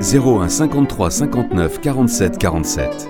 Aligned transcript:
01 0.00 0.48
53 0.48 1.10
59 1.10 1.80
47 1.80 2.38
47. 2.38 3.08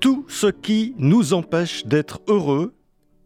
Tout 0.00 0.24
ce 0.28 0.46
qui 0.46 0.94
nous 0.98 1.34
empêche 1.34 1.84
d'être 1.86 2.20
heureux 2.28 2.74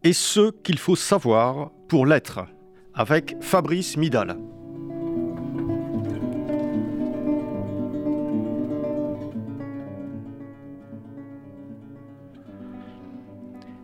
et 0.03 0.13
ce 0.13 0.51
qu'il 0.51 0.77
faut 0.77 0.95
savoir 0.95 1.71
pour 1.87 2.05
l'être, 2.05 2.41
avec 2.93 3.37
Fabrice 3.41 3.95
Midal. 3.97 4.37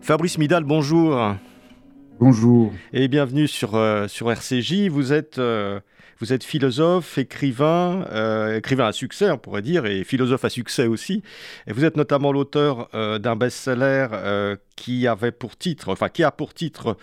Fabrice 0.02 0.38
Midal, 0.40 0.64
bonjour. 0.64 1.36
Bonjour. 2.20 2.74
Et 2.92 3.08
bienvenue 3.08 3.48
sur, 3.48 3.76
euh, 3.76 4.10
sur 4.10 4.30
RCJ. 4.30 4.90
Vous 4.90 5.14
êtes, 5.14 5.38
euh, 5.38 5.80
vous 6.20 6.34
êtes 6.34 6.44
philosophe, 6.44 7.18
écrivain, 7.18 8.06
euh, 8.12 8.58
écrivain 8.58 8.88
à 8.88 8.92
succès, 8.92 9.32
on 9.32 9.38
pourrait 9.38 9.62
dire, 9.62 9.86
et 9.86 10.04
philosophe 10.04 10.44
à 10.44 10.50
succès 10.50 10.86
aussi. 10.86 11.24
Et 11.66 11.72
vous 11.72 11.86
êtes 11.86 11.96
notamment 11.96 12.34
l'auteur 12.34 12.90
d'un 13.20 13.38
best-seller 13.38 14.58
qui 14.76 15.08
avait 15.08 15.32
pour 15.32 15.58
titre, 15.58 15.94
enfin 15.94 16.10
qui 16.10 16.26
a 16.26 16.32
pour 16.32 16.54
titre 16.54 16.98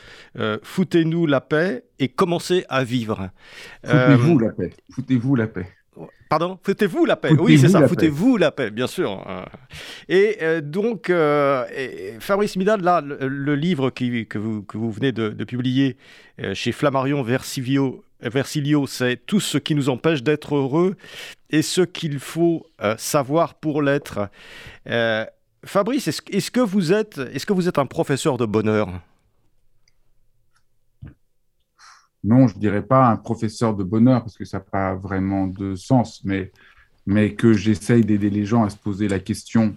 Foutez-nous 0.63 1.25
la 1.25 1.41
paix 1.41 1.85
et 1.99 2.09
commencez 2.09 2.67
à 2.69 2.85
vivre. 2.85 3.31
Foutez-vous 3.87 4.39
la 4.39 4.51
paix. 4.51 4.71
Foutez-vous 4.93 5.35
la 5.35 5.47
paix. 5.47 5.76
Pardon? 6.29 6.59
Foutez-vous 6.63 7.05
la 7.05 7.17
paix. 7.17 7.33
oui, 7.39 7.59
c'est 7.59 7.69
ça. 7.69 7.87
Foutez-vous 7.87 8.37
la 8.37 8.51
paix, 8.51 8.71
bien 8.71 8.87
sûr. 8.87 9.25
Et 10.09 10.39
euh, 10.43 10.61
donc, 10.61 11.11
euh, 11.11 11.65
Fabrice 12.21 12.57
Midal, 12.57 12.81
là, 12.81 13.01
le, 13.01 13.55
livre 13.55 13.91
que, 13.91 14.39
vous, 14.39 14.63
que, 14.63 14.77
vous, 14.77 14.91
venez 14.91 15.13
de, 15.13 15.45
publier 15.45 15.97
euh, 16.41 16.55
chez 16.55 16.73
Flammarion 16.73 17.23
Versivio, 17.23 18.05
Versilio, 18.21 18.87
c'est 18.87 19.21
tout 19.27 19.41
ce 19.41 19.59
qui 19.59 19.75
nous 19.75 19.89
empêche 19.89 20.23
d'être 20.23 20.57
heureux 20.57 20.97
et 21.51 21.63
ce 21.63 21.83
qu'il 21.83 22.19
faut 22.19 22.67
savoir 22.97 23.55
pour 23.55 23.83
l'être. 23.83 24.31
Fabrice, 25.65 26.09
est-ce 26.09 26.51
que 26.51 26.61
vous 26.61 26.93
êtes, 26.95 27.19
est-ce 27.19 27.45
que 27.45 27.53
vous 27.53 27.69
êtes 27.69 27.79
un 27.79 27.87
professeur 27.87 28.39
de 28.39 28.47
bonheur? 28.47 28.89
Non, 32.25 32.49
je 32.49 32.59
dirais 32.59 32.83
pas 32.83 33.09
un 33.09 33.17
professeur 33.17 33.77
de 33.77 33.85
bonheur 33.85 34.21
parce 34.23 34.37
que 34.37 34.45
ça 34.45 34.59
n'a 34.59 34.65
pas 34.65 34.95
vraiment 34.95 35.47
de 35.47 35.75
sens, 35.75 36.23
mais, 36.25 36.51
mais 37.07 37.35
que 37.35 37.53
j'essaye 37.53 38.05
d'aider 38.05 38.31
les 38.31 38.45
gens 38.45 38.65
à 38.65 38.71
se 38.71 38.77
poser 38.77 39.09
la 39.09 39.19
question 39.19 39.77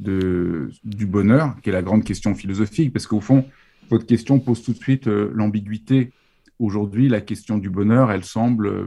de, 0.00 0.70
du 0.84 1.06
bonheur, 1.06 1.54
qui 1.62 1.70
est 1.70 1.72
la 1.72 1.82
grande 1.82 2.04
question 2.04 2.34
philosophique, 2.34 2.92
parce 2.92 3.06
qu'au 3.06 3.20
fond, 3.20 3.44
votre 3.90 4.06
question 4.06 4.38
pose 4.40 4.62
tout 4.62 4.72
de 4.72 4.78
suite 4.78 5.06
euh, 5.06 5.30
l'ambiguïté. 5.34 6.12
Aujourd'hui, 6.58 7.08
la 7.08 7.20
question 7.20 7.58
du 7.58 7.70
bonheur, 7.70 8.10
elle 8.10 8.24
semble 8.24 8.66
euh, 8.66 8.86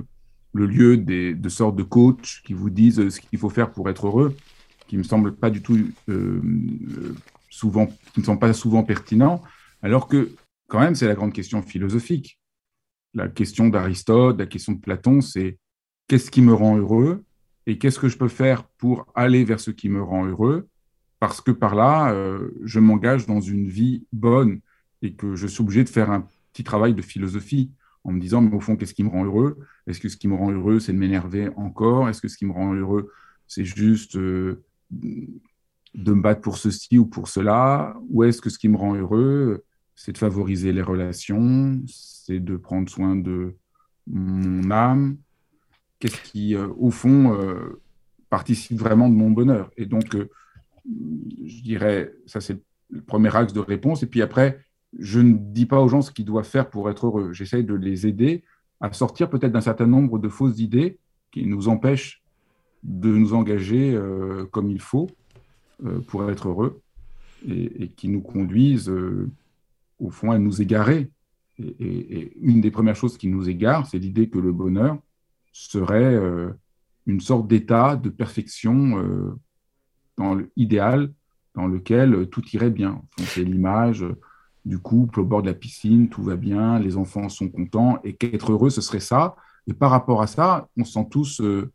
le 0.54 0.66
lieu 0.66 0.98
des, 0.98 1.34
de 1.36 1.50
sortes 1.50 1.76
de 1.76 1.84
coachs 1.84 2.42
qui 2.44 2.54
vous 2.54 2.70
disent 2.70 3.00
euh, 3.00 3.10
ce 3.10 3.20
qu'il 3.22 3.38
faut 3.40 3.50
faire 3.50 3.72
pour 3.72 3.90
être 3.90 4.08
heureux, 4.08 4.36
qui 4.88 4.98
me 4.98 5.04
semble 5.04 5.36
pas 5.36 5.50
du 5.50 5.62
tout 5.64 5.80
souvent, 7.50 7.88
qui 8.14 8.20
ne 8.20 8.26
sont 8.26 8.38
pas 8.38 8.54
souvent 8.54 8.84
pertinents, 8.84 9.42
alors 9.82 10.08
que 10.08 10.30
quand 10.68 10.80
même, 10.80 10.94
c'est 10.94 11.08
la 11.08 11.16
grande 11.16 11.34
question 11.34 11.64
philosophique 11.64 12.40
la 13.16 13.30
question 13.30 13.70
d'Aristote, 13.70 14.38
la 14.38 14.46
question 14.46 14.74
de 14.74 14.80
Platon, 14.80 15.22
c'est 15.22 15.58
qu'est-ce 16.08 16.30
qui 16.30 16.42
me 16.42 16.54
rend 16.54 16.78
heureux 16.78 17.24
et 17.66 17.80
qu'est-ce 17.80 17.98
que 17.98 18.10
je 18.10 18.18
peux 18.18 18.28
faire 18.28 18.66
pour 18.78 19.08
aller 19.16 19.44
vers 19.44 19.60
ce 19.60 19.72
qui 19.72 19.90
me 19.90 20.04
rend 20.04 20.26
heureux, 20.26 20.68
parce 21.20 21.42
que 21.42 21.52
par 21.52 21.74
là, 21.74 22.12
euh, 22.14 22.52
je 22.64 22.80
m'engage 22.80 23.26
dans 23.26 23.40
une 23.40 23.68
vie 23.68 24.06
bonne 24.12 24.60
et 25.02 25.14
que 25.14 25.36
je 25.36 25.48
suis 25.48 25.62
obligé 25.62 25.84
de 25.84 25.90
faire 25.90 26.12
un 26.12 26.28
petit 26.54 26.64
travail 26.64 26.94
de 26.94 27.02
philosophie 27.02 27.72
en 28.04 28.12
me 28.12 28.20
disant, 28.20 28.42
mais 28.42 28.56
au 28.56 28.60
fond, 28.60 28.76
qu'est-ce 28.76 28.94
qui 28.94 29.04
me 29.04 29.10
rend 29.10 29.26
heureux? 29.26 29.58
Est-ce 29.88 30.00
que 30.00 30.10
ce 30.10 30.18
qui 30.18 30.28
me 30.28 30.36
rend 30.36 30.52
heureux, 30.52 30.80
c'est 30.80 30.94
de 30.94 30.98
m'énerver 30.98 31.50
encore? 31.56 32.08
Est-ce 32.08 32.22
que 32.22 32.28
ce 32.28 32.38
qui 32.38 32.46
me 32.46 32.52
rend 32.52 32.74
heureux, 32.74 33.12
c'est 33.48 33.66
juste 33.66 34.16
euh, 34.18 34.64
de 34.92 36.14
me 36.14 36.22
battre 36.22 36.42
pour 36.42 36.58
ceci 36.58 37.00
ou 37.00 37.06
pour 37.08 37.30
cela? 37.30 37.98
Ou 38.10 38.26
est-ce 38.26 38.42
que 38.42 38.52
ce 38.52 38.60
qui 38.60 38.70
me 38.70 38.78
rend 38.78 38.94
heureux, 38.94 39.64
c'est 39.96 40.12
de 40.12 40.18
favoriser 40.18 40.74
les 40.74 40.82
relations, 40.82 41.82
c'est 41.88 42.40
de 42.40 42.58
prendre 42.58 42.90
soin 42.90 43.16
de 43.16 43.56
mon 44.08 44.70
âme. 44.70 45.18
Qu'est-ce 46.00 46.22
qui, 46.22 46.56
euh, 46.56 46.68
au 46.78 46.92
fond, 46.92 47.34
euh, 47.34 47.82
participe 48.30 48.78
vraiment 48.78 49.10
de 49.10 49.16
mon 49.16 49.32
bonheur 49.32 49.72
Et 49.78 49.86
donc, 49.86 50.16
euh, 50.16 50.30
je 50.86 51.62
dirais, 51.62 52.14
ça 52.26 52.42
c'est 52.42 52.60
le 52.92 53.02
premier 53.02 53.36
axe 53.36 53.54
de 53.54 53.62
réponse. 53.62 54.04
Et 54.04 54.08
puis 54.08 54.22
après, 54.22 54.60
je 55.00 55.20
ne 55.20 55.34
dis 55.34 55.66
pas 55.66 55.80
aux 55.80 55.88
gens 55.88 56.02
ce 56.02 56.12
qu'ils 56.12 56.26
doivent 56.26 56.46
faire 56.46 56.70
pour 56.70 56.90
être 56.90 57.08
heureux. 57.08 57.34
J'essaye 57.34 57.64
de 57.64 57.74
les 57.74 58.06
aider 58.06 58.44
à 58.82 58.92
sortir 58.92 59.30
peut-être 59.30 59.54
d'un 59.54 59.62
certain 59.62 59.88
nombre 59.88 60.20
de 60.20 60.30
fausses 60.30 60.60
idées 60.60 61.00
qui 61.32 61.46
nous 61.46 61.70
empêchent 61.70 62.22
de 62.84 63.10
nous 63.10 63.34
engager 63.34 64.00
comme 64.52 64.70
il 64.70 64.80
faut 64.80 65.10
pour 66.08 66.30
être 66.30 66.50
heureux 66.50 66.82
et, 67.48 67.84
et 67.84 67.88
qui 67.88 68.10
nous 68.10 68.22
conduisent 68.22 68.92
au 70.00 70.10
fond, 70.10 70.32
à 70.32 70.38
nous 70.38 70.62
égarer. 70.62 71.10
Et, 71.60 72.34
une 72.42 72.62
des 72.62 72.72
premières 72.72 72.96
choses 72.96 73.18
qui 73.18 73.28
nous 73.28 73.50
égare, 73.50 73.88
c'est 73.88 74.00
l'idée 74.00 74.30
que 74.30 74.40
le 74.40 74.52
bonheur 74.52 74.98
serait 75.54 76.16
euh, 76.16 76.52
une 77.06 77.22
sorte 77.22 77.48
d'état 77.48 77.96
de 77.96 78.10
perfection 78.10 79.00
euh, 79.00 79.36
dans 80.18 80.38
l'idéal 80.58 81.12
dans 81.54 81.68
lequel 81.68 82.28
tout 82.30 82.44
irait 82.52 82.70
bien. 82.70 83.02
C'est 83.18 83.44
l'image 83.44 84.06
du 84.66 84.80
couple 84.80 85.22
au 85.22 85.26
bord 85.26 85.42
de 85.42 85.48
la 85.48 85.54
piscine, 85.54 86.10
tout 86.10 86.24
va 86.24 86.36
bien, 86.36 86.80
les 86.80 86.98
enfants 86.98 87.30
sont 87.30 87.50
contents, 87.50 88.00
et 88.04 88.16
qu'être 88.16 88.52
heureux, 88.52 88.70
ce 88.70 88.82
serait 88.82 89.00
ça. 89.00 89.36
Et 89.68 89.74
par 89.74 89.92
rapport 89.92 90.22
à 90.22 90.28
ça, 90.28 90.68
on 90.76 90.84
se 90.84 90.94
sent 90.94 91.08
tous 91.10 91.40
euh, 91.40 91.72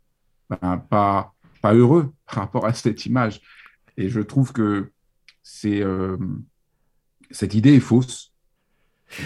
ben, 0.49 0.77
pas, 0.77 1.33
pas 1.61 1.73
heureux 1.73 2.11
par 2.27 2.43
rapport 2.43 2.65
à 2.65 2.73
cette 2.73 3.05
image. 3.05 3.41
Et 3.97 4.09
je 4.09 4.21
trouve 4.21 4.51
que 4.53 4.91
c'est 5.41 5.81
cette 7.33 7.53
idée 7.53 7.75
est 7.75 7.79
fausse. 7.79 8.31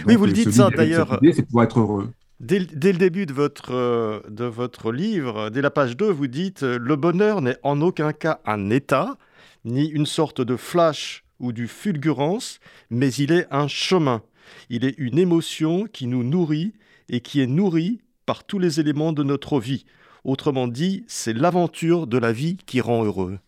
oui, 0.08 0.16
vous 0.16 0.26
le 0.26 0.34
dites 0.34 0.52
ça 0.52 0.70
d'ailleurs. 0.70 1.20
C'est 1.34 1.48
pour 1.48 1.64
être 1.64 1.80
heureux. 1.80 2.12
Dès, 2.42 2.60
le 2.60 2.98
début 2.98 3.26
de 3.26 3.34
votre, 3.34 3.74
euh, 3.74 4.20
de 4.30 4.44
votre 4.44 4.92
livre, 4.92 5.50
dès 5.50 5.62
la 5.62 5.72
page 5.72 5.96
2, 5.96 6.10
vous 6.10 6.28
dites 6.28 6.64
euh, 6.64 6.78
Le 6.80 6.98
bonheur 6.98 7.42
n'est 7.42 7.58
en 7.64 7.80
aucun 7.80 8.12
cas 8.12 8.42
un 8.46 8.70
état, 8.70 9.18
ni 9.64 9.88
une 9.88 10.06
sorte 10.06 10.42
de 10.42 10.58
flash 10.58 11.24
ou 11.40 11.54
du 11.54 11.70
fulgurance, 11.70 12.60
mais 12.90 13.12
il 13.14 13.32
est 13.32 13.48
un 13.52 13.70
chemin. 13.70 14.22
Il 14.70 14.84
est 14.84 14.96
une 14.98 15.18
émotion 15.18 15.86
qui 15.86 16.08
nous 16.08 16.24
nourrit 16.24 16.74
et 17.08 17.22
qui 17.22 17.40
est 17.40 17.48
nourrie 17.48 18.02
par 18.26 18.44
tous 18.44 18.60
les 18.60 18.82
éléments 18.82 19.14
de 19.14 19.24
notre 19.24 19.60
vie. 19.60 19.86
Autrement 20.26 20.68
dit, 20.68 21.06
c'est 21.08 21.34
l'aventure 21.34 22.06
de 22.06 22.18
la 22.18 22.34
vie 22.34 22.58
qui 22.66 22.82
rend 22.82 23.06
heureux. 23.06 23.40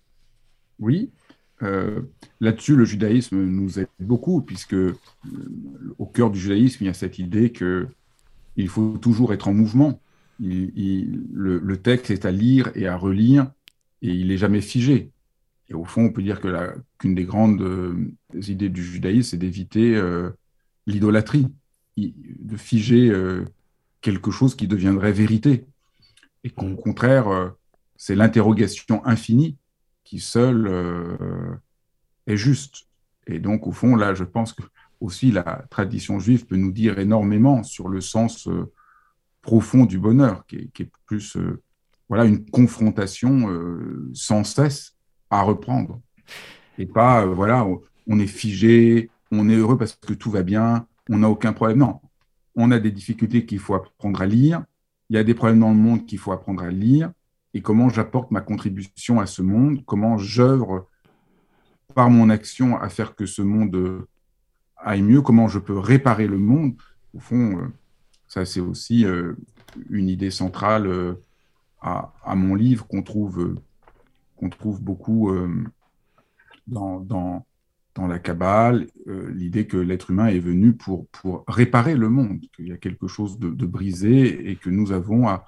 Oui, 0.80 1.12
euh, 1.64 2.02
là-dessus, 2.40 2.76
le 2.76 2.86
judaïsme 2.86 3.38
nous 3.44 3.80
aide 3.80 3.88
beaucoup, 4.00 4.42
puisque 4.42 4.74
euh, 4.74 4.96
au 5.98 6.06
cœur 6.06 6.30
du 6.30 6.40
judaïsme, 6.40 6.84
il 6.84 6.88
y 6.88 6.90
a 6.90 6.94
cette 6.94 7.20
idée 7.20 7.52
qu'il 7.52 8.68
faut 8.68 8.98
toujours 8.98 9.34
être 9.34 9.48
en 9.48 9.54
mouvement. 9.54 10.00
le, 10.40 11.76
texte 11.76 12.12
est 12.12 12.26
à 12.26 12.32
lire 12.32 12.72
et 12.76 12.88
à 12.88 12.96
relire, 12.96 13.52
et 14.02 14.12
il 14.12 14.28
n'est 14.28 14.38
jamais 14.38 14.62
figé. 14.62 15.12
Et 15.70 15.74
au 15.74 15.84
fond, 15.84 16.06
on 16.06 16.12
peut 16.12 16.22
dire 16.22 16.40
que 16.40 16.48
qu'une 16.98 17.16
des 17.16 17.26
grandes 17.26 17.62
euh, 17.62 18.12
idées 18.48 18.70
du 18.70 18.84
judaïsme, 18.84 19.32
c'est 19.32 19.38
d'éviter 19.38 20.02
l'idolâtrie, 20.86 21.48
de 21.98 22.58
figer 22.58 23.12
quelque 24.02 24.32
chose 24.32 24.56
qui 24.56 24.68
deviendrait 24.68 25.12
vérité. 25.12 25.66
Et 26.44 26.52
qu'au 26.52 26.76
contraire, 26.76 27.54
c'est 27.98 28.16
l'interrogation 28.16 29.04
infinie 29.06 29.58
qui 30.08 30.20
seul 30.20 30.68
euh, 30.68 31.18
est 32.28 32.38
juste. 32.38 32.88
Et 33.28 33.40
donc, 33.40 33.68
au 33.68 33.74
fond, 33.74 33.98
là, 33.98 34.14
je 34.14 34.24
pense 34.24 34.54
que 34.54 34.64
aussi 35.02 35.32
la 35.32 35.66
tradition 35.70 36.18
juive 36.18 36.46
peut 36.46 36.56
nous 36.56 36.72
dire 36.72 36.98
énormément 36.98 37.62
sur 37.62 37.90
le 37.90 38.00
sens 38.00 38.48
euh, 38.48 38.72
profond 39.42 39.86
du 39.86 40.00
bonheur, 40.00 40.46
qui 40.48 40.72
est, 40.80 40.92
plus 41.06 41.36
euh, 41.36 41.62
voilà 42.08 42.24
une 42.24 42.50
confrontation 42.50 43.50
sans 44.14 44.46
cesse 44.46 44.96
à 45.30 45.42
reprendre. 45.42 46.00
Et 46.78 46.86
pas, 46.86 47.26
voilà, 47.26 47.68
on 48.08 48.20
est 48.20 48.28
figé, 48.28 49.10
on 49.30 49.50
est 49.50 49.56
heureux 49.56 49.78
parce 49.78 49.94
que 49.94 50.14
tout 50.14 50.32
va 50.32 50.42
bien, 50.42 50.88
on 51.10 51.18
n'a 51.18 51.30
aucun 51.30 51.52
problème. 51.52 51.80
Non, 51.80 52.00
on 52.56 52.72
a 52.72 52.80
des 52.80 52.92
difficultés 52.92 53.46
qu'il 53.46 53.60
faut 53.60 53.74
apprendre 53.74 54.22
à 54.22 54.26
lire, 54.26 54.64
il 55.10 55.18
y 55.18 55.20
a 55.20 55.24
des 55.26 55.34
problèmes 55.34 55.60
dans 55.60 55.72
le 55.72 55.76
monde 55.76 56.06
qu'il 56.06 56.18
faut 56.18 56.32
apprendre 56.32 56.64
à 56.64 56.72
lire, 56.72 57.12
et 57.58 57.62
comment 57.62 57.90
j'apporte 57.90 58.30
ma 58.30 58.42
contribution 58.42 59.20
à 59.20 59.26
ce 59.26 59.42
monde, 59.42 59.84
comment 59.88 60.20
j'œuvre 60.20 60.88
par 61.96 62.12
mon 62.12 62.30
action 62.30 62.80
à 62.80 62.88
faire 62.88 63.16
que 63.16 63.26
ce 63.26 63.42
monde 63.42 64.06
aille 64.78 65.02
mieux, 65.02 65.24
comment 65.24 65.48
je 65.48 65.58
peux 65.58 65.80
réparer 65.80 66.28
le 66.28 66.38
monde? 66.38 66.76
Au 67.16 67.20
fond, 67.20 67.58
euh, 67.58 67.68
ça 68.28 68.46
c'est 68.46 68.60
aussi 68.60 69.06
euh, 69.06 69.34
une 69.90 70.08
idée 70.08 70.30
centrale 70.30 70.86
euh, 70.86 71.16
à, 71.82 72.36
mon 72.36 72.54
livre 72.54 72.86
qu'on 72.86 73.02
trouve, 73.02 73.56
qu'on 74.36 74.50
trouve 74.50 74.80
beaucoup 74.80 75.32
dans, 76.68 77.00
dans, 77.00 77.44
la 78.08 78.20
Kabbale, 78.20 78.88
l'idée 79.06 79.68
que 79.68 79.78
l'être 79.78 80.12
humain 80.12 80.28
est 80.28 80.40
venu 80.40 80.74
pour, 80.74 81.08
pour 81.08 81.46
réparer 81.48 81.96
le 81.96 82.10
monde, 82.10 82.42
qu'il 82.56 82.68
y 82.68 82.74
a 82.74 82.78
quelque 82.78 83.08
chose 83.08 83.40
de, 83.40 83.66
brisé 83.66 84.50
et 84.50 84.58
que 84.58 84.70
nous 84.70 84.92
avons 84.92 85.28
à, 85.30 85.46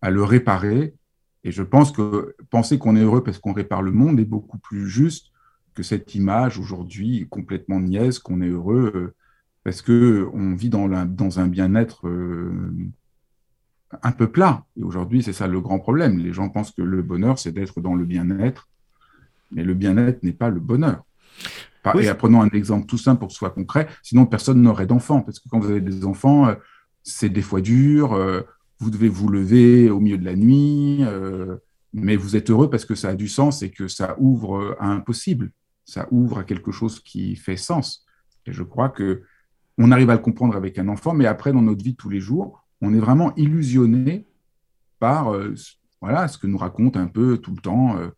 à 0.00 0.10
le 0.10 0.22
réparer. 0.22 0.94
Et 1.44 1.52
je 1.52 1.62
pense 1.62 1.92
que 1.92 2.34
penser 2.50 2.78
qu'on 2.78 2.96
est 2.96 3.02
heureux 3.02 3.22
parce 3.22 3.38
qu'on 3.38 3.52
répare 3.52 3.82
le 3.82 3.92
monde 3.92 4.20
est 4.20 4.24
beaucoup 4.24 4.58
plus 4.58 4.88
juste 4.88 5.28
que 5.74 5.82
cette 5.82 6.14
image 6.14 6.58
aujourd'hui 6.58 7.26
complètement 7.30 7.80
niaise 7.80 8.18
qu'on 8.18 8.42
est 8.42 8.48
heureux 8.48 8.92
euh, 8.94 9.14
parce 9.64 9.82
que 9.82 10.28
on 10.32 10.54
vit 10.54 10.68
dans, 10.68 10.88
dans 11.06 11.40
un 11.40 11.46
bien-être 11.46 12.08
euh, 12.08 12.72
un 14.02 14.12
peu 14.12 14.30
plat. 14.30 14.64
Et 14.76 14.82
aujourd'hui, 14.82 15.22
c'est 15.22 15.32
ça 15.32 15.46
le 15.46 15.60
grand 15.60 15.78
problème. 15.78 16.18
Les 16.18 16.32
gens 16.32 16.48
pensent 16.48 16.70
que 16.70 16.82
le 16.82 17.02
bonheur, 17.02 17.38
c'est 17.38 17.52
d'être 17.52 17.80
dans 17.80 17.94
le 17.94 18.04
bien-être, 18.04 18.68
mais 19.50 19.64
le 19.64 19.74
bien-être 19.74 20.22
n'est 20.22 20.32
pas 20.32 20.48
le 20.48 20.60
bonheur. 20.60 21.04
Et 21.98 22.12
prenons 22.14 22.42
un 22.42 22.48
exemple 22.48 22.86
tout 22.86 22.98
simple 22.98 23.20
pour 23.20 23.28
que 23.28 23.32
ce 23.32 23.38
soit 23.38 23.50
concret. 23.50 23.88
Sinon, 24.02 24.26
personne 24.26 24.60
n'aurait 24.60 24.86
d'enfants, 24.86 25.22
parce 25.22 25.40
que 25.40 25.48
quand 25.48 25.58
vous 25.58 25.70
avez 25.70 25.80
des 25.80 26.04
enfants, 26.04 26.48
euh, 26.48 26.54
c'est 27.02 27.30
des 27.30 27.42
fois 27.42 27.60
dur. 27.60 28.12
Vous 28.80 28.90
devez 28.90 29.08
vous 29.08 29.28
lever 29.28 29.90
au 29.90 30.00
milieu 30.00 30.18
de 30.18 30.24
la 30.24 30.34
nuit, 30.34 31.04
mais 31.92 32.16
vous 32.16 32.34
êtes 32.34 32.50
heureux 32.50 32.70
parce 32.70 32.84
que 32.84 32.94
ça 32.94 33.10
a 33.10 33.14
du 33.14 33.28
sens 33.28 33.62
et 33.62 33.70
que 33.70 33.88
ça 33.88 34.16
ouvre 34.18 34.76
à 34.80 34.88
un 34.88 35.00
possible 35.00 35.52
ça 35.90 36.06
ouvre 36.10 36.38
à 36.38 36.44
quelque 36.44 36.70
chose 36.70 37.00
qui 37.00 37.36
fait 37.36 37.56
sens. 37.56 38.06
Et 38.46 38.52
je 38.52 38.62
crois 38.62 38.88
que 38.88 39.22
on 39.76 39.90
arrive 39.92 40.10
à 40.10 40.14
le 40.14 40.20
comprendre 40.20 40.56
avec 40.56 40.78
un 40.78 40.88
enfant, 40.88 41.14
mais 41.14 41.26
après, 41.26 41.52
dans 41.52 41.62
notre 41.62 41.82
vie 41.82 41.92
de 41.92 41.96
tous 41.96 42.10
les 42.10 42.20
jours, 42.20 42.64
on 42.80 42.94
est 42.94 42.98
vraiment 42.98 43.34
illusionné 43.36 44.26
par 44.98 45.34
euh, 45.34 45.54
voilà, 46.00 46.28
ce 46.28 46.38
que 46.38 46.46
nous 46.46 46.58
raconte 46.58 46.96
un 46.96 47.06
peu 47.06 47.38
tout 47.38 47.52
le 47.54 47.60
temps, 47.60 47.96
euh, 47.96 48.08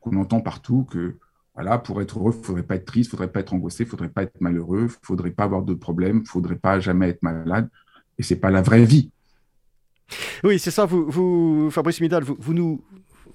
qu'on 0.00 0.16
entend 0.16 0.40
partout, 0.40 0.84
que 0.84 1.16
voilà, 1.54 1.78
pour 1.78 2.02
être 2.02 2.18
heureux, 2.18 2.32
il 2.34 2.40
ne 2.40 2.44
faudrait 2.44 2.62
pas 2.62 2.76
être 2.76 2.84
triste, 2.84 3.08
il 3.08 3.14
ne 3.14 3.18
faudrait 3.18 3.32
pas 3.32 3.40
être 3.40 3.54
angoissé, 3.54 3.82
il 3.84 3.86
ne 3.86 3.90
faudrait 3.90 4.10
pas 4.10 4.22
être 4.22 4.40
malheureux, 4.40 4.80
il 4.80 4.84
ne 4.84 4.88
faudrait 5.02 5.30
pas 5.30 5.44
avoir 5.44 5.62
de 5.62 5.74
problème, 5.74 6.18
il 6.18 6.22
ne 6.22 6.28
faudrait 6.28 6.56
pas 6.56 6.80
jamais 6.80 7.08
être 7.08 7.22
malade. 7.22 7.70
Et 8.18 8.22
ce 8.22 8.34
n'est 8.34 8.40
pas 8.40 8.50
la 8.50 8.62
vraie 8.62 8.84
vie. 8.84 9.10
Oui, 10.44 10.58
c'est 10.58 10.70
ça. 10.70 10.84
Vous, 10.86 11.70
Fabrice 11.70 12.00
Midal, 12.00 12.22
vous, 12.22 12.54
nous 12.54 12.80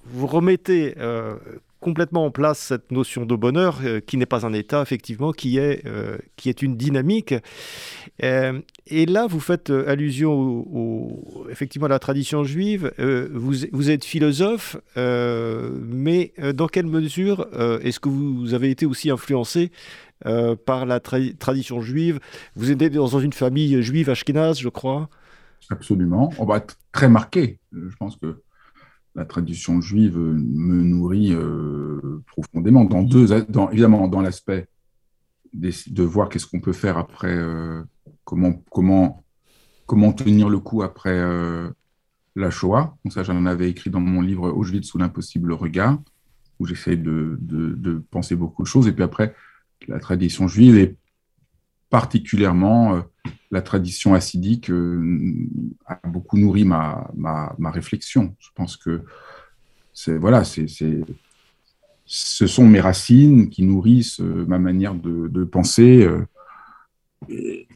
vous 0.05 0.27
remettez 0.27 0.95
euh, 0.97 1.35
complètement 1.79 2.25
en 2.25 2.31
place 2.31 2.59
cette 2.59 2.91
notion 2.91 3.25
de 3.25 3.35
bonheur 3.35 3.79
euh, 3.83 3.99
qui 3.99 4.17
n'est 4.17 4.25
pas 4.25 4.45
un 4.45 4.53
état, 4.53 4.81
effectivement, 4.81 5.31
qui 5.31 5.57
est, 5.57 5.85
euh, 5.85 6.17
qui 6.35 6.49
est 6.49 6.61
une 6.61 6.77
dynamique. 6.77 7.33
Et 8.19 9.05
là, 9.07 9.25
vous 9.27 9.39
faites 9.39 9.71
allusion 9.71 10.65
effectivement 11.49 11.87
à 11.87 11.89
la 11.89 11.99
tradition 11.99 12.43
juive. 12.43 12.91
Vous, 13.33 13.53
vous, 13.71 13.89
êtes 13.89 14.05
philosophe, 14.05 14.77
mais 14.95 16.33
dans 16.53 16.67
quelle 16.67 16.85
mesure 16.85 17.47
est-ce 17.81 17.99
que 17.99 18.09
vous 18.09 18.53
avez 18.53 18.69
été 18.69 18.85
aussi 18.85 19.09
influencé 19.09 19.71
par 20.65 20.85
la 20.85 20.99
tradition 20.99 21.81
juive? 21.81 22.19
Vous 22.55 22.69
êtes 22.69 22.93
dans 22.93 23.19
une 23.19 23.33
famille 23.33 23.81
juive 23.81 24.11
ashkénaze, 24.11 24.59
je 24.59 24.69
crois 24.69 25.09
Absolument. 25.69 26.31
On 26.37 26.45
va 26.45 26.57
être 26.57 26.77
très 26.91 27.09
marqué. 27.09 27.59
Je 27.71 27.95
pense 27.97 28.17
que 28.17 28.41
la 29.15 29.25
tradition 29.25 29.81
juive 29.81 30.17
me 30.17 30.81
nourrit 30.83 31.33
euh, 31.33 32.23
profondément. 32.27 32.85
Dans 32.85 33.03
deux, 33.03 33.33
évidemment, 33.71 34.07
dans 34.07 34.21
l'aspect 34.21 34.67
de 35.53 36.03
voir 36.03 36.29
qu'est-ce 36.29 36.47
qu'on 36.47 36.61
peut 36.61 36.73
faire 36.73 36.97
après, 36.97 37.35
euh, 37.35 37.83
comment, 38.23 38.63
comment, 38.71 39.25
comment 39.85 40.13
tenir 40.13 40.49
le 40.49 40.59
coup 40.59 40.81
après 40.81 41.11
euh, 41.11 41.69
la 42.37 42.49
Shoah. 42.49 42.95
ça, 43.09 43.23
j'en 43.23 43.45
avais 43.45 43.69
écrit 43.69 43.89
dans 43.89 43.99
mon 43.99 44.21
livre 44.21 44.49
Auschwitz 44.49 44.87
sous 44.87 44.97
l'impossible 44.97 45.51
regard, 45.51 45.99
où 46.59 46.65
j'essaie 46.65 46.95
de, 46.95 47.37
de, 47.41 47.73
de, 47.73 48.01
penser 48.11 48.35
beaucoup 48.35 48.63
de 48.63 48.67
choses. 48.67 48.87
Et 48.87 48.93
puis 48.93 49.03
après, 49.03 49.35
la 49.89 49.99
tradition 49.99 50.47
juive 50.47 50.77
est 50.77 50.95
particulièrement 51.89 53.03
la 53.51 53.61
tradition 53.61 54.13
acidique 54.13 54.69
euh, 54.69 55.47
a 55.85 55.99
beaucoup 56.07 56.37
nourri 56.37 56.63
ma, 56.63 57.09
ma, 57.15 57.53
ma, 57.57 57.71
réflexion. 57.71 58.35
Je 58.39 58.49
pense 58.55 58.77
que 58.77 59.03
c'est 59.93 60.17
voilà, 60.17 60.43
c'est 60.43 60.67
ce 62.05 62.47
sont 62.47 62.67
mes 62.67 62.81
racines 62.81 63.49
qui 63.49 63.63
nourrissent 63.63 64.19
euh, 64.21 64.45
ma 64.47 64.59
manière 64.59 64.95
de, 64.95 65.27
de 65.27 65.43
penser. 65.43 66.07
Et 67.29 67.67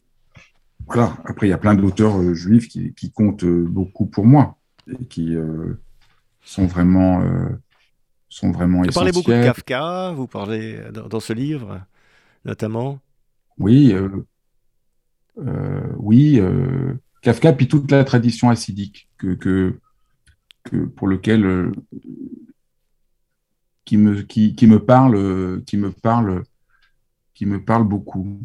voilà. 0.87 1.17
Après, 1.25 1.47
il 1.47 1.49
y 1.49 1.53
a 1.53 1.57
plein 1.57 1.75
d'auteurs 1.75 2.33
juifs 2.33 2.67
qui, 2.67 2.93
qui, 2.93 3.11
comptent 3.11 3.45
beaucoup 3.45 4.05
pour 4.05 4.25
moi 4.25 4.57
et 4.87 5.05
qui 5.05 5.35
sont 6.43 6.65
vraiment 6.65 7.23
sont 8.29 8.51
vraiment 8.51 8.81
Vous 8.81 8.91
parlez 8.91 9.11
beaucoup 9.11 9.31
de 9.31 9.43
Kafka. 9.43 10.11
Vous 10.15 10.27
parlez 10.27 10.79
dans, 10.93 11.07
dans 11.07 11.19
ce 11.19 11.33
livre, 11.33 11.81
notamment? 12.43 12.99
Oui, 13.57 13.93
euh, 13.93 14.09
euh, 14.09 14.25
oui, 15.97 16.39
euh, 16.39 16.93
Kafka, 17.21 17.53
puis 17.53 17.67
toute 17.67 17.91
la 17.91 18.03
tradition 18.03 18.49
acidique 18.49 19.09
que, 19.17 19.33
que, 19.33 19.79
pour 20.95 21.07
lequel 21.07 21.71
qui 23.85 23.97
me 23.97 24.21
qui, 24.21 24.55
qui, 24.55 24.67
me 24.67 24.79
parle 24.79 25.61
qui 25.65 25.77
me 25.77 25.91
parle 25.91 26.43
qui 27.35 27.45
me 27.45 27.63
parle 27.63 27.83
beaucoup. 27.83 28.39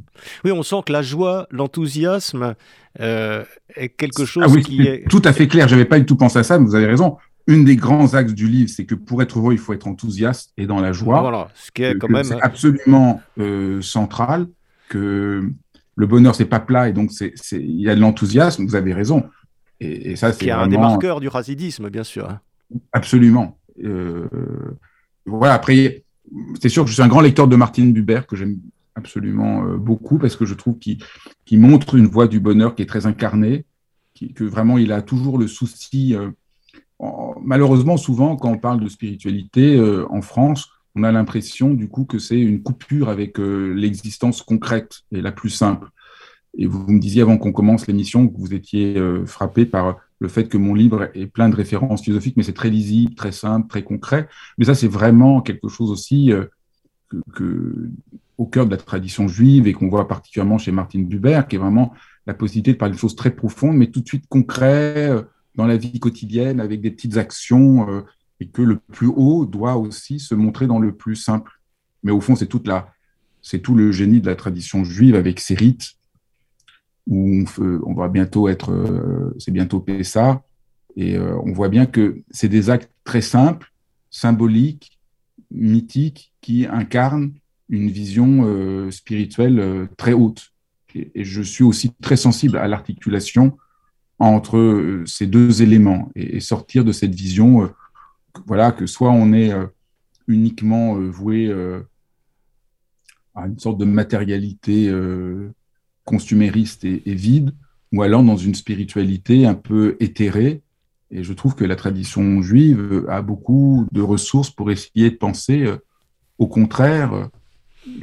Oui, 0.45 0.53
on 0.53 0.63
sent 0.63 0.83
que 0.85 0.93
la 0.93 1.01
joie, 1.01 1.47
l'enthousiasme 1.51 2.57
est 2.99 3.89
quelque 3.97 4.23
ah 4.23 4.27
chose 4.27 4.53
oui, 4.53 4.63
qui 4.63 4.83
est 4.83 5.09
tout 5.09 5.23
à 5.25 5.33
fait 5.33 5.49
clair. 5.49 5.69
J'avais 5.69 5.85
pas 5.85 5.99
du 5.99 6.05
tout 6.05 6.17
pensé 6.17 6.39
à 6.39 6.43
ça, 6.43 6.59
mais 6.59 6.67
vous 6.67 6.75
avez 6.75 6.87
raison. 6.87 7.17
Une 7.47 7.65
des 7.65 7.77
grands 7.77 8.15
axes 8.15 8.35
du 8.35 8.47
livre, 8.49 8.69
c'est 8.69 8.85
que 8.85 8.95
pour 8.95 9.23
être 9.23 9.39
heureux, 9.39 9.55
il 9.55 9.59
faut 9.59 9.73
être 9.73 9.87
enthousiaste 9.87 10.53
et 10.59 10.67
dans 10.67 10.81
la 10.81 10.93
joie. 10.93 11.21
Voilà, 11.21 11.49
ce 11.55 11.71
qui 11.71 11.85
est 11.85 11.97
quand 11.99 12.11
même 12.11 12.37
absolument 12.43 13.23
central 13.81 14.47
que 14.89 15.51
le 16.01 16.07
bonheur, 16.07 16.35
c'est 16.35 16.47
pas 16.47 16.61
plat 16.61 16.89
et 16.89 16.93
donc 16.95 17.13
c'est, 17.13 17.35
il 17.53 17.81
y 17.81 17.91
a 17.91 17.95
de 17.95 18.01
l'enthousiasme, 18.01 18.65
vous 18.65 18.75
avez 18.75 18.95
raison. 18.95 19.25
Et, 19.81 20.17
ça, 20.17 20.33
c'est 20.33 20.47
vraiment... 20.47 20.63
un 20.63 20.69
des 20.69 20.79
marqueurs 20.79 21.21
du 21.21 21.29
racidisme, 21.29 21.91
bien 21.91 22.05
sûr. 22.05 22.29
Hein. 22.29 22.41
Absolument. 22.93 23.59
Euh, 23.85 24.27
voilà, 25.27 25.55
après, 25.55 26.05
c'est 26.61 26.71
sûr 26.71 26.85
que 26.85 26.89
je 26.89 26.95
suis 26.95 27.03
un 27.03 27.09
grand 27.09 27.21
lecteur 27.21 27.49
de 27.49 27.57
Martine 27.57 27.93
Buber, 27.93 28.23
que 28.27 28.35
j'aime 28.35 28.59
absolument 28.95 29.65
euh, 29.65 29.77
beaucoup, 29.77 30.19
parce 30.19 30.37
que 30.37 30.47
je 30.47 30.55
trouve 30.55 30.79
qu'il, 30.79 30.99
montre 31.53 31.97
une 31.97 32.07
voie 32.07 32.29
du 32.29 32.41
bonheur 32.41 32.75
qui 32.75 32.83
est 32.83 32.87
très 32.87 33.05
incarnée, 33.05 33.67
que 34.35 34.45
vraiment 34.45 34.79
il 34.79 34.93
a 34.93 35.03
toujours 35.03 35.37
le 35.37 35.49
souci. 35.49 36.15
Euh, 36.15 36.31
malheureusement, 37.43 37.99
souvent, 37.99 38.37
quand 38.37 38.51
on 38.51 38.59
parle 38.59 38.81
de 38.81 38.89
spiritualité 38.89 39.79
en 40.11 40.23
France, 40.23 40.71
on 40.95 41.03
a 41.03 41.13
l'impression 41.13 41.75
du 41.75 41.89
coup 41.89 42.05
que 42.05 42.19
c'est 42.19 42.41
une 42.41 42.63
coupure 42.63 43.09
avec 43.09 43.39
euh, 43.39 43.73
l'existence 43.75 44.43
concrète 44.43 45.03
et 45.13 45.21
la 45.21 45.33
plus 45.33 45.51
simple. 45.51 45.89
Et 46.59 46.67
vous, 46.67 46.85
me 46.89 46.99
disiez 46.99 47.23
avant 47.23 47.39
qu'on 47.39 47.53
commence 47.53 47.87
l'émission 47.87 48.27
que 48.27 48.37
vous 48.37 48.55
étiez 48.55 48.99
euh, 48.99 49.25
frappé 49.25 49.67
par 49.67 49.99
le 50.19 50.29
fait 50.29 50.49
que 50.49 50.59
mon 50.59 50.75
livre 50.75 51.11
est 51.15 51.27
plein 51.27 51.49
de 51.49 51.55
références 51.55 52.03
philosophiques, 52.03 52.37
mais 52.37 52.43
c'est 52.43 52.53
très 52.53 52.71
lisible, 52.71 53.15
très 53.15 53.33
simple, 53.33 53.69
très 53.69 53.85
concret. 53.85 54.29
Mais 54.59 54.65
ça, 54.65 54.75
c'est 54.75 54.89
vraiment 54.89 55.43
quelque 55.43 55.69
chose 55.69 55.91
aussi 55.91 56.33
euh, 56.33 56.47
que, 57.35 57.89
au 58.37 58.47
cœur 58.47 58.67
de 58.67 58.73
la 58.73 58.77
tradition 58.77 59.29
juive 59.29 59.69
et 59.69 59.73
qu'on 59.73 59.89
voit 59.89 60.09
particulièrement 60.09 60.59
chez 60.59 60.73
Martin 60.73 61.03
Buber, 61.03 61.43
qui 61.49 61.57
est 61.57 61.59
vraiment 61.59 61.95
la 62.27 62.35
possibilité 62.35 62.73
de 62.73 62.79
parler 62.79 62.95
de 62.95 62.99
choses 62.99 63.17
très 63.17 63.31
profondes, 63.31 63.77
mais 63.77 63.91
tout 63.91 64.01
de 64.01 64.09
suite 64.09 64.25
concrètes 64.29 65.25
dans 65.55 65.67
la 65.67 65.77
vie 65.77 65.99
quotidienne, 66.01 66.61
avec 66.61 66.81
des 66.81 66.91
petites 66.91 67.17
actions 67.17 68.05
et 68.41 68.49
que 68.49 68.63
le 68.63 68.79
plus 68.79 69.07
haut 69.07 69.45
doit 69.45 69.77
aussi 69.77 70.19
se 70.19 70.35
montrer 70.35 70.67
dans 70.67 70.79
le 70.79 70.93
plus 70.93 71.17
simple. 71.17 71.53
Mais 72.03 72.11
au 72.11 72.21
fond, 72.21 72.35
c'est 72.35 72.47
toute 72.47 72.67
la, 72.67 72.93
c'est 73.43 73.61
tout 73.61 73.75
le 73.75 73.93
génie 73.93 74.21
de 74.21 74.27
la 74.27 74.37
tradition 74.37 74.83
juive 74.83 75.15
avec 75.15 75.41
ses 75.41 75.55
rites, 75.55 75.93
où 77.07 77.45
on, 77.59 77.81
on 77.85 77.95
va 77.95 78.09
bientôt 78.09 78.49
être, 78.49 78.73
euh, 78.73 79.35
c'est 79.39 79.51
bientôt 79.51 79.81
Pessah, 79.81 80.43
et 80.97 81.17
euh, 81.17 81.37
on 81.45 81.53
voit 81.53 81.69
bien 81.69 81.87
que 81.87 82.23
c'est 82.31 82.49
des 82.49 82.71
actes 82.71 82.91
très 83.05 83.21
simples, 83.21 83.73
symboliques, 84.11 84.99
mythiques, 85.51 86.33
qui 86.41 86.67
incarnent 86.67 87.33
une 87.69 87.91
vision 87.91 88.45
euh, 88.45 88.91
spirituelle 88.91 89.89
très 89.97 90.13
haute. 90.13 90.53
Et, 90.95 91.25
je 91.25 91.43
suis 91.43 91.63
aussi 91.63 91.93
très 92.01 92.17
sensible 92.17 92.57
à 92.57 92.67
l'articulation 92.67 93.57
entre 94.19 95.03
ces 95.07 95.27
deux 95.27 95.63
éléments 95.63 96.11
et 96.15 96.41
sortir 96.41 96.85
de 96.85 96.93
cette 96.93 97.15
vision 97.15 97.71
voilà, 98.47 98.73
que 98.73 98.87
soit 98.87 99.11
on 99.11 99.33
est 99.33 99.53
euh, 99.53 99.67
uniquement 100.27 100.97
euh, 100.97 101.09
voué 101.09 101.47
euh, 101.47 101.81
à 103.35 103.47
une 103.47 103.59
sorte 103.59 103.79
de 103.79 103.85
matérialité 103.85 104.93
consumériste 106.05 106.85
et, 106.85 107.15
vide, 107.15 107.53
ou 107.93 108.03
allant 108.03 108.25
dans 108.25 108.37
une 108.37 108.57
spiritualité 108.57 109.47
un 109.47 109.55
peu 109.55 109.97
éthérée. 110.01 110.63
Et 111.13 111.23
je 111.23 111.33
trouve 111.33 111.55
que 111.55 111.65
la 111.65 111.77
tradition 111.77 112.43
juive 112.43 113.07
a 113.09 113.23
beaucoup 113.23 113.87
de 113.93 114.03
ressources 114.03 114.51
pour 114.51 114.71
essayer 114.73 115.11
de 115.11 115.17
penser, 115.17 115.73
au 116.39 116.49
contraire, 116.49 117.31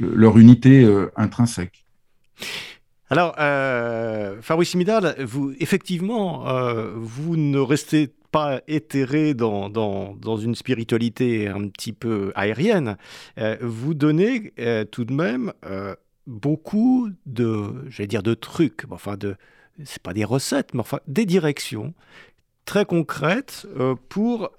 leur 0.00 0.38
unité 0.38 0.90
intrinsèque. 1.14 1.84
Alors, 3.10 3.34
euh, 3.38 4.40
Fabrice 4.40 4.74
Midal, 4.74 5.14
vous, 5.22 5.52
effectivement, 5.60 6.44
vous 6.96 7.36
ne 7.36 7.58
restez 7.58 8.14
pas 8.38 8.60
éthéré 8.68 9.34
dans, 9.34 10.36
une 10.36 10.54
spiritualité 10.54 11.48
un 11.48 11.68
petit 11.68 11.92
peu 11.92 12.32
aérienne, 12.36 12.96
euh, 13.38 13.56
vous 13.60 13.94
donnez 13.94 14.52
euh, 14.60 14.84
tout 14.84 15.04
de 15.04 15.12
même 15.12 15.52
euh, 15.66 15.96
beaucoup 16.26 17.08
de, 17.26 17.84
j'allais 17.88 18.06
dire, 18.06 18.22
de 18.22 18.34
trucs, 18.34 18.84
enfin, 18.90 19.16
de, 19.16 19.34
c'est 19.84 20.02
pas 20.02 20.12
des 20.12 20.24
recettes, 20.24 20.72
mais 20.72 20.80
enfin, 20.80 21.00
des 21.08 21.26
directions 21.26 21.94
très 22.64 22.84
concrètes 22.84 23.66
pour, 24.08 24.50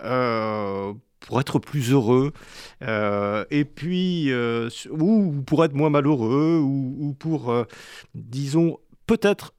pour 1.20 1.40
être 1.40 1.60
plus 1.60 1.92
heureux, 1.92 2.34
et 2.82 3.66
puis, 3.66 4.32
ou 4.90 5.44
pour 5.46 5.64
être 5.64 5.76
moins 5.76 5.92
malheureux, 5.92 6.60
ou 6.60 7.16
pour, 7.20 7.54
disons, 8.16 8.80
peut-être, 9.06 9.54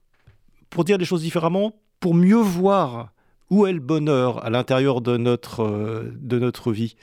pour 0.69 0.83
dire 0.83 0.97
les 0.97 1.05
choses 1.05 1.21
différemment, 1.21 1.79
pour 2.01 2.13
mieux 2.13 2.35
voir 2.35 3.13
où 3.51 3.67
est 3.67 3.73
le 3.73 3.79
bonheur 3.79 4.43
à 4.43 4.49
l'intérieur 4.49 5.01
de 5.01 5.17
notre, 5.17 5.61
euh, 5.61 6.11
de 6.15 6.39
notre 6.39 6.71
vie? 6.71 6.95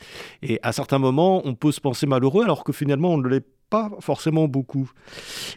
Et 0.43 0.59
à 0.63 0.73
certains 0.73 0.99
moments, 0.99 1.47
on 1.47 1.55
peut 1.55 1.71
se 1.71 1.81
penser 1.81 2.07
malheureux 2.07 2.43
alors 2.43 2.65
que 2.65 2.73
finalement, 2.73 3.13
on 3.13 3.19
ne 3.19 3.29
l'est 3.29 3.47
pas 3.71 3.91
forcément 4.01 4.49
beaucoup. 4.49 4.91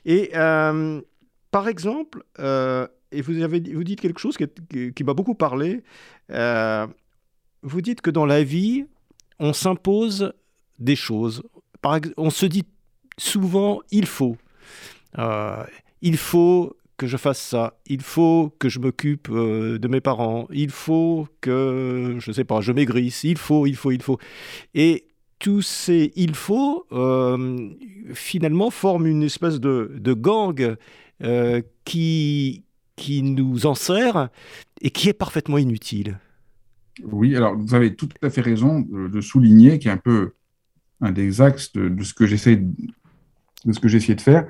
Et 0.06 0.32
euh, 0.36 1.02
par 1.50 1.70
exemple, 1.70 2.24
euh, 2.40 2.86
et 3.14 3.22
vous, 3.22 3.42
avez, 3.42 3.62
vous 3.74 3.86
dites 3.86 4.02
quelque 4.02 4.20
chose 4.20 4.38
qui, 4.38 5.04
m'a 5.04 5.14
beaucoup 5.14 5.36
parlé, 5.36 5.84
vous 6.30 7.82
dites 7.82 8.02
que 8.02 8.12
dans 8.12 8.26
la 8.26 8.44
vie, 8.44 8.86
on 9.40 9.54
s'impose 9.54 10.34
des 10.78 10.96
choses. 10.96 11.42
Par, 11.82 12.00
on 12.18 12.30
se 12.30 12.46
dit 12.46 12.66
souvent, 13.18 13.80
il 13.92 14.06
faut. 14.06 14.36
il 16.02 16.18
faut 16.18 16.76
que 17.02 17.08
je 17.08 17.18
fasse 17.18 17.42
ça, 17.42 17.80
il 17.88 18.04
faut 18.04 18.56
que 18.60 18.70
je 18.70 18.78
m'occupe 18.78 19.28
euh, 19.32 19.80
de 19.80 19.88
mes 19.88 20.02
parents, 20.02 20.48
il 20.52 20.70
faut 20.70 21.28
que, 21.42 22.18
je 22.20 22.32
sais 22.32 22.44
pas, 22.44 22.62
je 22.62 22.72
maigrisse, 22.72 23.24
il 23.24 23.40
faut, 23.40 23.66
il 23.66 23.76
faut, 23.76 23.90
il 23.90 24.04
faut. 24.04 24.20
Et 24.76 25.08
tous 25.40 25.64
ces 25.64 26.14
il 26.16 26.36
faut, 26.36 26.86
euh, 26.92 27.70
finalement, 28.14 28.70
forment 28.70 29.08
une 29.08 29.24
espèce 29.24 29.60
de, 29.60 29.96
de 29.98 30.14
gang 30.14 30.76
euh, 31.24 31.62
qui, 31.86 32.66
qui 32.98 33.24
nous 33.24 33.66
enserre 33.66 34.30
et 34.82 34.92
qui 34.92 35.10
est 35.10 35.14
parfaitement 35.14 35.58
inutile. 35.58 36.20
Oui, 37.02 37.36
alors 37.36 37.58
vous 37.58 37.74
avez 37.74 37.96
tout 37.96 38.10
à 38.22 38.30
fait 38.30 38.42
raison 38.42 38.82
de, 38.82 39.22
souligner, 39.22 39.80
qui 39.80 39.88
est 39.88 39.92
un 39.92 39.98
peu 39.98 40.34
un 41.00 41.12
des 41.12 41.42
axes 41.42 41.74
de, 41.74 42.04
ce 42.04 42.14
que 42.14 42.28
j'essaie 42.28 42.58
de 42.58 43.74
ce 43.74 43.80
que 43.80 43.88
j'essaie 43.88 44.14
de 44.14 44.22
faire 44.22 44.46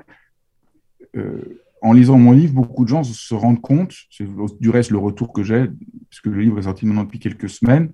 en 1.82 1.92
lisant 1.92 2.16
mon 2.16 2.30
livre, 2.30 2.54
beaucoup 2.54 2.84
de 2.84 2.88
gens 2.88 3.02
se 3.02 3.34
rendent 3.34 3.60
compte, 3.60 3.92
c'est 4.08 4.26
du 4.60 4.70
reste 4.70 4.90
le 4.90 4.98
retour 4.98 5.32
que 5.32 5.42
j'ai, 5.42 5.68
puisque 6.08 6.26
le 6.26 6.40
livre 6.40 6.58
est 6.60 6.62
sorti 6.62 6.86
maintenant 6.86 7.02
depuis 7.02 7.18
quelques 7.18 7.50
semaines, 7.50 7.90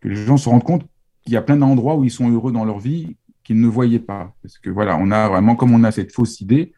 que 0.00 0.08
les 0.08 0.14
gens 0.14 0.36
se 0.36 0.48
rendent 0.48 0.62
compte 0.62 0.86
qu'il 1.24 1.32
y 1.32 1.36
a 1.36 1.42
plein 1.42 1.56
d'endroits 1.56 1.96
où 1.96 2.04
ils 2.04 2.12
sont 2.12 2.30
heureux 2.30 2.52
dans 2.52 2.64
leur 2.64 2.78
vie 2.78 3.16
qu'ils 3.42 3.60
ne 3.60 3.66
voyaient 3.66 3.98
pas. 3.98 4.32
Parce 4.40 4.58
que 4.58 4.70
voilà, 4.70 4.96
on 5.00 5.10
a 5.10 5.28
vraiment, 5.28 5.56
comme 5.56 5.74
on 5.74 5.82
a 5.82 5.90
cette 5.90 6.12
fausse 6.12 6.40
idée, 6.40 6.72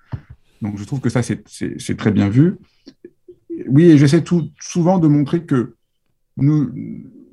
donc 0.63 0.79
je 0.79 0.85
trouve 0.85 1.01
que 1.01 1.11
ça, 1.11 1.21
c'est 1.23 1.97
très 1.97 2.11
bien 2.11 2.31
vu. 2.31 2.57
Oui, 3.69 3.85
et 3.85 3.99
j'essaie 3.99 4.25
souvent 4.59 4.99
de 4.99 5.09
montrer 5.09 5.45
que 5.45 5.77
nous, 6.39 6.73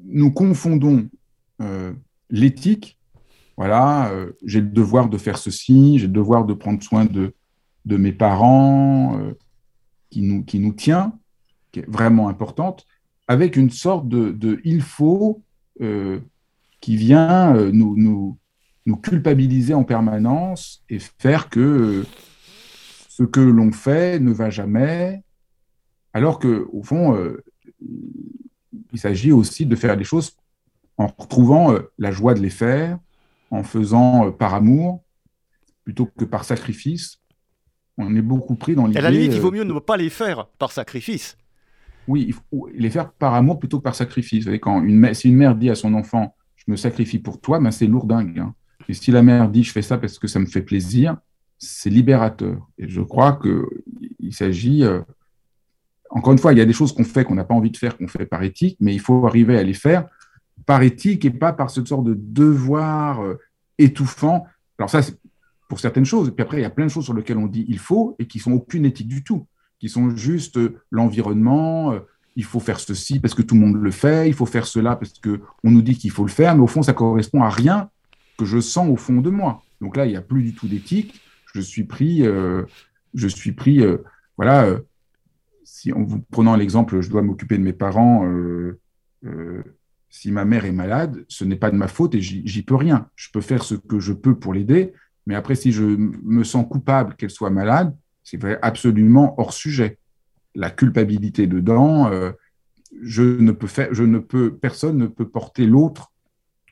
nous 0.03 0.32
confondons 0.32 1.08
euh, 1.62 1.94
l'éthique, 2.30 3.00
voilà, 3.56 4.12
euh, 4.12 4.34
j'ai 4.44 4.60
le 4.60 4.68
devoir 4.68 5.08
de 5.08 5.18
faire 5.18 5.38
ceci, 5.38 6.00
j'ai 6.00 6.08
le 6.08 6.13
devoir 6.13 6.44
de 6.44 6.53
prendre 6.53 6.84
soin 6.84 7.06
de, 7.06 7.34
de 7.86 7.98
mes 7.98 8.13
parents, 8.13 9.20
euh, 9.20 9.38
qui, 10.10 10.22
nous, 10.22 10.44
qui 10.44 10.60
nous 10.60 10.74
tient, 10.74 11.18
qui 11.72 11.80
est 11.80 11.90
vraiment 11.90 12.30
importante, 12.30 12.86
avec 13.28 13.56
une 13.56 13.70
sorte 13.70 14.08
de, 14.08 14.62
il 14.63 14.82
faut 14.82 15.42
euh, 15.82 16.20
qui 16.82 16.98
vient 16.98 17.56
euh, 17.56 17.72
nous, 17.72 17.96
nous, 18.86 18.98
culpabiliser 18.98 19.74
en 19.74 19.84
permanence 19.84 20.84
et 20.90 21.00
faire 21.00 21.50
que 21.50 22.06
ce 23.10 23.24
que 23.24 23.40
l'on 23.40 23.72
fait 23.72 24.20
ne 24.20 24.32
va 24.32 24.50
jamais, 24.50 25.24
alors 26.13 26.38
que 26.38 26.68
au 26.72 26.84
fond, 26.84 27.18
il 28.92 29.00
s'agit 29.00 29.32
aussi 29.32 29.66
de 29.66 29.75
faire 29.75 29.96
les 29.96 30.04
choses 30.04 30.36
en 30.98 31.08
retrouvant 31.08 31.75
la 31.98 32.12
joie 32.12 32.34
de 32.34 32.42
les 32.42 32.50
faire, 32.50 33.00
en 33.52 33.63
faisant 33.63 34.32
par 34.32 34.54
amour 34.54 35.02
plutôt 35.84 36.06
que 36.06 36.25
par 36.25 36.44
sacrifice, 36.44 37.23
on 37.97 38.15
est 38.15 38.21
beaucoup 38.21 38.55
pris 38.55 38.75
dans 38.75 38.88
l'idée. 38.88 39.00
À 39.00 39.01
la 39.01 39.12
limite, 39.12 39.33
il 39.33 39.39
vaut 39.39 39.50
euh, 39.50 39.51
mieux 39.51 39.63
ne 39.63 39.79
pas 39.79 39.97
les 39.97 40.09
faire 40.09 40.47
par 40.57 40.71
sacrifice. 40.71 41.38
Oui, 42.07 42.25
il 42.27 42.33
faut 42.33 42.69
les 42.73 42.89
faire 42.89 43.12
par 43.12 43.33
amour 43.33 43.59
plutôt 43.59 43.77
que 43.79 43.83
par 43.83 43.95
sacrifice. 43.95 44.39
Vous 44.39 44.45
savez, 44.45 44.59
quand 44.59 44.81
une 44.83 44.97
mère, 44.97 45.15
si 45.15 45.29
une 45.29 45.35
mère 45.35 45.55
dit 45.55 45.69
à 45.69 45.75
son 45.75 45.93
enfant 45.93 46.35
Je 46.55 46.65
me 46.67 46.75
sacrifie 46.75 47.19
pour 47.19 47.39
toi, 47.39 47.59
ben 47.59 47.71
c'est 47.71 47.88
lourdingue. 47.88 48.39
Hein. 48.39 48.53
Et 48.89 48.93
si 48.93 49.12
la 49.12 49.21
mère 49.21 49.50
dit 49.50 49.63
Je 49.63 49.71
fais 49.71 49.81
ça 49.81 49.97
parce 49.97 50.19
que 50.19 50.27
ça 50.27 50.39
me 50.39 50.45
fait 50.45 50.62
plaisir, 50.62 51.17
c'est 51.57 51.89
libérateur. 51.89 52.67
Et 52.77 52.89
je 52.89 53.01
crois 53.01 53.39
qu'il 53.41 54.33
s'agit. 54.33 54.83
Euh, 54.83 55.01
encore 56.09 56.33
une 56.33 56.39
fois, 56.39 56.53
il 56.53 56.59
y 56.59 56.62
a 56.62 56.65
des 56.65 56.73
choses 56.73 56.93
qu'on 56.93 57.03
fait 57.03 57.23
qu'on 57.23 57.35
n'a 57.35 57.43
pas 57.43 57.55
envie 57.55 57.71
de 57.71 57.77
faire, 57.77 57.97
qu'on 57.97 58.07
fait 58.07 58.25
par 58.25 58.43
éthique, 58.43 58.77
mais 58.79 58.93
il 58.93 59.00
faut 59.00 59.25
arriver 59.25 59.57
à 59.57 59.63
les 59.63 59.73
faire 59.73 60.05
par 60.65 60.81
éthique 60.81 61.25
et 61.25 61.31
pas 61.31 61.53
par 61.53 61.69
ce 61.69 61.83
sorte 61.83 62.05
de 62.05 62.15
devoir 62.17 63.23
euh, 63.23 63.39
étouffant. 63.77 64.45
Alors 64.77 64.89
ça, 64.89 65.01
pour 65.67 65.79
certaines 65.79 66.05
choses. 66.05 66.29
Et 66.29 66.32
puis 66.32 66.43
après, 66.43 66.58
il 66.58 66.62
y 66.62 66.65
a 66.65 66.70
plein 66.70 66.86
de 66.86 66.91
choses 66.91 67.05
sur 67.05 67.13
lesquelles 67.13 67.38
on 67.38 67.48
dit 67.48 67.65
il 67.67 67.79
faut 67.79 68.15
et 68.20 68.27
qui 68.27 68.39
sont 68.39 68.51
aucune 68.51 68.86
éthique 68.86 69.08
du 69.08 69.24
tout, 69.24 69.48
qui 69.79 69.89
sont 69.89 70.15
juste 70.15 70.58
euh, 70.58 70.79
l'environnement. 70.91 71.93
Euh, 71.93 72.00
il 72.36 72.43
faut 72.43 72.60
faire 72.60 72.79
ceci 72.79 73.20
parce 73.20 73.36
que 73.36 73.41
tout 73.41 73.55
le 73.55 73.62
monde 73.62 73.75
le 73.75 73.91
fait. 73.91 74.27
Il 74.27 74.34
faut 74.34 74.46
faire 74.46 74.65
cela 74.65 74.96
parce 74.96 75.13
que 75.13 75.41
on 75.63 75.72
nous 75.72 75.82
dit 75.82 75.98
qu'il 75.98 76.12
faut 76.12 76.24
le 76.24 76.32
faire, 76.32 76.55
mais 76.55 76.63
au 76.63 76.67
fond, 76.67 76.82
ça 76.82 76.93
correspond 76.93 77.43
à 77.43 77.50
rien 77.50 77.89
que 78.38 78.46
je 78.46 78.60
sens 78.60 78.89
au 78.89 78.96
fond 78.96 79.22
de 79.22 79.29
moi. 79.29 79.62
Donc 79.82 79.98
là, 79.98 80.05
il 80.05 80.10
n'y 80.10 80.15
a 80.15 80.22
plus 80.22 80.43
du 80.43 80.53
tout 80.53 80.67
d'éthique. 80.67 81.22
Je 81.53 81.62
suis 81.62 81.84
pris, 81.84 82.25
euh, 82.25 82.63
je 83.13 83.27
suis 83.27 83.51
pris, 83.51 83.84
voilà. 84.38 84.79
si 85.63 85.93
en 85.93 86.01
vous 86.01 86.22
prenant 86.32 86.55
l'exemple, 86.55 87.01
je 87.01 87.10
dois 87.12 87.22
m'occuper 87.22 87.60
de 87.60 87.63
mes 87.63 87.74
parents. 87.74 88.27
si 90.10 90.32
ma 90.32 90.46
mère 90.46 90.65
est 90.65 90.72
malade, 90.72 91.25
ce 91.27 91.46
n'est 91.46 91.55
pas 91.55 91.70
de 91.70 91.75
ma 91.75 91.88
faute 91.88 92.15
et 92.15 92.22
j'y 92.22 92.63
peux 92.63 92.75
rien. 92.75 93.10
Je 93.15 93.29
peux 93.32 93.41
faire 93.41 93.63
ce 93.63 93.75
que 93.75 94.00
je 94.00 94.13
peux 94.13 94.34
pour 94.34 94.55
l'aider, 94.55 94.93
mais 95.25 95.36
après, 95.36 95.56
si 95.56 95.72
je 95.72 95.84
me 95.84 96.44
sens 96.44 96.65
coupable 96.70 97.15
qu'elle 97.15 97.30
soit 97.30 97.50
malade, 97.50 97.96
c'est 98.24 98.39
absolument 98.62 99.39
hors 99.39 99.53
sujet. 99.53 99.98
La 100.56 100.70
culpabilité 100.70 101.48
dedans, 101.48 102.08
euh, 102.08 102.32
je 103.01 103.24
ne 103.24 103.51
peux 103.51 103.68
faire, 103.68 103.94
je 103.94 104.03
ne 104.03 104.20
peux, 104.20 104.56
personne 104.56 104.98
ne 104.98 105.08
peut 105.08 105.27
porter 105.27 105.65
l'autre. 105.65 106.12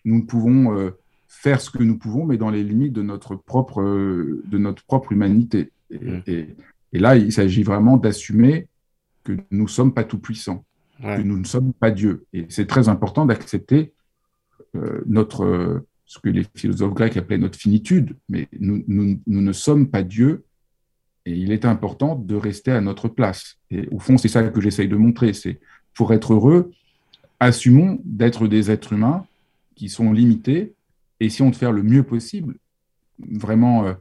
Nous 0.06 0.26
pouvons 0.26 0.78
euh, 0.78 0.92
faire 1.28 1.62
ce 1.62 1.70
que 1.70 1.84
nous 1.84 1.98
pouvons, 1.98 2.26
mais 2.26 2.38
dans 2.38 2.50
les 2.50 2.64
limites 2.64 2.94
de 2.94 3.02
notre 3.02 3.36
propre, 3.36 3.82
de 3.82 4.58
notre 4.58 4.84
propre 4.84 5.12
humanité. 5.12 5.72
Mmh. 5.92 6.20
Et, 6.28 6.56
là, 6.94 7.16
il 7.16 7.32
s'agit 7.32 7.64
vraiment 7.64 7.98
d'assumer 7.98 8.68
que 9.24 9.34
nous 9.52 9.64
ne 9.64 9.70
sommes 9.70 9.94
pas 9.94 10.04
tout 10.04 10.20
puissants, 10.20 10.66
que 11.00 11.22
nous 11.22 11.38
ne 11.38 11.46
sommes 11.46 11.74
pas 11.74 11.90
Dieu. 11.90 12.26
Et 12.34 12.46
c'est 12.50 12.68
très 12.68 12.90
important 12.90 13.26
d'accepter 13.26 13.94
euh, 14.76 15.02
notre 15.06 15.84
ce 16.12 16.20
que 16.20 16.28
les 16.28 16.46
philosophes 16.56 16.94
grecs 16.94 17.16
appelaient 17.16 17.38
notre 17.38 17.58
finitude, 17.58 18.18
mais 18.28 18.50
nous, 18.60 18.84
ne 19.26 19.54
sommes 19.54 19.88
pas 19.88 20.04
Dieu, 20.04 20.44
et 21.26 21.34
il 21.34 21.54
est 21.54 21.64
important 21.64 22.16
de 22.16 22.36
rester 22.36 22.72
à 22.72 22.82
notre 22.82 23.08
place. 23.08 23.56
Et 23.70 23.88
au 23.92 24.00
fond, 24.00 24.18
c'est 24.18 24.28
ça 24.28 24.44
que 24.44 24.60
j'essaye 24.60 24.90
de 24.90 24.98
montrer, 24.98 25.32
c'est 25.32 25.62
pour 25.94 26.12
être 26.12 26.34
heureux, 26.34 26.74
assumons 27.40 28.02
d'être 28.04 28.50
des 28.50 28.72
êtres 28.72 28.92
humains 28.92 29.26
qui 29.76 29.88
sont 29.88 30.12
limités, 30.12 30.74
et 31.22 31.28
essayons 31.28 31.50
de 31.50 31.56
faire 31.56 31.72
le 31.72 31.82
mieux 31.82 32.04
possible, 32.04 32.56
vraiment 33.18 33.86
euh, 33.86 33.94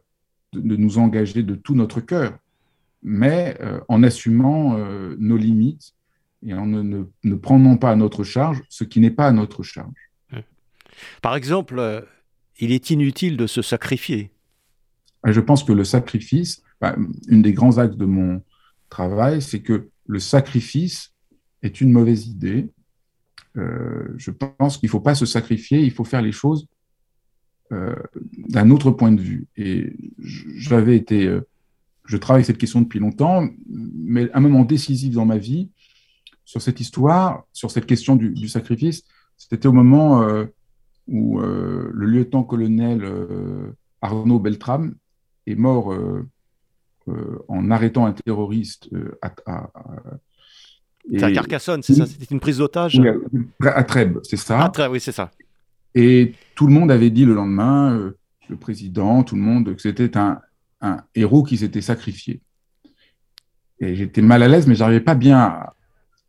de, 0.52 0.74
nous 0.74 0.98
engager 0.98 1.44
de 1.44 1.54
tout 1.54 1.76
notre 1.76 2.00
cœur, 2.00 2.36
mais 3.04 3.56
euh, 3.60 3.80
en 3.86 4.02
assumant 4.02 4.76
euh, 4.76 5.14
nos 5.20 5.36
limites 5.36 5.94
et 6.44 6.54
en 6.54 6.66
ne, 6.66 7.04
ne 7.22 7.34
prenant 7.36 7.76
pas 7.76 7.92
à 7.92 7.96
notre 7.96 8.24
charge 8.24 8.62
ce 8.68 8.82
qui 8.82 8.98
n'est 8.98 9.12
pas 9.12 9.28
à 9.28 9.32
notre 9.32 9.62
charge. 9.62 10.09
Par 11.22 11.36
exemple, 11.36 11.78
euh, 11.78 12.00
il 12.58 12.72
est 12.72 12.90
inutile 12.90 13.36
de 13.36 13.46
se 13.46 13.62
sacrifier. 13.62 14.30
Je 15.24 15.40
pense 15.40 15.64
que 15.64 15.72
le 15.72 15.84
sacrifice, 15.84 16.62
bah, 16.80 16.96
une 17.28 17.42
des 17.42 17.52
grands 17.52 17.78
axes 17.78 17.96
de 17.96 18.06
mon 18.06 18.42
travail, 18.88 19.42
c'est 19.42 19.60
que 19.60 19.88
le 20.06 20.18
sacrifice 20.18 21.12
est 21.62 21.80
une 21.80 21.92
mauvaise 21.92 22.26
idée. 22.26 22.70
Euh, 23.56 24.14
je 24.16 24.30
pense 24.30 24.78
qu'il 24.78 24.86
ne 24.86 24.90
faut 24.90 25.00
pas 25.00 25.14
se 25.14 25.26
sacrifier, 25.26 25.80
il 25.80 25.90
faut 25.90 26.04
faire 26.04 26.22
les 26.22 26.32
choses 26.32 26.66
euh, 27.72 27.94
d'un 28.48 28.70
autre 28.70 28.90
point 28.90 29.12
de 29.12 29.20
vue. 29.20 29.46
Et 29.56 29.94
j'avais 30.18 30.96
été, 30.96 31.38
je 32.06 32.16
travaille 32.16 32.44
cette 32.44 32.58
question 32.58 32.80
depuis 32.80 32.98
longtemps, 32.98 33.46
mais 33.68 34.30
un 34.32 34.40
moment 34.40 34.64
décisif 34.64 35.12
dans 35.12 35.26
ma 35.26 35.38
vie 35.38 35.70
sur 36.44 36.62
cette 36.62 36.80
histoire, 36.80 37.44
sur 37.52 37.70
cette 37.70 37.86
question 37.86 38.16
du, 38.16 38.48
sacrifice, 38.48 39.04
c'était 39.36 39.66
au 39.66 39.72
moment 39.72 40.26
où 41.08 41.40
euh, 41.40 41.90
le 41.92 42.06
lieutenant-colonel 42.06 43.04
euh, 43.04 43.76
Arnaud 44.02 44.38
Beltrame 44.38 44.94
est 45.46 45.54
mort 45.54 45.94
en 47.48 47.70
arrêtant 47.70 48.06
un 48.06 48.12
terroriste 48.12 48.88
à, 49.20 49.32
à 51.20 51.32
Carcassonne, 51.32 51.82
c'est 51.82 51.94
ça? 51.94 52.06
C'était 52.06 52.32
une 52.32 52.40
prise 52.40 52.58
d'otage? 52.58 53.00
À 53.64 53.82
Trèbes, 53.84 54.18
c'est 54.22 54.36
ça. 54.36 54.62
À 54.62 54.68
Trèbes, 54.68 54.92
oui, 54.92 55.00
c'est 55.00 55.12
ça. 55.12 55.30
Et 55.94 56.34
tout 56.54 56.68
le 56.68 56.72
monde 56.72 56.90
avait 56.90 57.10
dit 57.10 57.24
le 57.24 57.34
lendemain, 57.34 58.12
le 58.48 58.56
président, 58.56 59.24
tout 59.24 59.34
le 59.34 59.40
monde, 59.40 59.74
que 59.74 59.82
c'était 59.82 60.16
un, 60.16 60.40
un 60.80 61.02
héros 61.14 61.42
qui 61.42 61.58
s'était 61.58 61.80
sacrifié. 61.80 62.40
Et 63.80 63.94
j'étais 63.96 64.22
mal 64.22 64.42
à 64.42 64.48
l'aise, 64.48 64.66
mais 64.66 64.74
j'arrivais 64.74 65.00
pas 65.00 65.14
bien 65.14 65.38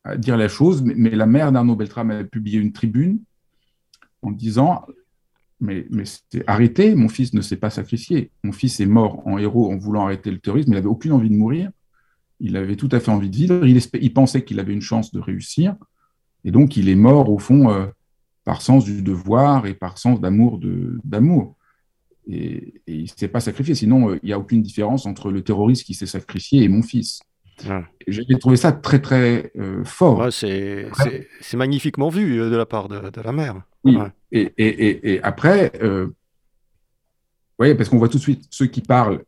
à, 0.03 0.17
dire 0.17 0.37
la 0.37 0.47
chose. 0.47 0.81
Mais, 0.83 1.09
la 1.11 1.25
mère 1.25 1.51
d'Arnaud 1.51 1.75
Beltrame 1.75 2.11
avait 2.11 2.25
publié 2.25 2.59
une 2.59 2.71
tribune 2.71 3.19
en 4.21 4.31
disant 4.31 4.85
mais, 5.59 5.85
mais 5.91 6.03
arrêtez, 6.47 6.95
mon 6.95 7.07
fils 7.07 7.33
ne 7.33 7.41
s'est 7.41 7.57
pas 7.57 7.69
sacrifié. 7.69 8.31
Mon 8.43 8.51
fils 8.51 8.79
est 8.79 8.87
mort 8.87 9.21
en 9.27 9.37
héros 9.37 9.71
en 9.71 9.77
voulant 9.77 10.05
arrêter 10.05 10.31
le 10.31 10.39
terrorisme. 10.39 10.71
Il 10.71 10.75
n'avait 10.75 10.87
aucune 10.87 11.11
envie 11.11 11.29
de 11.29 11.35
mourir. 11.35 11.69
Il 12.39 12.57
avait 12.57 12.75
tout 12.75 12.89
à 12.91 12.99
fait 12.99 13.11
envie 13.11 13.29
de 13.29 13.35
vivre. 13.35 13.65
Il, 13.67 13.79
il 14.01 14.13
pensait 14.13 14.43
qu'il 14.43 14.59
avait 14.59 14.73
une 14.73 14.81
chance 14.81 15.11
de 15.11 15.19
réussir. 15.19 15.75
Et 16.43 16.49
donc, 16.49 16.77
il 16.77 16.89
est 16.89 16.95
mort, 16.95 17.29
au 17.29 17.37
fond, 17.37 17.69
euh, 17.69 17.85
par 18.43 18.63
sens 18.63 18.85
du 18.85 19.03
devoir 19.03 19.67
et 19.67 19.75
par 19.75 19.99
sens 19.99 20.19
d'amour. 20.19 20.59
d'amour 21.03 21.55
et, 22.27 22.81
il 22.87 23.03
ne 23.03 23.07
s'est 23.07 23.27
pas 23.27 23.39
sacrifié. 23.39 23.75
Sinon, 23.75 24.11
euh, 24.11 24.19
il 24.23 24.27
n'y 24.27 24.33
a 24.33 24.39
aucune 24.39 24.61
différence 24.61 25.05
entre 25.05 25.31
le 25.31 25.43
terroriste 25.43 25.85
qui 25.85 25.93
s'est 25.93 26.07
sacrifié 26.07 26.63
et 26.63 26.67
mon 26.67 26.81
fils. 26.81 27.21
J'ai 28.07 28.39
trouvé 28.39 28.55
ça 28.55 28.71
très, 28.71 28.99
très 28.99 29.51
euh, 29.57 29.83
fort. 29.83 30.31
c'est 30.31 30.89
magnifiquement 31.53 32.09
vu 32.09 32.41
euh, 32.41 32.49
de 32.49 32.55
la 32.55 32.65
part 32.65 32.87
de, 32.87 33.21
la 33.21 33.31
mère. 33.31 33.61
Oui. 33.83 33.97
Et, 34.31 34.53
et, 34.57 35.13
et, 35.13 35.23
après, 35.23 35.71
vous 35.81 36.13
voyez, 37.57 37.75
parce 37.75 37.89
qu'on 37.89 37.97
voit 37.97 38.09
tout 38.09 38.17
de 38.17 38.23
suite 38.23 38.47
ceux 38.49 38.67
qui 38.67 38.81
parlent 38.81 39.23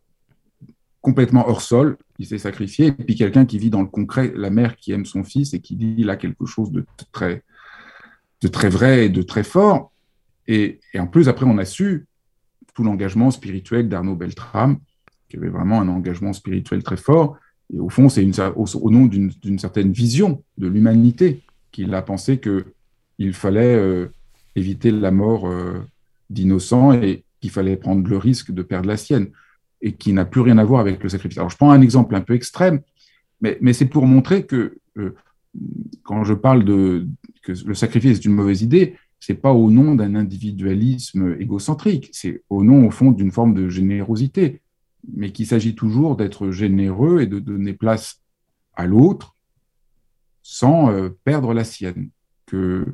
complètement 1.02 1.50
hors 1.50 1.62
sol, 1.62 1.98
qui 2.18 2.26
s'est 2.26 2.38
sacrifié, 2.38 2.88
et 2.88 2.92
puis 2.94 3.16
quelqu'un 3.16 3.46
qui 3.46 3.60
vit 3.60 3.70
dans 3.70 3.82
le 3.82 3.88
concret, 3.88 4.32
la 4.36 4.50
mère 4.50 4.78
qui 4.78 4.94
aime 4.94 5.06
son 5.06 5.24
fils 5.24 5.54
et 5.54 5.60
qui 5.60 5.76
dit 5.76 6.04
là 6.04 6.16
quelque 6.16 6.46
chose 6.46 6.72
de 6.72 6.86
très, 7.12 7.44
de 8.42 8.48
très 8.48 8.70
vrai 8.70 9.06
et 9.06 9.10
de 9.10 9.22
très 9.22 9.44
fort. 9.44 9.92
Et, 10.48 10.80
en 10.98 11.08
plus, 11.08 11.28
après, 11.28 11.46
on 11.46 11.58
a 11.58 11.66
su 11.66 12.08
tout 12.74 12.84
l'engagement 12.84 13.32
spirituel 13.32 13.90
d'Arnaud 13.90 14.16
Beltrame, 14.16 14.80
qui 15.30 15.38
avait 15.38 15.50
vraiment 15.50 15.82
un 15.82 15.90
engagement 15.90 16.34
spirituel 16.34 16.84
très 16.84 16.98
fort. 16.98 17.38
Et 17.74 17.80
au 17.80 17.90
fond, 17.90 18.08
c'est 18.08 18.26
au, 18.56 18.66
au, 18.66 18.90
nom 18.90 19.06
d'une 19.06 19.60
certaine 19.60 19.92
vision 19.92 20.44
de 20.58 20.68
l'humanité 20.68 21.44
qu'il 21.72 21.94
a 21.94 22.02
pensé 22.02 22.40
qu'il 22.40 23.34
fallait 23.34 23.76
euh, 23.76 24.08
éviter 24.56 24.92
la 24.92 25.12
mort 25.12 25.48
euh, 25.48 25.80
d'innocents 26.30 26.94
et 26.94 27.24
qu'il 27.42 27.52
fallait 27.52 27.76
prendre 27.76 28.08
le 28.08 28.18
risque 28.18 28.52
de 28.52 28.62
perdre 28.62 28.88
la 28.88 28.98
sienne, 28.98 29.30
et 29.82 29.94
qui 29.94 30.14
n'a 30.14 30.26
plus 30.26 30.42
rien 30.42 30.58
à 30.58 30.64
voir 30.64 30.80
avec 30.80 31.04
le 31.04 31.10
sacrifice. 31.10 31.38
Alors, 31.38 31.50
je 31.50 31.58
prends 31.58 31.72
un 31.72 31.82
exemple 31.82 32.16
un 32.16 32.22
peu 32.22 32.34
extrême, 32.34 32.82
mais, 33.42 33.58
mais 33.60 33.74
c'est 33.74 33.86
pour 33.86 34.06
montrer 34.08 34.46
que 34.46 34.78
euh, 34.98 35.14
quand 36.04 36.24
je 36.24 36.34
parle 36.34 36.64
de 36.64 37.08
que 37.44 37.52
le 37.66 37.74
sacrifice 37.74 38.20
est 38.20 38.26
une 38.26 38.34
mauvaise 38.34 38.62
idée, 38.62 38.96
c'est 39.20 39.34
pas 39.34 39.52
au 39.52 39.70
nom 39.70 39.96
d'un 39.96 40.16
individualisme 40.16 41.36
égocentrique, 41.40 42.10
c'est 42.14 42.44
au 42.50 42.64
nom, 42.64 42.88
au 42.88 42.92
fond, 42.92 43.12
d'une 43.12 43.32
forme 43.32 43.54
de 43.54 43.70
générosité, 43.70 44.62
mais 45.14 45.32
qu'il 45.32 45.46
s'agit 45.46 45.76
toujours 45.76 46.16
d'être 46.16 46.52
généreux 46.52 47.22
et 47.22 47.28
de 47.28 47.40
donner 47.40 47.74
place 47.74 48.22
à 48.76 48.86
l'autre 48.86 49.36
sans 50.42 50.92
euh, 50.92 51.10
perdre 51.24 51.54
la 51.54 51.64
sienne. 51.64 52.10
Que 52.46 52.86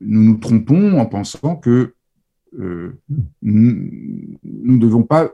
nous 0.00 0.22
nous 0.22 0.36
trompons 0.38 0.98
en 0.98 1.06
pensant 1.06 1.56
que 1.56 1.94
euh, 2.58 2.98
nous 3.42 4.38
ne 4.42 4.78
devons 4.78 5.02
pas 5.02 5.30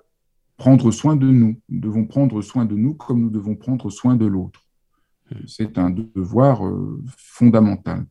prendre 0.57 0.90
soin 0.90 1.16
de 1.16 1.27
nous. 1.27 1.57
Nous 1.68 1.81
devons 1.81 2.05
prendre 2.05 2.40
soin 2.42 2.64
de 2.64 2.75
nous 2.75 2.94
comme 2.94 3.20
nous 3.20 3.31
devons 3.31 3.57
prendre 3.57 3.90
soin 3.90 4.16
de 4.16 4.27
l'autre. 4.27 4.64
C'est 5.46 5.79
un 5.79 5.90
devoir 5.90 6.66
euh, 6.66 7.03
fondamental. 7.16 8.05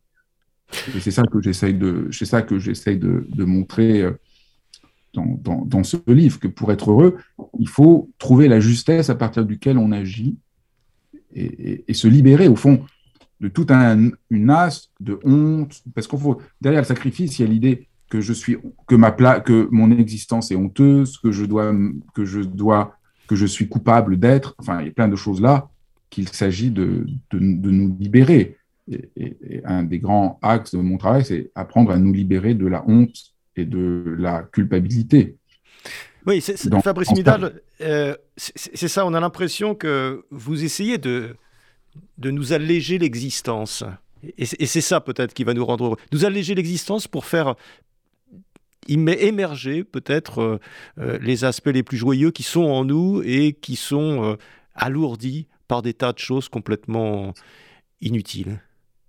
C'est 1.00 1.12
ça 1.12 1.24
que 1.24 1.42
j'essaye 1.42 1.74
de, 1.74 2.10
ça 2.12 2.42
que 2.42 2.58
j'essaye 2.58 2.98
de, 2.98 3.44
montrer 3.44 4.02
euh, 4.02 4.14
dans, 5.14 5.84
ce 5.84 5.98
livre, 6.08 6.40
que 6.40 6.48
pour 6.48 6.72
être 6.72 6.92
heureux, 6.92 7.18
il 7.60 7.68
faut 7.68 8.10
trouver 8.18 8.48
la 8.48 8.60
justesse 8.60 9.10
à 9.10 9.16
partir 9.16 9.46
duquel 9.46 9.78
on 9.78 9.92
agit 9.92 10.38
et, 11.34 11.94
se 11.94 12.08
libérer, 12.08 12.48
au 12.48 12.56
fond, 12.56 12.86
de 13.41 13.47
toute 13.47 13.71
un, 13.71 14.12
une 14.30 14.49
as 14.51 14.89
de 14.99 15.19
honte, 15.23 15.82
parce 15.95 16.08
qu'on 16.08 16.17
faut, 16.17 16.41
derrière 16.62 16.82
le 16.82 16.88
sacrifice, 16.88 17.39
il 17.39 17.41
y 17.41 17.45
a 17.45 17.51
l'idée 17.51 17.88
que 18.10 18.21
je 18.21 18.34
suis, 18.34 18.58
que 18.88 18.95
ma 18.95 19.12
pla, 19.12 19.39
que 19.39 19.67
mon 19.71 19.89
existence 19.91 20.51
est 20.51 20.56
honteuse, 20.56 21.17
que 21.17 21.32
je 21.32 21.45
dois, 21.45 21.73
que 22.13 22.23
je 22.23 22.41
dois, 22.41 22.95
que 23.27 23.36
je 23.36 23.47
suis 23.47 23.67
coupable 23.67 24.19
d'être. 24.19 24.56
Enfin, 24.60 24.82
il 24.82 24.88
y 24.88 24.89
a 24.89 24.93
plein 24.93 25.08
de 25.08 25.15
choses 25.15 25.41
là 25.41 25.69
qu'il 26.12 26.30
s'agit 26.30 26.69
de, 26.69 27.08
de, 27.32 27.39
de, 27.39 27.71
nous 27.71 27.95
libérer 27.99 28.58
et, 28.91 29.62
un 29.65 29.84
des 29.84 29.99
grands 29.99 30.38
axes 30.41 30.75
de 30.75 30.82
mon 30.82 30.97
travail, 30.97 31.25
c'est 31.25 31.51
apprendre 31.56 31.91
à 31.91 31.97
nous 31.97 32.13
libérer 32.13 32.54
de 32.54 32.67
la 32.67 32.84
honte 32.88 33.15
et 33.56 33.65
de 33.65 34.15
la 34.19 34.43
culpabilité. 34.43 35.38
Oui, 36.27 36.41
c'est, 36.41 36.58
Fabrice 36.84 37.12
Midal, 37.13 37.62
euh, 37.80 38.15
c'est 38.36 38.88
ça, 38.88 39.06
on 39.08 39.13
a 39.13 39.19
l'impression 39.19 39.73
que 39.73 40.25
vous 40.30 40.63
essayez 40.63 40.99
de, 40.99 41.36
de 42.17 42.32
nous 42.32 42.54
alléger 42.54 42.97
l'existence. 42.97 43.84
Et, 44.38 44.45
c'est 44.45 44.82
ça 44.82 45.01
peut-être 45.01 45.34
qui 45.34 45.43
va 45.43 45.54
nous 45.54 45.65
rendre 45.65 45.86
heureux. 45.86 45.97
Nous 46.12 46.25
alléger 46.25 46.56
l'existence 46.56 47.08
pour 47.08 47.25
faire 47.25 47.56
émerger 48.88 49.84
peut-être 49.84 50.39
euh, 50.39 50.58
euh, 50.99 51.17
les 51.21 51.45
aspects 51.45 51.67
les 51.67 51.84
plus 51.84 51.97
joyeux 51.97 52.32
qui 52.32 52.43
sont 52.43 52.63
en 52.63 52.84
nous 52.84 53.21
et 53.23 53.54
qui 53.54 53.75
sont 53.75 54.38
alourdis 54.75 55.47
par 55.67 55.82
des 55.82 55.93
tas 55.93 56.13
de 56.13 56.19
choses 56.19 56.49
complètement 56.49 57.34
inutiles. 58.01 58.60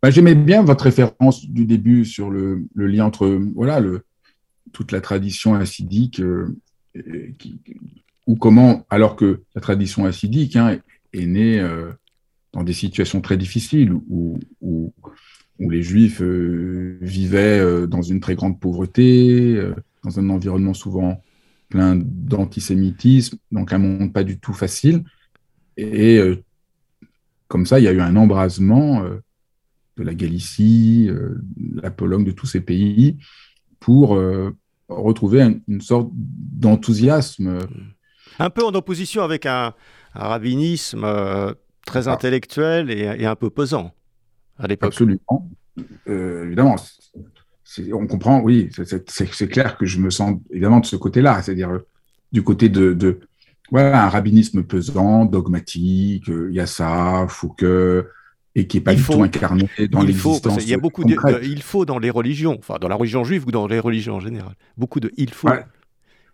Bah, 0.02 0.10
j'aimais 0.10 0.34
bien 0.34 0.62
votre 0.62 0.84
référence 0.84 1.46
du 1.46 1.64
début 1.64 2.04
sur 2.04 2.28
le, 2.28 2.66
lien 2.74 3.04
entre 3.04 3.28
voilà, 3.54 3.78
le, 3.78 4.04
toute 4.72 4.90
la 4.90 5.00
tradition 5.00 5.54
acidique, 5.54 6.20
euh, 6.20 6.56
ou 8.26 8.34
comment, 8.34 8.84
alors 8.90 9.14
que 9.14 9.42
la 9.54 9.60
tradition 9.60 10.04
acidique 10.04 10.56
hein, 10.56 10.78
est 11.12 11.26
née 11.26 11.60
euh, 11.60 11.92
dans 12.52 12.62
des 12.62 12.72
situations 12.72 13.20
très 13.20 13.36
difficiles, 13.36 13.92
où, 13.92 14.38
où, 14.60 14.92
les 15.58 15.82
Juifs 15.82 16.20
euh, 16.20 16.98
vivaient 17.00 17.86
dans 17.86 18.02
une 18.02 18.18
très 18.18 18.34
grande 18.34 18.58
pauvreté, 18.58 19.56
dans 20.02 20.18
un 20.18 20.28
environnement 20.28 20.74
souvent 20.74 21.22
plein 21.68 21.94
d'antisémitisme, 21.96 23.38
donc 23.52 23.72
un 23.72 23.78
monde 23.78 24.12
pas 24.12 24.24
du 24.24 24.38
tout 24.40 24.54
facile. 24.54 25.04
Et 25.76 26.20
comme 27.46 27.64
ça, 27.64 27.78
il 27.78 27.84
y 27.84 27.88
a 27.88 27.92
eu 27.92 28.00
un 28.00 28.16
embrasement 28.16 29.04
de 29.96 30.02
la 30.02 30.14
Galicie, 30.14 31.06
euh, 31.08 31.36
la 31.74 31.90
Pologne, 31.90 32.24
de 32.24 32.32
tous 32.32 32.46
ces 32.46 32.60
pays, 32.60 33.18
pour 33.80 34.14
euh, 34.14 34.50
retrouver 34.88 35.60
une 35.68 35.80
sorte 35.80 36.10
d'enthousiasme. 36.12 37.58
Un 38.38 38.50
peu 38.50 38.64
en 38.64 38.74
opposition 38.74 39.22
avec 39.22 39.46
un, 39.46 39.74
rabbinisme 40.14 41.04
euh, 41.04 41.54
très 41.86 42.08
ah. 42.08 42.12
intellectuel 42.12 42.90
et, 42.90 43.26
un 43.26 43.36
peu 43.36 43.50
pesant 43.50 43.92
à 44.58 44.66
l'époque. 44.66 44.92
Absolument. 44.92 45.50
évidemment, 46.06 46.76
on 47.92 48.06
comprend, 48.06 48.40
oui, 48.40 48.70
c'est 49.06 49.48
clair 49.48 49.76
que 49.76 49.86
je 49.86 49.98
me 49.98 50.10
sens 50.10 50.38
évidemment 50.50 50.80
de 50.80 50.86
ce 50.86 50.96
côté-là, 50.96 51.42
c'est-à-dire 51.42 51.80
du 52.32 52.42
côté 52.42 52.68
de, 52.68 52.92
de 52.92 53.20
un 53.74 54.08
rabbinisme 54.08 54.62
pesant, 54.62 55.24
dogmatique, 55.24 56.24
il 56.28 56.54
y 56.54 56.60
a 56.60 56.66
ça, 56.66 57.26
Foucault, 57.28 58.04
et 58.54 58.66
qui 58.66 58.76
n'est 58.76 58.82
pas 58.82 58.94
du 58.94 59.02
tout 59.02 59.22
incarné 59.22 59.68
dans 59.90 60.02
l'existence. 60.02 60.62
Il 60.62 60.68
y 60.68 60.74
a 60.74 60.78
beaucoup 60.78 61.04
de, 61.04 61.16
il 61.42 61.62
faut 61.62 61.86
dans 61.86 61.98
les 61.98 62.10
religions, 62.10 62.56
enfin 62.58 62.76
dans 62.80 62.88
la 62.88 62.96
religion 62.96 63.24
juive 63.24 63.46
ou 63.46 63.50
dans 63.50 63.66
les 63.66 63.78
religions 63.78 64.16
en 64.16 64.20
général. 64.20 64.54
Beaucoup 64.76 65.00
de 65.00 65.10
il 65.16 65.32
faut. 65.32 65.48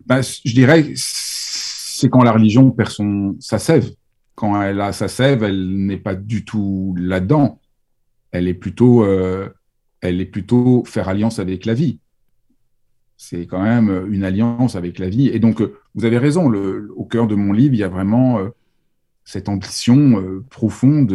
Bah, 0.05 0.21
je 0.21 0.53
dirais, 0.53 0.91
c'est 0.95 2.09
quand 2.09 2.23
la 2.23 2.31
religion 2.31 2.71
perd 2.71 2.89
son, 2.89 3.35
sa 3.39 3.59
sève. 3.59 3.91
Quand 4.39 4.61
elle 4.61 4.79
a 4.79 4.93
sa 4.93 5.09
sève, 5.09 5.43
elle 5.43 5.85
n'est 5.85 5.97
pas 5.97 6.15
du 6.15 6.45
tout 6.45 6.95
là-dedans. 6.97 7.59
Elle 8.31 8.47
est 8.47 8.53
plutôt, 8.53 9.03
euh, 9.03 9.49
elle 9.99 10.21
est 10.21 10.25
plutôt 10.25 10.85
faire 10.85 11.09
alliance 11.09 11.39
avec 11.39 11.65
la 11.65 11.73
vie. 11.73 11.99
C'est 13.17 13.47
quand 13.47 13.61
même 13.61 14.07
une 14.09 14.23
alliance 14.23 14.77
avec 14.77 14.97
la 14.97 15.09
vie. 15.09 15.27
Et 15.27 15.39
donc, 15.39 15.59
euh, 15.59 15.77
vous 15.93 16.05
avez 16.05 16.17
raison. 16.17 16.49
Au 16.95 17.03
cœur 17.03 17.27
de 17.27 17.35
mon 17.35 17.51
livre, 17.51 17.73
il 17.73 17.81
y 17.81 17.83
a 17.83 17.89
vraiment 17.89 18.39
euh, 18.39 18.47
cette 19.25 19.49
ambition 19.49 20.41
profonde 20.49 21.07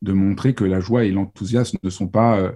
de 0.00 0.12
montrer 0.14 0.54
que 0.54 0.64
la 0.64 0.80
joie 0.80 1.04
et 1.04 1.10
l'enthousiasme 1.10 1.76
ne 1.82 1.90
sont 1.90 2.08
pas 2.08 2.54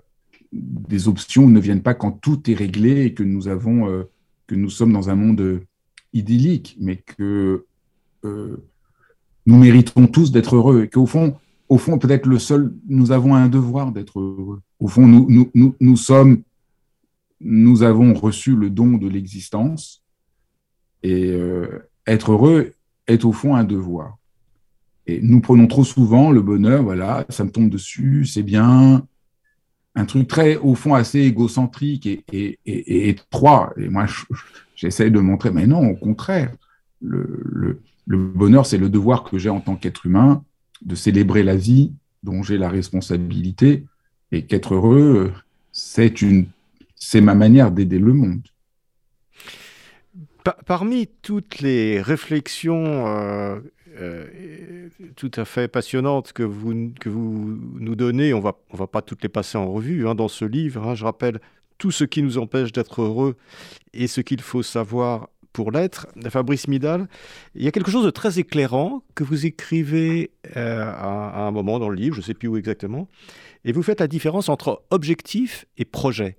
des 0.50 1.08
options, 1.08 1.46
ne 1.46 1.60
viennent 1.60 1.82
pas 1.82 1.92
quand 1.92 2.12
tout 2.12 2.50
est 2.50 2.54
réglé 2.54 3.04
et 3.04 3.12
que 3.12 3.22
nous 3.22 3.48
avons, 3.48 4.06
que 4.46 4.54
nous 4.54 4.70
sommes 4.70 4.94
dans 4.94 5.10
un 5.10 5.14
monde 5.14 5.60
idyllique, 6.14 6.78
mais 6.80 6.96
que 6.96 7.66
nous 9.50 9.58
méritons 9.58 10.06
tous 10.06 10.30
d'être 10.30 10.54
heureux 10.54 10.84
et 10.84 10.88
qu'au 10.88 11.06
fond, 11.06 11.36
au 11.68 11.76
fond, 11.76 11.98
peut-être 11.98 12.26
le 12.26 12.38
seul, 12.38 12.72
nous 12.88 13.10
avons 13.10 13.34
un 13.34 13.48
devoir 13.48 13.90
d'être 13.90 14.20
heureux. 14.20 14.60
Au 14.78 14.86
fond, 14.86 15.06
nous, 15.06 15.26
nous, 15.28 15.50
nous, 15.54 15.74
nous, 15.80 15.96
sommes, 15.96 16.42
nous 17.40 17.82
avons 17.82 18.14
reçu 18.14 18.54
le 18.54 18.70
don 18.70 18.96
de 18.96 19.08
l'existence 19.08 20.04
et 21.02 21.30
euh, 21.30 21.90
être 22.06 22.32
heureux 22.32 22.74
est 23.08 23.24
au 23.24 23.32
fond 23.32 23.56
un 23.56 23.64
devoir. 23.64 24.18
Et 25.08 25.20
nous 25.20 25.40
prenons 25.40 25.66
trop 25.66 25.84
souvent 25.84 26.30
le 26.30 26.42
bonheur, 26.42 26.84
voilà, 26.84 27.26
ça 27.28 27.44
me 27.44 27.50
tombe 27.50 27.70
dessus, 27.70 28.26
c'est 28.26 28.44
bien, 28.44 29.04
un 29.96 30.04
truc 30.04 30.28
très, 30.28 30.58
au 30.58 30.76
fond, 30.76 30.94
assez 30.94 31.20
égocentrique 31.20 32.06
et, 32.06 32.24
et, 32.32 32.58
et, 32.64 33.08
étroit. 33.08 33.72
Et 33.76 33.88
moi, 33.88 34.06
j'essaie 34.76 35.10
de 35.10 35.18
montrer, 35.18 35.50
mais 35.50 35.66
non, 35.66 35.90
au 35.90 35.96
contraire, 35.96 36.54
le, 37.00 37.80
le 38.10 38.18
bonheur, 38.18 38.66
c'est 38.66 38.76
le 38.76 38.88
devoir 38.88 39.22
que 39.22 39.38
j'ai 39.38 39.50
en 39.50 39.60
tant 39.60 39.76
qu'être 39.76 40.04
humain 40.04 40.42
de 40.82 40.96
célébrer 40.96 41.44
la 41.44 41.54
vie 41.54 41.92
dont 42.24 42.42
j'ai 42.42 42.58
la 42.58 42.68
responsabilité 42.68 43.84
et 44.32 44.46
qu'être 44.46 44.74
heureux, 44.74 45.32
c'est 45.70 46.20
une, 46.20 46.46
c'est 46.96 47.20
ma 47.20 47.36
manière 47.36 47.70
d'aider 47.70 48.00
le 48.00 48.12
monde. 48.12 48.42
Parmi 50.66 51.06
toutes 51.22 51.60
les 51.60 52.02
réflexions 52.02 53.06
euh, 53.06 53.60
euh, 54.00 54.88
tout 55.14 55.30
à 55.36 55.44
fait 55.44 55.68
passionnantes 55.68 56.32
que 56.32 56.42
vous, 56.42 56.92
que 56.98 57.08
vous 57.08 57.60
nous 57.78 57.94
donnez, 57.94 58.34
on 58.34 58.40
va, 58.40 58.58
on 58.70 58.76
va 58.76 58.88
pas 58.88 59.02
toutes 59.02 59.22
les 59.22 59.28
passer 59.28 59.56
en 59.56 59.70
revue 59.70 60.08
hein, 60.08 60.16
dans 60.16 60.26
ce 60.26 60.44
livre. 60.44 60.84
Hein, 60.84 60.96
je 60.96 61.04
rappelle 61.04 61.40
tout 61.78 61.92
ce 61.92 62.02
qui 62.02 62.24
nous 62.24 62.38
empêche 62.38 62.72
d'être 62.72 63.02
heureux 63.02 63.36
et 63.92 64.08
ce 64.08 64.20
qu'il 64.20 64.40
faut 64.40 64.64
savoir 64.64 65.28
pour 65.52 65.72
l'être, 65.72 66.06
Fabrice 66.28 66.68
Midal, 66.68 67.08
il 67.54 67.64
y 67.64 67.68
a 67.68 67.72
quelque 67.72 67.90
chose 67.90 68.04
de 68.04 68.10
très 68.10 68.38
éclairant 68.38 69.02
que 69.14 69.24
vous 69.24 69.46
écrivez 69.46 70.30
euh, 70.56 70.84
à, 70.84 71.46
un 71.46 71.50
moment 71.50 71.78
dans 71.78 71.88
le 71.88 71.96
livre, 71.96 72.14
je 72.14 72.20
ne 72.20 72.24
sais 72.24 72.34
plus 72.34 72.48
où 72.48 72.56
exactement, 72.56 73.08
et 73.64 73.72
vous 73.72 73.82
faites 73.82 74.00
la 74.00 74.06
différence 74.06 74.48
entre 74.48 74.82
objectif 74.90 75.66
et 75.76 75.84
projet. 75.84 76.38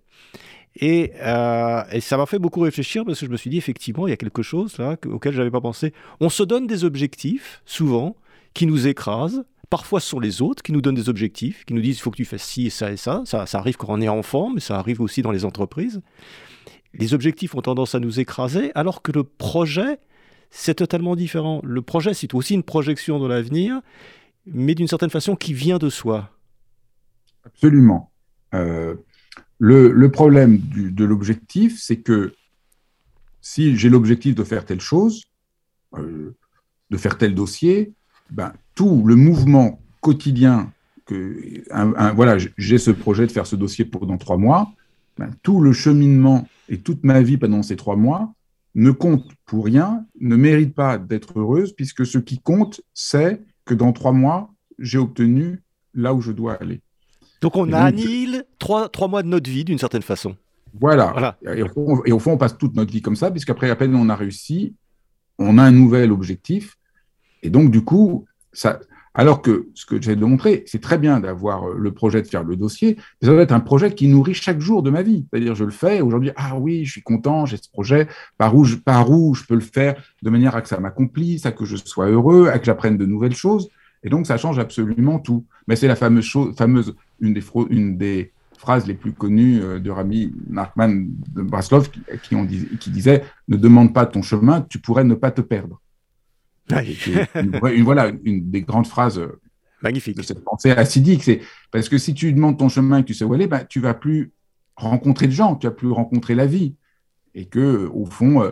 Et, 0.78 1.12
euh, 1.22 1.84
et 1.92 2.00
ça 2.00 2.16
m'a 2.16 2.26
fait 2.26 2.40
beaucoup 2.40 2.62
réfléchir 2.62 3.04
parce 3.04 3.20
que 3.20 3.26
je 3.26 3.32
me 3.32 3.38
suis 3.38 3.50
dit, 3.50 3.58
effectivement, 3.58 4.08
il 4.08 4.12
y 4.12 4.14
a 4.14 4.18
quelque 4.18 4.42
chose 4.42 4.78
là 4.78 4.96
auquel 5.06 5.34
je 5.34 5.40
n'avais 5.40 5.52
pas 5.52 5.60
pensé. 5.60 5.94
On 6.22 6.30
se 6.30 6.44
donne 6.44 6.66
des 6.66 6.86
objectifs, 6.86 7.62
souvent, 7.66 8.16
qui 8.54 8.66
nous 8.66 8.88
écrasent. 8.88 9.44
Parfois, 9.70 10.00
ce 10.00 10.10
sont 10.10 10.20
les 10.20 10.42
autres 10.42 10.64
qui 10.64 10.72
nous 10.72 10.82
donnent 10.82 10.96
des 10.96 11.10
objectifs, 11.10 11.66
qui 11.66 11.74
nous 11.74 11.82
disent, 11.82 11.98
il 11.98 12.02
faut 12.02 12.12
que 12.12 12.18
tu 12.18 12.26
fasses 12.26 12.44
ci 12.44 12.68
et 12.68 12.70
ça 12.70 12.92
et 12.92 12.98
ça. 12.98 13.22
Ça, 13.26 13.46
ça 13.46 13.60
arrive 13.60 13.76
quand 13.76 13.88
on 13.90 14.00
est 14.02 14.10
enfant, 14.10 14.50
mais 14.50 14.62
ça 14.62 14.78
arrive 14.78 15.02
aussi 15.02 15.22
dans 15.22 15.32
les 15.32 15.44
entreprises 15.44 16.02
les 16.94 17.14
objectifs 17.14 17.56
ont 17.56 17.62
tendance 17.62 17.96
à 17.96 18.00
nous 18.00 18.20
écraser, 18.20 18.72
alors 18.76 19.02
que 19.02 19.12
le 19.12 19.24
projet, 19.24 20.00
c'est 20.50 20.76
totalement 20.76 21.16
différent. 21.16 21.62
Le 21.64 21.82
projet, 21.82 22.14
c'est 22.14 22.34
aussi 22.34 22.54
une 22.54 22.64
projection 22.64 23.20
dans 23.20 23.28
l'avenir, 23.28 23.82
mais 24.46 24.76
d'une 24.76 24.88
certaine 24.88 25.10
façon 25.10 25.36
qui 25.36 25.54
vient 25.54 25.78
de 25.78 25.90
soi. 25.90 26.30
Absolument. 27.46 28.12
Euh, 28.54 28.96
le, 29.58 30.08
problème 30.10 30.60
de 30.60 31.06
l'objectif, 31.06 31.80
c'est 31.80 31.98
que 31.98 32.34
si 33.42 33.76
j'ai 33.78 33.90
l'objectif 33.90 34.36
de 34.36 34.44
faire 34.44 34.66
telle 34.66 34.82
chose, 34.82 35.24
euh, 35.98 36.36
de 36.90 36.98
faire 36.98 37.18
tel 37.18 37.34
dossier, 37.34 37.94
ben, 38.30 38.54
tout 38.76 39.04
le 39.06 39.16
mouvement 39.16 39.80
quotidien 40.02 40.72
que 41.06 41.64
voilà, 42.16 42.38
j'ai 42.58 42.78
ce 42.78 42.92
projet 42.92 43.28
de 43.28 43.32
faire 43.32 43.48
ce 43.48 43.56
dossier 43.56 43.86
pour 43.86 44.06
dans 44.06 44.18
trois 44.18 44.38
mois, 44.38 44.72
ben, 45.22 45.36
tout 45.44 45.62
le 45.62 45.72
cheminement 45.72 46.48
et 46.68 46.80
toute 46.80 47.04
ma 47.04 47.22
vie 47.22 47.38
pendant 47.38 47.62
ces 47.62 47.76
trois 47.76 47.96
mois 47.96 48.34
ne 48.74 48.90
compte 48.90 49.30
pour 49.46 49.66
rien, 49.66 50.06
ne 50.20 50.36
mérite 50.36 50.74
pas 50.74 50.98
d'être 50.98 51.40
heureuse, 51.40 51.74
puisque 51.74 52.08
ce 52.08 52.18
qui 52.18 52.40
compte, 52.40 52.82
c'est 52.96 53.42
que 53.66 53.76
dans 53.76 53.92
trois 53.92 54.14
mois, 54.14 54.52
j'ai 54.80 54.98
obtenu 54.98 55.62
là 55.94 56.16
où 56.16 56.22
je 56.22 56.32
dois 56.32 56.54
aller. 56.54 56.82
Donc 57.42 57.56
on 57.56 57.72
annihile 57.72 58.46
trois, 58.58 58.90
trois 58.90 59.08
mois 59.08 59.22
de 59.22 59.28
notre 59.28 59.48
vie 59.48 59.64
d'une 59.64 59.78
certaine 59.78 60.02
façon. 60.02 60.36
Voilà. 60.74 61.38
Et, 61.44 61.62
au 61.62 62.20
fond, 62.20 62.32
on 62.32 62.38
passe 62.38 62.58
toute 62.58 62.76
notre 62.76 62.92
vie 62.92 63.02
comme 63.04 63.16
ça, 63.16 63.30
puisqu'après, 63.30 63.70
à 63.70 63.76
peine 63.76 63.94
on 63.94 64.10
a 64.10 64.16
réussi, 64.16 64.74
on 65.38 65.60
a 65.60 65.64
un 65.64 65.72
nouvel 65.72 66.12
objectif. 66.12 66.78
Et 67.44 67.52
donc, 67.52 67.70
du 67.70 67.84
coup, 67.84 68.26
ça, 68.54 68.80
alors 69.14 69.42
que 69.42 69.68
ce 69.74 69.86
que 69.86 70.02
j'ai 70.02 70.16
de 70.16 70.24
montrer, 70.24 70.64
c'est 70.68 70.82
très 70.82 70.98
bien 70.98 71.20
d'avoir 71.20 71.68
euh, 71.68 71.76
le 71.78 71.92
projet 71.92 72.22
de 72.22 72.28
faire 72.28 72.44
le 72.44 72.56
dossier, 72.56 72.96
mais 73.22 73.28
ça 73.28 73.34
doit 73.34 73.42
être 73.42 73.52
un 73.52 73.60
projet 73.60 73.94
qui 73.94 74.08
nourrit 74.08 74.34
chaque 74.34 74.60
jour 74.60 74.84
de 74.84 74.90
ma 74.90 75.02
vie. 75.02 75.26
C'est-à-dire, 75.30 75.56
je 75.56 75.66
le 75.66 75.72
fais 75.72 76.02
aujourd'hui, 76.02 76.32
ah 76.38 76.58
oui, 76.58 76.86
je 76.86 76.92
suis 76.92 77.02
content, 77.02 77.46
j'ai 77.46 77.58
ce 77.58 77.70
projet, 77.70 78.08
par 78.38 78.56
où, 78.56 78.64
je, 78.64 78.76
par 78.76 79.12
où 79.12 79.34
je 79.34 79.44
peux 79.44 79.56
le 79.56 79.62
faire 79.62 80.02
de 80.22 80.30
manière 80.30 80.56
à 80.56 80.62
que 80.62 80.70
ça 80.70 80.80
m'accomplisse, 80.80 81.46
à 81.46 81.52
que 81.52 81.66
je 81.66 81.76
sois 81.76 82.08
heureux, 82.08 82.48
à 82.48 82.60
que 82.60 82.66
j'apprenne 82.66 82.98
de 82.98 83.06
nouvelles 83.06 83.36
choses. 83.36 83.70
Et 84.04 84.10
donc, 84.10 84.26
ça 84.26 84.38
change 84.38 84.60
absolument 84.60 85.20
tout. 85.20 85.46
Mais 85.68 85.76
c'est 85.76 85.88
la 85.88 85.96
fameuse 85.96 86.26
chose, 86.26 86.56
fameuse, 86.56 86.96
une 87.20 87.34
des, 87.98 88.32
phrases 88.58 88.88
les 88.88 88.94
plus 88.94 89.12
connues 89.12 89.62
euh, 89.62 89.80
de 89.80 89.90
Rami 89.90 90.34
Narkman 90.50 91.08
de 91.34 91.42
Braslov 91.42 91.90
qui 91.90 92.90
disait 92.92 93.24
Ne 93.48 93.58
demande 93.58 93.94
pas 93.94 94.06
ton 94.06 94.22
chemin, 94.22 94.62
tu 94.62 94.80
pourrais 94.80 95.04
ne 95.04 95.16
pas 95.16 95.32
te 95.32 95.42
perdre 95.42 95.82
une, 96.70 97.84
voilà, 97.84 98.12
une 98.24 98.50
des 98.50 98.62
grandes 98.62 98.88
phrases 98.88 99.20
euh, 99.20 99.40
Magnifique. 99.82 100.18
de 100.18 100.22
cette 100.22 100.44
pensée 100.44 100.72
acidique. 100.72 101.24
C'est 101.24 101.42
parce 101.72 101.90
que 101.90 101.98
si 101.98 102.14
tu 102.14 102.32
demandes 102.34 102.58
ton 102.58 102.70
chemin 102.70 103.00
et 103.00 103.02
que 103.02 103.08
tu 103.08 103.14
sais 103.14 103.26
où 103.26 103.34
aller, 103.34 103.48
bah, 103.48 103.64
tu 103.64 103.80
vas 103.80 103.94
plus 103.94 104.32
rencontrer 104.76 105.28
de 105.28 105.32
gens, 105.32 105.56
tu 105.56 105.68
vas 105.68 105.74
plus 105.74 105.92
rencontrer 105.92 106.36
la 106.36 106.46
vie. 106.46 106.76
Et 107.34 107.46
que, 107.46 107.90
au 107.94 108.06
fond, 108.06 108.42
euh, 108.42 108.52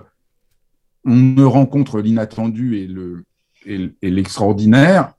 on 1.06 1.16
ne 1.16 1.44
rencontre 1.44 2.00
l'inattendu 2.00 2.78
et, 2.78 2.88
le, 2.88 3.26
et 3.66 4.10
l'extraordinaire 4.10 5.14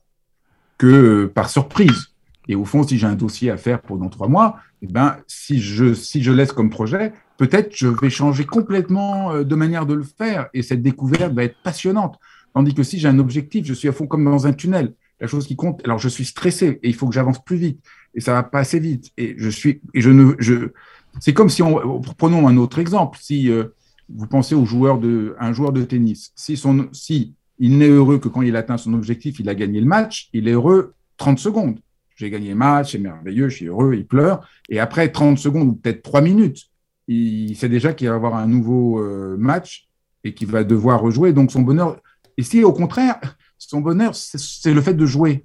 que 0.79 0.87
euh, 0.87 1.29
par 1.29 1.51
surprise. 1.51 2.09
Et 2.49 2.55
au 2.55 2.65
fond, 2.65 2.83
si 2.83 2.99
j'ai 2.99 3.07
un 3.07 3.15
dossier 3.15 3.51
à 3.51 3.57
faire 3.57 3.81
pendant 3.81 4.09
trois 4.09 4.29
mois, 4.29 4.59
eh 4.83 4.87
ben, 4.87 5.19
si, 5.27 5.61
je, 5.61 5.95
si 5.95 6.23
je 6.23 6.33
laisse 6.33 6.53
comme 6.53 6.71
projet, 6.71 7.13
peut-être 7.37 7.77
je 7.77 7.87
vais 7.87 8.11
changer 8.11 8.45
complètement 8.45 9.43
de 9.43 9.55
manière 9.55 9.87
de 9.87 9.95
le 9.95 10.03
faire. 10.03 10.49
Et 10.55 10.63
cette 10.63 10.83
découverte 10.83 11.33
va 11.35 11.45
être 11.45 11.57
passionnante. 11.63 12.19
Tandis 12.55 12.75
que 12.75 12.83
si 12.83 12.99
j'ai 12.99 13.09
un 13.09 13.19
objectif, 13.19 13.65
je 13.67 13.75
suis 13.75 13.89
à 13.89 13.93
fond 13.93 14.07
comme 14.07 14.25
dans 14.25 14.47
un 14.47 14.53
tunnel. 14.53 14.95
La 15.21 15.27
chose 15.27 15.47
qui 15.47 15.55
compte, 15.55 15.81
alors 15.85 15.99
je 15.99 16.09
suis 16.09 16.25
stressé 16.25 16.81
et 16.83 16.89
il 16.89 16.95
faut 16.95 17.07
que 17.07 17.15
j'avance 17.15 17.45
plus 17.45 17.57
vite 17.57 17.81
et 18.15 18.21
ça 18.21 18.33
va 18.33 18.43
pas 18.43 18.61
assez 18.61 18.81
vite 18.81 19.11
et 19.19 19.35
je 19.37 19.49
suis 19.49 19.81
et 19.93 20.01
je 20.01 20.11
ne 20.11 20.35
je 20.39 20.73
c'est 21.21 21.35
comme 21.35 21.51
si 21.51 21.63
on 21.63 22.01
prenons 22.17 22.49
un 22.49 22.57
autre 22.57 22.79
exemple. 22.79 23.19
Si 23.21 23.51
euh, 23.51 23.65
vous 24.09 24.27
pensez 24.27 24.55
au 24.55 24.65
joueur 24.65 24.99
de 24.99 25.37
un 25.39 25.53
joueur 25.53 25.73
de 25.73 25.83
tennis, 25.83 26.33
si 26.37 26.57
son 26.57 26.89
si 26.93 27.35
il 27.59 27.77
n'est 27.77 27.89
heureux 27.89 28.19
que 28.19 28.29
quand 28.29 28.41
il 28.41 28.57
atteint 28.57 28.79
son 28.79 28.95
objectif, 28.95 29.39
il 29.41 29.49
a 29.51 29.55
gagné 29.55 29.81
le 29.81 29.87
match, 29.87 30.31
il 30.33 30.49
est 30.49 30.53
heureux 30.53 30.95
30 31.19 31.39
secondes. 31.39 31.79
J'ai 32.17 32.31
gagné 32.31 32.51
le 32.51 32.55
match, 32.55 32.93
c'est 32.93 32.99
merveilleux, 32.99 33.49
je 33.51 33.57
suis 33.57 33.67
heureux, 33.67 33.95
il 33.95 34.07
pleure 34.07 34.49
et 34.71 34.81
après 34.81 35.11
30 35.11 35.39
secondes 35.39 35.69
ou 35.69 35.75
peut-être 35.75 36.03
3 36.03 36.23
minutes, 36.23 36.71
il 37.09 37.55
sait 37.57 37.69
déjà 37.69 37.93
qu'il 37.93 38.09
va 38.09 38.15
avoir 38.15 38.37
un 38.37 38.47
nouveau 38.47 39.01
euh, 39.01 39.37
match 39.39 39.89
et 40.25 40.33
qu'il 40.33 40.49
va 40.49 40.65
devoir 40.65 41.01
rejouer 41.01 41.33
donc 41.33 41.51
son 41.51 41.61
bonheur 41.61 42.01
et 42.41 42.43
si, 42.43 42.65
au 42.65 42.73
contraire, 42.73 43.21
son 43.59 43.83
bonheur, 43.83 44.15
c'est 44.15 44.73
le 44.73 44.81
fait 44.81 44.95
de 44.95 45.05
jouer. 45.05 45.45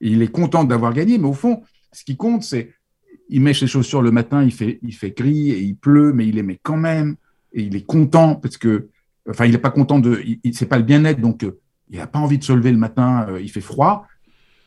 il 0.00 0.22
est 0.22 0.32
content 0.32 0.64
d'avoir 0.64 0.92
gagné, 0.92 1.18
mais 1.18 1.28
au 1.28 1.32
fond, 1.32 1.62
ce 1.92 2.02
qui 2.02 2.16
compte, 2.16 2.42
c'est 2.42 2.74
il 3.28 3.42
met 3.42 3.54
ses 3.54 3.68
chaussures 3.68 4.02
le 4.02 4.10
matin, 4.10 4.42
il 4.42 4.52
fait, 4.52 4.80
il 4.82 4.92
fait 4.92 5.12
gris 5.16 5.52
et 5.52 5.60
il 5.60 5.76
pleut, 5.76 6.12
mais 6.12 6.26
il 6.26 6.34
les 6.34 6.42
met 6.42 6.58
quand 6.60 6.76
même. 6.76 7.14
Et 7.52 7.62
il 7.62 7.76
est 7.76 7.86
content 7.86 8.34
parce 8.34 8.56
que, 8.56 8.88
enfin, 9.30 9.46
il 9.46 9.52
n'est 9.52 9.58
pas 9.58 9.70
content 9.70 10.00
de, 10.00 10.20
c'est 10.52 10.66
pas 10.66 10.78
le 10.78 10.82
bien-être, 10.82 11.20
donc 11.20 11.44
euh, 11.44 11.60
il 11.90 11.98
n'a 11.98 12.08
pas 12.08 12.18
envie 12.18 12.38
de 12.38 12.44
se 12.44 12.52
lever 12.52 12.72
le 12.72 12.78
matin, 12.78 13.26
euh, 13.28 13.40
il 13.40 13.48
fait 13.48 13.60
froid, 13.60 14.04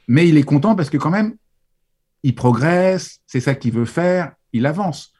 mais 0.07 0.29
il 0.29 0.37
est 0.37 0.43
content 0.43 0.77
parce 0.77 0.89
que 0.89 0.95
quand 0.97 1.09
même, 1.09 1.35
il 2.23 2.35
progresse, 2.35 3.19
c'est 3.27 3.41
ça 3.41 3.53
qu'il 3.53 3.73
veut 3.73 3.83
faire, 3.83 4.31
il 4.53 4.65
avance. 4.65 5.11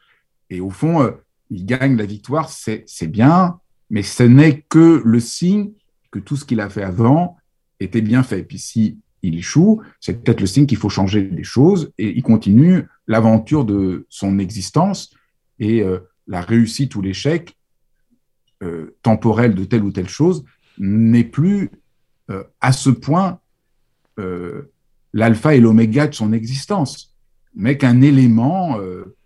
Et 0.48 0.62
au 0.62 0.70
fond, 0.70 1.02
euh, 1.02 1.10
il 1.50 1.66
gagne 1.66 1.98
la 1.98 2.06
victoire, 2.06 2.48
c'est 2.48 2.86
bien, 3.08 3.60
mais 3.90 4.02
ce 4.02 4.22
n'est 4.22 4.62
que 4.62 5.02
le 5.04 5.20
signe 5.20 5.72
que 6.10 6.18
tout 6.18 6.36
ce 6.36 6.44
qu'il 6.44 6.60
a 6.60 6.68
fait 6.68 6.82
avant 6.82 7.36
était 7.78 8.02
bien 8.02 8.22
fait. 8.22 8.42
Puis 8.42 8.58
si 8.58 8.98
il 9.22 9.36
échoue, 9.36 9.82
c'est 10.00 10.22
peut-être 10.22 10.40
le 10.40 10.46
signe 10.46 10.66
qu'il 10.66 10.78
faut 10.78 10.88
changer 10.88 11.22
des 11.22 11.44
choses 11.44 11.92
et 11.98 12.16
il 12.16 12.22
continue 12.22 12.86
l'aventure 13.06 13.64
de 13.64 14.06
son 14.08 14.38
existence 14.38 15.14
et 15.58 15.82
euh, 15.82 15.98
la 16.26 16.40
réussite 16.40 16.94
ou 16.96 17.02
l'échec 17.02 17.56
euh, 18.62 18.96
temporel 19.02 19.54
de 19.54 19.64
telle 19.64 19.84
ou 19.84 19.92
telle 19.92 20.08
chose 20.08 20.44
n'est 20.78 21.24
plus 21.24 21.70
euh, 22.30 22.44
à 22.60 22.72
ce 22.72 22.90
point 22.90 23.40
l'alpha 25.14 25.54
et 25.54 25.60
l'oméga 25.60 26.06
de 26.06 26.14
son 26.14 26.34
existence, 26.34 27.16
mais 27.54 27.78
qu'un 27.78 28.02
élément 28.02 28.76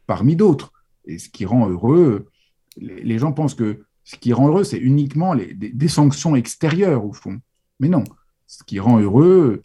parmi 0.07 0.37
d'autres. 0.37 0.73
Et 1.05 1.19
ce 1.19 1.29
qui 1.29 1.47
rend 1.47 1.69
heureux, 1.69 2.31
les 2.77 3.19
gens 3.19 3.33
pensent 3.33 3.57
que 3.57 3.85
ce 4.05 4.17
qui 4.17 4.35
rend 4.35 4.49
heureux, 4.49 4.65
c'est 4.65 4.79
uniquement 4.79 5.33
les, 5.33 5.55
des, 5.55 5.89
sanctions 5.89 6.37
extérieures, 6.37 7.05
au 7.05 7.13
fond. 7.13 7.41
Mais 7.81 7.89
non, 7.89 8.05
ce 8.47 8.63
qui 8.63 8.79
rend 8.79 9.01
heureux, 9.01 9.65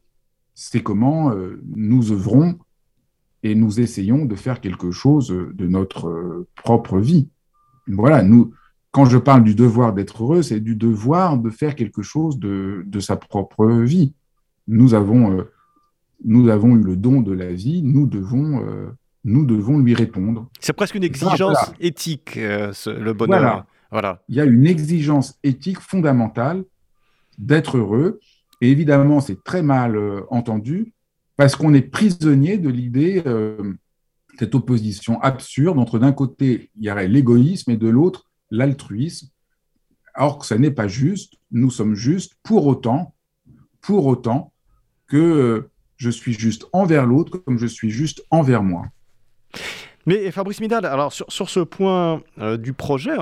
c'est 0.56 0.82
comment 0.82 1.32
euh, 1.32 1.62
nous 1.75 2.13
œuvrons 2.13 2.58
et 3.43 3.54
nous 3.54 3.82
essayons 3.82 4.25
de 4.25 4.36
faire 4.36 4.62
quelque 4.62 4.91
chose 4.91 5.28
de 5.28 5.67
notre 5.67 6.08
euh, 6.08 6.47
propre 6.56 6.99
vie. 6.99 7.28
Voilà, 7.88 8.23
nous, 8.23 8.54
quand 8.91 9.06
je 9.06 9.17
parle 9.17 9.43
du 9.43 9.56
devoir 9.56 9.93
d'être 9.93 10.23
heureux, 10.23 10.41
c'est 10.41 10.62
du 10.62 10.75
devoir 10.75 11.38
de 11.38 11.49
faire 11.49 11.75
quelque 11.75 12.02
chose 12.02 12.39
de, 12.39 12.84
de 12.86 12.99
sa 13.02 13.17
propre 13.17 13.67
vie. 13.67 14.13
nous 14.67 14.93
avons, 14.93 15.45
nous 16.23 16.49
avons 16.49 16.75
eu 16.75 16.84
le 16.84 16.95
don 16.95 17.21
de 17.21 17.34
la 17.34 17.52
vie, 17.52 17.82
nous 17.84 18.08
devons, 18.08 18.63
nous 19.23 19.45
devons 19.45 19.80
lui 19.80 19.93
répondre. 19.93 20.49
C'est 20.60 20.73
presque 20.73 20.95
une 20.95 21.04
exigence 21.04 21.71
éthique, 21.80 22.36
le 22.36 23.12
bonheur. 23.13 23.39
Voilà. 23.39 23.65
Il 23.91 24.36
y 24.36 24.39
a 24.39 24.45
une 24.45 24.67
exigence 24.67 25.39
éthique 25.43 25.80
fondamentale 25.80 26.63
d'être 27.38 27.78
heureux. 27.78 28.19
Et 28.62 28.69
évidemment, 28.69 29.21
c'est 29.21 29.43
très 29.43 29.63
mal 29.63 29.97
entendu 30.30 30.93
parce 31.38 31.56
qu'on 31.56 31.73
est 31.73 31.82
prisonnier 31.82 32.58
de 32.58 32.69
l'idée, 32.69 33.23
cette 34.39 34.56
opposition 34.56 35.19
absurde 35.21 35.78
entre 35.80 35.99
d'un 35.99 36.13
côté, 36.13 36.71
il 36.78 36.86
y 36.86 36.91
aurait 36.91 37.10
l'égoïsme 37.10 37.71
et 37.71 37.78
de 37.78 37.89
l'autre, 37.89 38.30
l'altruisme. 38.49 39.28
Or 40.15 40.39
que 40.39 40.45
ça 40.45 40.58
n'est 40.58 40.71
pas 40.71 40.88
juste, 40.88 41.36
nous 41.52 41.69
sommes 41.69 41.93
justes 41.93 42.36
pour 42.41 42.65
autant, 42.65 43.13
pour 43.82 44.06
autant 44.06 44.54
que 45.08 45.17
euh, 45.17 45.71
je 45.97 46.10
suis 46.10 46.34
juste 46.34 46.67
envers 46.71 47.06
l'autre 47.06 47.38
comme 47.39 47.58
je 47.58 47.67
suis 47.67 47.89
juste 47.89 48.23
envers 48.32 48.63
moi. 48.63 48.86
Mais 50.06 50.32
Fabrice 50.32 50.62
Midal, 50.62 50.86
alors 50.86 51.12
sur, 51.12 51.49
ce 51.49 51.60
point 51.60 52.21
euh, 52.38 52.56
du 52.56 52.71
projet, 52.71 53.17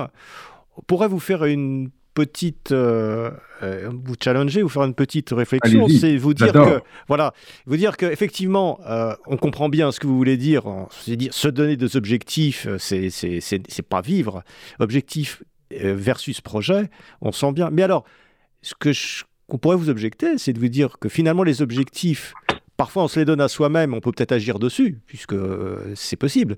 pourrait 0.86 1.08
vous 1.08 1.20
faire 1.20 1.44
une 1.44 1.90
petite, 2.14 2.72
euh, 2.72 3.30
vous 3.62 4.14
challenger, 4.22 4.62
vous 4.62 4.68
faire 4.68 4.84
une 4.84 4.94
petite 4.94 5.30
réflexion, 5.30 5.88
c'est 5.88 6.16
vous 6.16 6.34
dire 6.34 6.52
que, 6.52 6.80
voilà, 7.06 7.32
vous 7.66 7.76
dire 7.76 7.96
que 7.96 8.06
effectivement, 8.06 8.80
on 9.26 9.36
comprend 9.36 9.68
bien 9.68 9.92
ce 9.92 10.00
que 10.00 10.06
vous 10.06 10.16
voulez 10.16 10.36
dire, 10.36 10.64
c'est 10.90 11.16
dire 11.16 11.32
se 11.32 11.48
donner 11.48 11.76
des 11.76 11.96
objectifs, 11.96 12.66
c'est 12.78 13.10
c'est 13.10 13.88
pas 13.88 14.00
vivre. 14.00 14.42
Objectif 14.80 15.42
euh, 15.74 15.94
versus 15.94 16.40
projet, 16.40 16.88
on 17.20 17.30
sent 17.30 17.52
bien. 17.52 17.68
Mais 17.70 17.82
alors, 17.82 18.04
ce 18.62 18.74
que 18.74 18.90
qu'on 19.48 19.58
pourrait 19.58 19.76
vous 19.76 19.90
objecter, 19.90 20.38
c'est 20.38 20.52
de 20.52 20.58
vous 20.58 20.68
dire 20.68 20.98
que 20.98 21.08
finalement 21.08 21.42
les 21.42 21.60
objectifs, 21.60 22.32
parfois 22.76 23.04
on 23.04 23.08
se 23.08 23.18
les 23.18 23.26
donne 23.26 23.40
à 23.40 23.48
soi-même, 23.48 23.92
on 23.92 24.00
peut 24.00 24.12
peut-être 24.12 24.32
agir 24.32 24.58
dessus, 24.58 25.00
puisque 25.06 25.34
euh, 25.34 25.92
c'est 25.94 26.16
possible. 26.16 26.56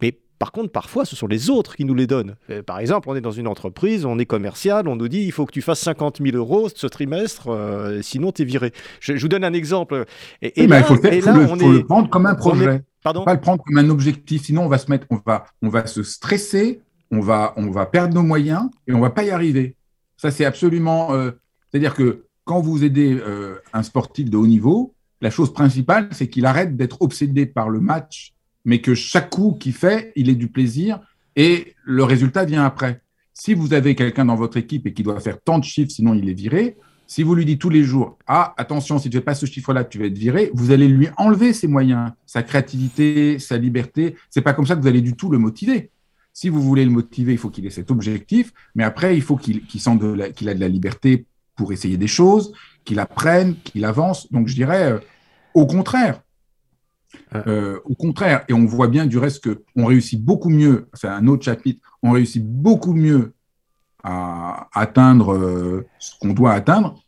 Mais 0.00 0.18
par 0.38 0.52
contre, 0.52 0.70
parfois, 0.70 1.04
ce 1.04 1.16
sont 1.16 1.26
les 1.26 1.50
autres 1.50 1.76
qui 1.76 1.84
nous 1.84 1.94
les 1.94 2.06
donnent. 2.06 2.36
Euh, 2.50 2.62
par 2.62 2.78
exemple, 2.78 3.08
on 3.08 3.16
est 3.16 3.20
dans 3.20 3.30
une 3.30 3.46
entreprise, 3.46 4.04
on 4.04 4.18
est 4.18 4.26
commercial, 4.26 4.88
on 4.88 4.96
nous 4.96 5.08
dit 5.08 5.22
il 5.22 5.32
faut 5.32 5.46
que 5.46 5.52
tu 5.52 5.62
fasses 5.62 5.80
50 5.80 6.20
000 6.22 6.36
euros 6.36 6.68
ce 6.74 6.86
trimestre, 6.86 7.48
sinon 8.02 8.32
tu 8.32 8.42
es 8.42 8.44
viré. 8.44 8.72
Je, 9.00 9.14
vous 9.14 9.28
donne 9.28 9.44
un 9.44 9.52
exemple. 9.52 10.04
Et, 10.42 10.66
là, 10.66 10.78
il 10.80 10.84
faut, 10.84 10.94
le, 10.94 11.82
prendre 11.84 12.10
comme 12.10 12.26
un 12.26 12.34
projet. 12.34 12.82
Pardon 13.04 13.22
pas 13.22 13.34
le 13.34 13.40
prendre 13.40 13.62
comme 13.62 13.76
un 13.76 13.90
objectif, 13.90 14.44
sinon 14.44 14.64
on 14.64 14.68
va 14.68 14.78
se 14.78 14.90
mettre, 14.90 15.06
on 15.10 15.20
va, 15.26 15.44
on 15.60 15.68
va 15.68 15.86
se 15.86 16.02
stresser, 16.02 16.80
on 17.10 17.20
va, 17.20 17.52
on 17.56 17.70
va 17.70 17.84
perdre 17.84 18.14
nos 18.14 18.22
moyens 18.22 18.70
et 18.86 18.94
on 18.94 19.00
va 19.00 19.10
pas 19.10 19.24
y 19.24 19.30
arriver. 19.30 19.76
Ça, 20.16 20.30
c'est 20.30 20.46
absolument. 20.46 21.12
Euh, 21.12 21.32
c'est-à-dire 21.70 21.94
que 21.94 22.24
quand 22.44 22.60
vous 22.60 22.82
aidez 22.82 23.14
euh, 23.14 23.56
un 23.74 23.82
sportif 23.82 24.30
de 24.30 24.36
haut 24.38 24.46
niveau, 24.46 24.94
la 25.20 25.30
chose 25.30 25.52
principale, 25.52 26.08
c'est 26.12 26.28
qu'il 26.28 26.46
arrête 26.46 26.76
d'être 26.76 27.02
obsédé 27.02 27.44
par 27.44 27.68
le 27.68 27.80
match, 27.80 28.32
mais 28.64 28.80
que 28.80 28.94
chaque 28.94 29.30
coup 29.30 29.56
qu'il 29.58 29.72
fait, 29.72 30.12
il 30.16 30.28
ait 30.28 30.34
du 30.34 30.48
plaisir 30.48 31.00
et 31.36 31.74
le 31.84 32.04
résultat 32.04 32.44
vient 32.44 32.64
après. 32.64 33.00
Si 33.32 33.54
vous 33.54 33.74
avez 33.74 33.94
quelqu'un 33.94 34.24
dans 34.26 34.36
votre 34.36 34.56
équipe 34.56 34.86
et 34.86 34.92
qui 34.92 35.02
doit 35.02 35.20
faire 35.20 35.40
tant 35.40 35.58
de 35.58 35.64
chiffres, 35.64 35.90
sinon 35.90 36.14
il 36.14 36.28
est 36.28 36.34
viré, 36.34 36.76
si 37.06 37.22
vous 37.22 37.34
lui 37.34 37.44
dites 37.44 37.60
tous 37.60 37.70
les 37.70 37.82
jours, 37.82 38.18
ah, 38.26 38.54
attention, 38.56 38.98
si 38.98 39.10
tu 39.10 39.16
ne 39.16 39.20
fais 39.20 39.24
pas 39.24 39.34
ce 39.34 39.46
chiffre-là, 39.46 39.84
tu 39.84 39.98
vas 39.98 40.06
être 40.06 40.16
viré, 40.16 40.50
vous 40.54 40.70
allez 40.70 40.88
lui 40.88 41.08
enlever 41.16 41.52
ses 41.52 41.66
moyens, 41.66 42.12
sa 42.24 42.42
créativité, 42.42 43.38
sa 43.38 43.58
liberté. 43.58 44.16
C'est 44.30 44.40
pas 44.40 44.54
comme 44.54 44.66
ça 44.66 44.74
que 44.74 44.80
vous 44.80 44.88
allez 44.88 45.02
du 45.02 45.14
tout 45.14 45.30
le 45.30 45.38
motiver. 45.38 45.90
Si 46.32 46.48
vous 46.48 46.62
voulez 46.62 46.84
le 46.84 46.90
motiver, 46.90 47.32
il 47.32 47.38
faut 47.38 47.50
qu'il 47.50 47.66
ait 47.66 47.70
cet 47.70 47.90
objectif, 47.90 48.52
mais 48.74 48.84
après, 48.84 49.16
il 49.16 49.22
faut 49.22 49.36
qu'il 49.36 49.62
sente 49.78 50.00
qu'il 50.34 50.48
a 50.48 50.54
de 50.54 50.60
la 50.60 50.68
liberté 50.68 51.26
pour 51.56 51.72
essayer 51.72 51.96
des 51.96 52.08
choses, 52.08 52.52
qu'il 52.84 52.98
apprenne, 52.98 53.54
qu'il 53.62 53.84
avance. 53.84 54.32
Donc, 54.32 54.48
je 54.48 54.54
dirais, 54.54 54.92
euh, 54.92 54.98
au 55.54 55.66
contraire, 55.66 56.23
euh, 57.34 57.80
au 57.84 57.94
contraire, 57.94 58.44
et 58.48 58.52
on 58.52 58.64
voit 58.66 58.88
bien 58.88 59.06
du 59.06 59.18
reste 59.18 59.42
qu'on 59.74 59.86
réussit 59.86 60.22
beaucoup 60.22 60.50
mieux, 60.50 60.88
c'est 60.94 61.08
un 61.08 61.26
autre 61.26 61.44
chapitre, 61.44 61.80
on 62.02 62.12
réussit 62.12 62.44
beaucoup 62.44 62.94
mieux 62.94 63.34
à 64.02 64.68
atteindre 64.74 65.34
euh, 65.34 65.86
ce 65.98 66.18
qu'on 66.18 66.34
doit 66.34 66.52
atteindre 66.52 67.02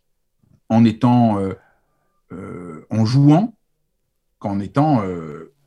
en 0.68 0.84
étant, 0.84 1.38
en 2.90 3.04
jouant 3.04 3.54
qu'en 4.40 4.58
étant 4.58 5.02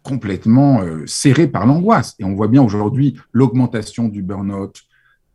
complètement 0.04 0.82
euh, 0.82 1.06
serré 1.06 1.48
par 1.48 1.66
l'angoisse. 1.66 2.16
Et 2.20 2.24
on 2.24 2.34
voit 2.34 2.48
bien 2.48 2.64
aujourd'hui 2.64 3.16
l'augmentation 3.32 4.08
du 4.08 4.24
burn-out, 4.24 4.82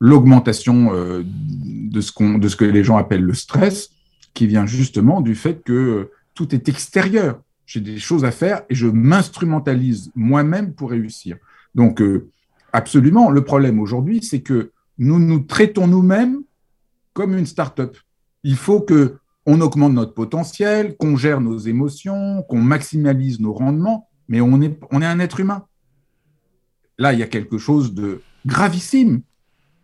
l'augmentation 0.01 0.93
euh, 0.95 1.23
de, 1.25 2.01
ce 2.01 2.57
que 2.57 2.65
les 2.65 2.85
gens 2.85 2.97
appellent 2.97 3.23
le 3.23 3.35
stress, 3.35 3.91
qui 4.33 4.47
vient 4.47 4.67
justement 4.67 5.21
du 5.21 5.37
fait 5.37 5.63
que 5.63 5.73
euh, 5.73 6.11
tout 6.35 6.55
est 6.55 6.69
extérieur. 6.69 7.41
J'ai 7.67 7.81
des 7.81 7.99
choses 7.99 8.25
à 8.25 8.31
faire 8.31 8.63
et 8.69 8.75
je 8.75 8.87
m'instrumentalise 8.87 10.11
moi-même 10.15 10.75
pour 10.75 10.91
réussir. 10.91 11.37
Donc, 11.75 12.03
absolument, 12.73 13.31
le 13.31 13.43
problème 13.43 13.81
aujourd'hui, 13.81 14.23
c'est 14.23 14.43
que 14.43 14.73
nous 14.99 15.19
nous 15.19 15.41
traitons 15.41 15.87
nous-mêmes 15.87 16.43
comme 17.15 17.37
une 17.37 17.47
start-up. 17.47 17.97
Il 18.43 18.57
faut 18.57 18.81
que 18.81 19.17
on 19.47 19.61
augmente 19.61 19.93
notre 19.93 20.15
potentiel, 20.15 20.97
qu'on 20.97 21.17
gère 21.17 21.41
nos 21.41 21.59
émotions, 21.59 22.43
qu'on 22.49 22.61
maximalise 22.61 23.41
nos 23.41 23.53
rendements, 23.53 24.09
mais 24.29 24.41
on 24.41 24.61
est, 24.63 24.79
on 24.91 25.03
est 25.03 25.07
un 25.07 25.21
être 25.21 25.41
humain. 25.41 25.67
Là, 26.99 27.13
il 27.13 27.19
y 27.19 27.23
a 27.23 27.27
quelque 27.27 27.59
chose 27.59 27.95
de 27.95 28.23
gravissime. 28.47 29.23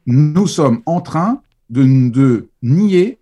Nous 0.06 0.46
sommes 0.46 0.82
en 0.86 1.00
train 1.00 1.42
de 1.68 2.48
nier 2.62 3.20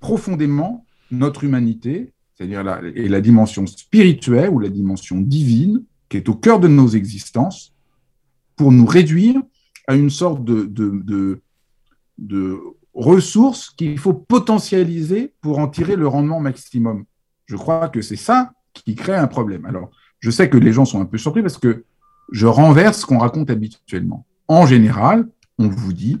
profondément 0.00 0.86
notre 1.10 1.44
humanité, 1.44 2.12
c'est-à-dire 2.38 2.62
la, 2.62 2.80
et 2.94 3.08
la 3.08 3.20
dimension 3.20 3.66
spirituelle 3.66 4.50
ou 4.50 4.60
la 4.60 4.68
dimension 4.68 5.20
divine 5.20 5.82
qui 6.08 6.18
est 6.18 6.28
au 6.28 6.34
cœur 6.34 6.60
de 6.60 6.68
nos 6.68 6.86
existences, 6.86 7.74
pour 8.54 8.70
nous 8.70 8.86
réduire 8.86 9.42
à 9.88 9.96
une 9.96 10.08
sorte 10.08 10.44
de, 10.44 10.64
de, 10.64 11.02
de, 11.04 11.40
de 12.18 12.58
ressources 12.94 13.70
qu'il 13.70 13.98
faut 13.98 14.14
potentialiser 14.14 15.32
pour 15.40 15.58
en 15.58 15.68
tirer 15.68 15.96
le 15.96 16.06
rendement 16.06 16.40
maximum. 16.40 17.04
Je 17.46 17.56
crois 17.56 17.88
que 17.88 18.02
c'est 18.02 18.16
ça 18.16 18.52
qui 18.72 18.94
crée 18.94 19.16
un 19.16 19.26
problème. 19.26 19.66
Alors, 19.66 19.90
je 20.20 20.30
sais 20.30 20.48
que 20.48 20.58
les 20.58 20.72
gens 20.72 20.84
sont 20.84 21.00
un 21.00 21.06
peu 21.06 21.18
surpris 21.18 21.42
parce 21.42 21.58
que 21.58 21.84
je 22.30 22.46
renverse 22.46 23.00
ce 23.00 23.06
qu'on 23.06 23.18
raconte 23.18 23.50
habituellement. 23.50 24.26
En 24.46 24.64
général, 24.64 25.28
on 25.58 25.68
vous 25.68 25.92
dit 25.92 26.20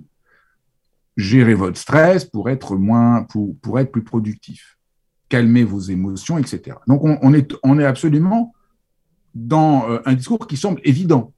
gérez 1.16 1.54
votre 1.54 1.78
stress 1.78 2.24
pour 2.24 2.50
être 2.50 2.76
moins, 2.76 3.22
pour, 3.22 3.56
pour 3.60 3.78
être 3.78 3.90
plus 3.90 4.04
productif, 4.04 4.77
calmez 5.28 5.64
vos 5.64 5.80
émotions, 5.80 6.38
etc. 6.38 6.76
Donc, 6.86 7.02
on, 7.04 7.34
est, 7.34 7.84
absolument 7.84 8.54
dans 9.34 9.88
euh, 9.90 9.98
un 10.04 10.14
discours 10.14 10.46
qui 10.46 10.56
semble 10.56 10.80
évident. 10.84 11.32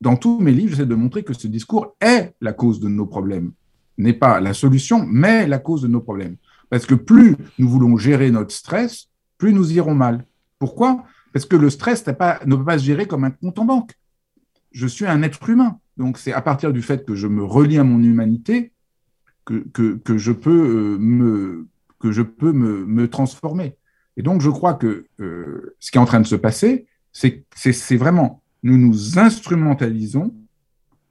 Dans 0.00 0.16
tous 0.16 0.38
mes 0.40 0.52
livres, 0.52 0.70
j'essaie 0.70 0.86
de 0.86 0.94
montrer 0.94 1.24
que 1.24 1.34
ce 1.34 1.48
discours 1.48 1.96
est 2.00 2.34
la 2.40 2.52
cause 2.52 2.80
de 2.80 2.88
nos 2.88 3.06
problèmes, 3.06 3.52
n'est 3.96 4.12
pas 4.12 4.40
la 4.40 4.54
solution, 4.54 5.04
mais 5.06 5.46
la 5.46 5.58
cause 5.58 5.82
de 5.82 5.88
nos 5.88 6.00
problèmes. 6.00 6.36
Parce 6.70 6.86
que 6.86 6.94
plus 6.94 7.36
nous 7.58 7.68
voulons 7.68 7.96
gérer 7.96 8.30
notre 8.30 8.52
stress, 8.52 9.08
plus 9.38 9.52
nous 9.52 9.72
irons 9.72 9.94
mal. 9.94 10.24
Pourquoi? 10.58 11.04
Parce 11.32 11.46
que 11.46 11.56
le 11.56 11.70
stress 11.70 12.06
ne 12.06 12.56
peut 12.56 12.64
pas 12.64 12.78
se 12.78 12.84
gérer 12.84 13.06
comme 13.06 13.24
un 13.24 13.30
compte 13.30 13.58
en 13.58 13.64
banque. 13.64 13.92
Je 14.70 14.86
suis 14.86 15.06
un 15.06 15.22
être 15.22 15.48
humain. 15.48 15.78
Donc 15.96 16.18
c'est 16.18 16.32
à 16.32 16.42
partir 16.42 16.72
du 16.72 16.82
fait 16.82 17.04
que 17.04 17.14
je 17.14 17.26
me 17.26 17.42
relie 17.42 17.78
à 17.78 17.84
mon 17.84 18.02
humanité 18.02 18.72
que, 19.44 19.96
que, 19.96 20.18
je 20.18 20.32
peux, 20.32 20.50
euh, 20.50 20.98
me, 20.98 21.66
que 22.00 22.12
je 22.12 22.22
peux 22.22 22.52
me, 22.52 22.84
me, 22.86 23.08
transformer. 23.08 23.76
Et 24.16 24.22
donc 24.22 24.40
je 24.40 24.50
crois 24.50 24.74
que 24.74 25.06
euh, 25.20 25.76
ce 25.80 25.90
qui 25.90 25.98
est 25.98 26.00
en 26.00 26.06
train 26.06 26.20
de 26.20 26.26
se 26.26 26.36
passer, 26.36 26.86
c'est 27.12 27.96
vraiment, 27.96 28.42
nous 28.62 28.76
nous 28.76 29.18
instrumentalisons, 29.18 30.34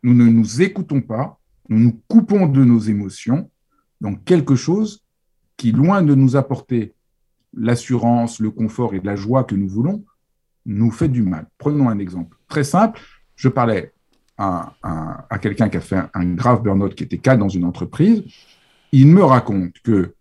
nous 0.04 0.13
ne 0.13 0.26
nous 0.26 0.62
écoutons 0.62 1.02
pas, 1.02 1.39
nous 1.69 1.80
nous 1.80 2.02
coupons 2.08 2.47
de 2.47 2.63
nos 2.63 2.80
émotions, 2.80 3.50
donc 4.02 4.23
quelque 4.23 4.56
chose 4.56 5.04
qui, 5.58 5.71
loin 5.71 6.04
de 6.04 6.15
nous 6.15 6.36
apporter 6.36 6.93
l'assurance, 7.54 8.39
le 8.39 8.52
confort 8.52 8.93
et 8.93 9.02
la 9.04 9.15
joie 9.15 9.43
que 9.43 9.56
nous 9.56 9.67
voulons, 9.67 10.04
nous 10.65 10.91
fait 10.91 11.08
du 11.08 11.23
mal. 11.23 11.47
Prenons 11.58 11.89
un 11.89 11.97
exemple 11.97 12.38
très 12.47 12.63
simple. 12.63 13.02
Je 13.36 13.50
parlais 13.50 13.93
à, 14.38 14.76
quelqu'un 15.41 15.69
qui 15.69 15.78
a 15.78 15.82
fait 15.82 16.00
un, 16.13 16.34
grave 16.36 16.62
burn-out, 16.62 16.93
qui 16.93 17.04
était 17.04 17.17
cadre 17.17 17.39
dans 17.39 17.50
une 17.50 17.63
entreprise. 17.63 18.23
Il 18.91 19.08
me 19.08 19.23
raconte 19.23 19.73
que 19.84 20.13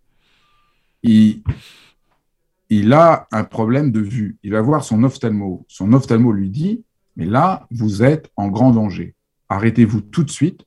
il, 1.07 2.93
a 2.93 3.27
un 3.31 3.43
problème 3.43 3.91
de 3.91 3.99
vue. 3.99 4.37
Il 4.43 4.51
va 4.51 4.61
voir 4.61 4.83
son 4.83 5.03
ophtalmo. 5.03 5.65
Son 5.67 5.93
ophtalmo 5.93 6.31
lui 6.31 6.49
dit, 6.49 6.83
mais 7.15 7.25
là, 7.25 7.67
vous 7.71 8.03
êtes 8.03 8.31
en 8.35 8.47
grand 8.47 8.71
danger. 8.71 9.15
Arrêtez-vous 9.49 10.01
tout 10.01 10.23
de 10.23 10.31
suite. 10.31 10.65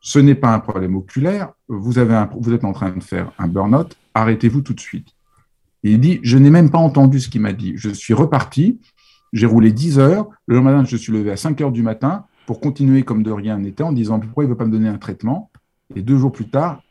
Ce 0.00 0.18
n'est 0.18 0.34
pas 0.34 0.54
un 0.54 0.60
problème 0.60 0.96
oculaire. 0.96 1.52
Vous, 1.68 1.98
êtes 1.98 2.64
en 2.64 2.72
train 2.72 2.90
de 2.90 3.02
faire 3.02 3.32
un 3.38 3.48
burn-out. 3.48 3.96
Arrêtez-vous 4.14 4.62
tout 4.62 4.74
de 4.74 4.80
suite 4.80 5.14
il 5.82 6.00
dit, 6.00 6.20
je 6.22 6.36
n'ai 6.36 6.50
même 6.50 6.70
pas 6.70 6.78
entendu 6.78 7.20
ce 7.20 7.28
qu'il 7.28 7.40
m'a 7.40 7.52
dit. 7.52 7.72
Je 7.76 7.90
suis 7.90 8.14
reparti, 8.14 8.80
j'ai 9.32 9.46
roulé 9.46 9.72
10 9.72 9.98
heures. 9.98 10.28
Le 10.46 10.56
lendemain 10.56 10.84
je 10.84 10.96
suis 10.96 11.12
levé 11.12 11.30
à 11.30 11.36
5 11.36 11.60
heures 11.60 11.72
du 11.72 11.82
matin 11.82 12.24
pour 12.46 12.60
continuer 12.60 13.02
comme 13.02 13.22
de 13.22 13.30
rien 13.30 13.58
n'était 13.58 13.82
en 13.82 13.92
disant 13.92 14.20
pourquoi 14.20 14.44
il 14.44 14.48
ne 14.48 14.52
veut 14.52 14.58
pas 14.58 14.66
me 14.66 14.72
donner 14.72 14.88
un 14.88 14.98
traitement? 14.98 15.50
Et 15.94 16.02
deux 16.02 16.18
jours 16.18 16.32
plus 16.32 16.48
tard, 16.48 16.82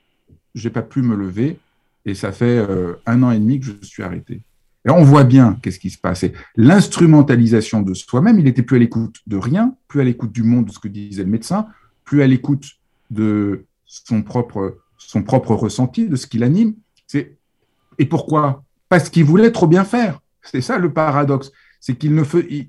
je 0.56 0.68
n'ai 0.68 0.74
pas 0.74 0.82
pu 0.82 1.02
me 1.02 1.16
lever 1.16 1.60
et 2.06 2.16
ça 2.16 2.32
fait 2.32 2.66
un 3.06 3.24
an 3.24 3.32
et 3.32 3.40
demi 3.40 3.60
que 3.60 3.66
je 3.66 3.74
suis 3.86 4.04
arrêté. 4.04 4.42
Et 4.86 4.90
on 4.90 5.04
voit 5.04 5.26
bien 5.26 5.58
qu'est-ce 5.62 5.80
qui 5.80 5.90
se 5.90 5.98
passe. 5.98 6.26
L'instrumentalisation 6.56 7.82
de 7.82 7.94
soi-même, 7.94 8.40
il 8.40 8.46
n'était 8.46 8.64
plus 8.64 8.78
à 8.78 8.80
l'écoute 8.80 9.18
de 9.28 9.36
rien, 9.36 9.76
plus 9.88 10.02
à 10.02 10.04
l'écoute 10.04 10.32
du 10.32 10.44
monde, 10.44 10.66
de 10.66 10.72
ce 10.72 10.80
que 10.80 10.88
disait 10.88 11.24
le 11.24 11.30
médecin, 11.30 11.68
plus 12.06 12.22
à 12.22 12.28
l'écoute 12.28 12.66
de 13.10 13.66
son 13.86 14.22
propre, 14.22 14.80
son 14.98 15.24
propre 15.24 15.54
ressenti, 15.54 16.08
de 16.08 16.16
ce 16.16 16.28
qui 16.28 16.38
l'anime. 16.38 16.76
Et 17.14 18.06
pourquoi? 18.06 18.64
Parce 18.88 19.10
qu'il 19.10 19.26
voulait 19.26 19.52
trop 19.52 19.68
bien 19.68 19.84
faire. 19.84 20.20
C'est 20.42 20.62
ça 20.62 20.78
le 20.78 20.94
paradoxe. 20.94 21.52
C'est 21.82 21.96
qu'il 21.96 22.16
ne, 22.16 22.24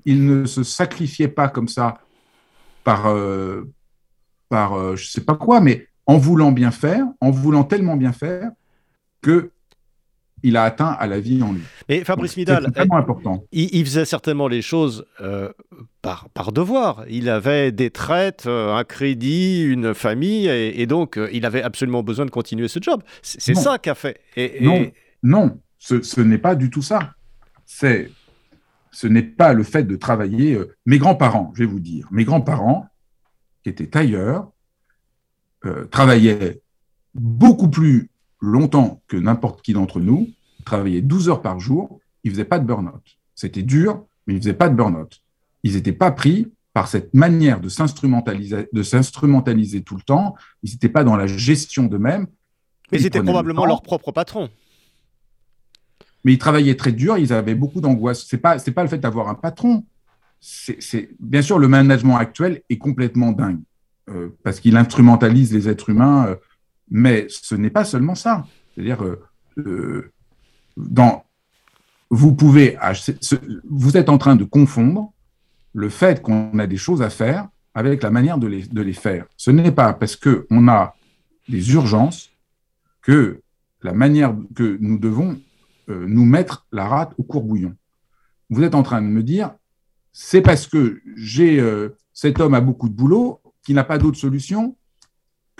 il, 0.05 0.25
ne 0.25 0.45
se 0.45 0.63
sacrifiait 0.63 1.27
pas 1.27 1.47
comme 1.47 1.67
ça 1.67 2.01
par, 2.83 3.07
euh, 3.07 3.69
par 4.49 4.73
euh, 4.73 4.95
je 4.95 5.05
ne 5.05 5.09
sais 5.09 5.21
pas 5.21 5.35
quoi, 5.35 5.61
mais 5.61 5.87
en 6.05 6.17
voulant 6.17 6.51
bien 6.51 6.71
faire, 6.71 7.05
en 7.21 7.31
voulant 7.31 7.63
tellement 7.63 7.95
bien 7.95 8.11
faire 8.11 8.51
que 9.21 9.51
il 10.43 10.57
a 10.57 10.63
atteint 10.63 10.95
à 10.99 11.07
la 11.07 11.19
vie 11.19 11.41
en 11.43 11.53
lui. 11.53 11.61
Et 11.87 12.03
Fabrice 12.03 12.35
Midal, 12.37 12.71
vraiment 12.73 12.97
important. 12.97 13.43
Il, 13.51 13.85
faisait 13.85 14.05
certainement 14.05 14.47
les 14.47 14.61
choses 14.61 15.05
euh, 15.19 15.51
par, 16.01 16.29
par 16.29 16.51
devoir. 16.51 17.05
Il 17.09 17.29
avait 17.29 17.71
des 17.71 17.91
traites, 17.91 18.45
euh, 18.47 18.73
un 18.75 18.83
crédit, 18.83 19.63
une 19.63 19.93
famille, 19.93 20.47
et, 20.47 20.85
donc 20.87 21.17
euh, 21.17 21.29
il 21.31 21.45
avait 21.45 21.61
absolument 21.61 22.03
besoin 22.03 22.25
de 22.25 22.31
continuer 22.31 22.67
ce 22.67 22.79
job. 22.81 23.03
C'est 23.21 23.53
ça 23.55 23.77
qu'a 23.77 23.95
fait. 23.95 24.19
Et, 24.35 24.63
Non, 24.63 24.91
non, 25.23 25.59
ce, 25.77 26.01
ce 26.01 26.21
n'est 26.21 26.37
pas 26.37 26.55
du 26.55 26.69
tout 26.69 26.81
ça. 26.81 27.13
C'est, 27.65 28.09
ce 28.91 29.07
n'est 29.07 29.23
pas 29.23 29.53
le 29.53 29.63
fait 29.63 29.83
de 29.83 29.95
travailler. 29.95 30.59
mes 30.85 30.97
grands-parents, 30.97 31.51
je 31.55 31.63
vais 31.63 31.69
vous 31.69 31.79
dire, 31.79 32.07
mes 32.11 32.25
grands-parents, 32.25 32.87
qui 33.63 33.69
étaient 33.69 33.87
tailleurs, 33.87 34.51
travaillaient 35.91 36.61
beaucoup 37.13 37.69
plus 37.69 38.10
longtemps 38.41 39.01
que 39.07 39.17
n'importe 39.17 39.61
qui 39.61 39.73
d'entre 39.73 39.99
nous, 39.99 40.29
travaillait 40.65 41.01
12 41.01 41.29
heures 41.29 41.41
par 41.41 41.59
jour, 41.59 41.99
ils 42.23 42.29
ne 42.29 42.33
faisaient 42.33 42.45
pas 42.45 42.59
de 42.59 42.65
burn-out. 42.65 43.17
C'était 43.35 43.63
dur, 43.63 44.05
mais 44.25 44.33
ils 44.33 44.37
ne 44.37 44.41
faisaient 44.41 44.53
pas 44.53 44.69
de 44.69 44.75
burn-out. 44.75 45.21
Ils 45.63 45.75
n'étaient 45.75 45.93
pas 45.93 46.11
pris 46.11 46.51
par 46.73 46.87
cette 46.87 47.13
manière 47.13 47.59
de 47.59 47.69
s'instrumentaliser, 47.69 48.67
de 48.71 48.83
s'instrumentaliser 48.83 49.83
tout 49.83 49.95
le 49.95 50.01
temps. 50.01 50.35
Ils 50.63 50.71
n'étaient 50.71 50.89
pas 50.89 51.03
dans 51.03 51.15
la 51.15 51.27
gestion 51.27 51.83
d'eux-mêmes. 51.83 52.27
Mais 52.91 52.99
c'était 52.99 53.21
probablement 53.21 53.65
leur 53.65 53.81
propre 53.81 54.11
patron. 54.11 54.49
Mais 56.23 56.33
ils 56.33 56.37
travaillaient 56.37 56.75
très 56.75 56.91
dur, 56.91 57.17
ils 57.17 57.33
avaient 57.33 57.55
beaucoup 57.55 57.81
d'angoisse. 57.81 58.25
C'est 58.27 58.37
pas, 58.37 58.59
c'est 58.59 58.71
pas 58.71 58.83
le 58.83 58.89
fait 58.89 58.99
d'avoir 58.99 59.27
un 59.27 59.33
patron. 59.33 59.85
C'est, 60.39 61.09
bien 61.19 61.41
sûr, 61.41 61.59
le 61.59 61.67
management 61.67 62.17
actuel 62.17 62.61
est 62.69 62.77
complètement 62.77 63.31
dingue 63.31 63.61
euh, 64.09 64.29
parce 64.43 64.59
qu'il 64.59 64.75
instrumentalise 64.77 65.53
les 65.53 65.69
êtres 65.69 65.89
humains. 65.89 66.27
Euh, 66.27 66.35
mais 66.91 67.25
ce 67.29 67.55
n'est 67.55 67.69
pas 67.69 67.85
seulement 67.85 68.15
ça. 68.15 68.45
C'est-à-dire, 68.75 69.03
euh, 69.03 69.23
euh, 69.57 70.11
dans, 70.75 71.23
vous 72.09 72.35
êtes 72.57 74.09
en 74.09 74.17
train 74.17 74.35
de 74.35 74.43
confondre 74.43 75.13
le 75.73 75.87
fait 75.87 76.21
qu'on 76.21 76.59
a 76.59 76.67
des 76.67 76.77
choses 76.77 77.01
à 77.01 77.09
faire 77.09 77.47
avec 77.73 78.03
la 78.03 78.11
manière 78.11 78.37
de 78.37 78.47
les, 78.47 78.93
faire. 78.93 79.25
Ce 79.37 79.49
n'est 79.49 79.71
pas 79.71 79.93
parce 79.93 80.17
qu'on 80.17 80.67
a 80.67 80.93
des 81.47 81.73
urgences 81.73 82.29
que 83.01 83.41
la 83.81 83.93
manière 83.93 84.35
que 84.53 84.77
nous 84.81 84.99
devons 84.99 85.39
euh, 85.89 86.05
nous 86.07 86.25
mettre 86.25 86.67
la 86.73 86.87
rate 86.87 87.13
au 87.17 87.23
courbouillon. 87.23 87.73
Vous 88.49 88.63
êtes 88.63 88.75
en 88.75 88.83
train 88.83 89.01
de 89.01 89.07
me 89.07 89.23
dire, 89.23 89.55
c'est 90.11 90.41
parce 90.41 90.67
que 90.67 91.01
cet 92.11 92.41
homme 92.41 92.53
a 92.53 92.59
beaucoup 92.59 92.89
de 92.89 92.93
boulot, 92.93 93.39
qu'il 93.63 93.75
n'a 93.75 93.85
pas 93.85 93.97
d'autre 93.97 94.17
solution, 94.17 94.75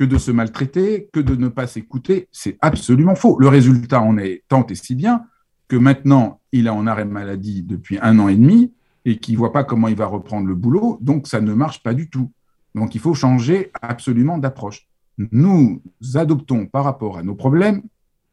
que 0.01 0.05
de 0.07 0.17
se 0.17 0.31
maltraiter, 0.31 1.09
que 1.13 1.19
de 1.19 1.35
ne 1.35 1.47
pas 1.47 1.67
s'écouter. 1.67 2.27
C'est 2.31 2.57
absolument 2.61 3.13
faux. 3.13 3.37
Le 3.39 3.47
résultat 3.47 4.01
en 4.01 4.17
est 4.17 4.41
tant 4.47 4.65
et 4.65 4.73
si 4.73 4.95
bien 4.95 5.25
que 5.67 5.75
maintenant, 5.75 6.39
il 6.51 6.65
est 6.65 6.71
en 6.71 6.87
arrêt 6.87 7.05
maladie 7.05 7.61
depuis 7.61 7.99
un 8.01 8.17
an 8.17 8.27
et 8.27 8.35
demi 8.35 8.73
et 9.05 9.19
qu'il 9.19 9.35
ne 9.35 9.37
voit 9.37 9.51
pas 9.51 9.63
comment 9.63 9.87
il 9.89 9.95
va 9.95 10.07
reprendre 10.07 10.47
le 10.47 10.55
boulot, 10.55 10.97
donc 11.01 11.27
ça 11.27 11.39
ne 11.39 11.53
marche 11.53 11.83
pas 11.83 11.93
du 11.93 12.09
tout. 12.09 12.31
Donc 12.73 12.95
il 12.95 12.99
faut 12.99 13.13
changer 13.13 13.69
absolument 13.79 14.39
d'approche. 14.39 14.87
Nous 15.19 15.83
adoptons 16.15 16.65
par 16.65 16.83
rapport 16.83 17.19
à 17.19 17.21
nos 17.21 17.35
problèmes 17.35 17.83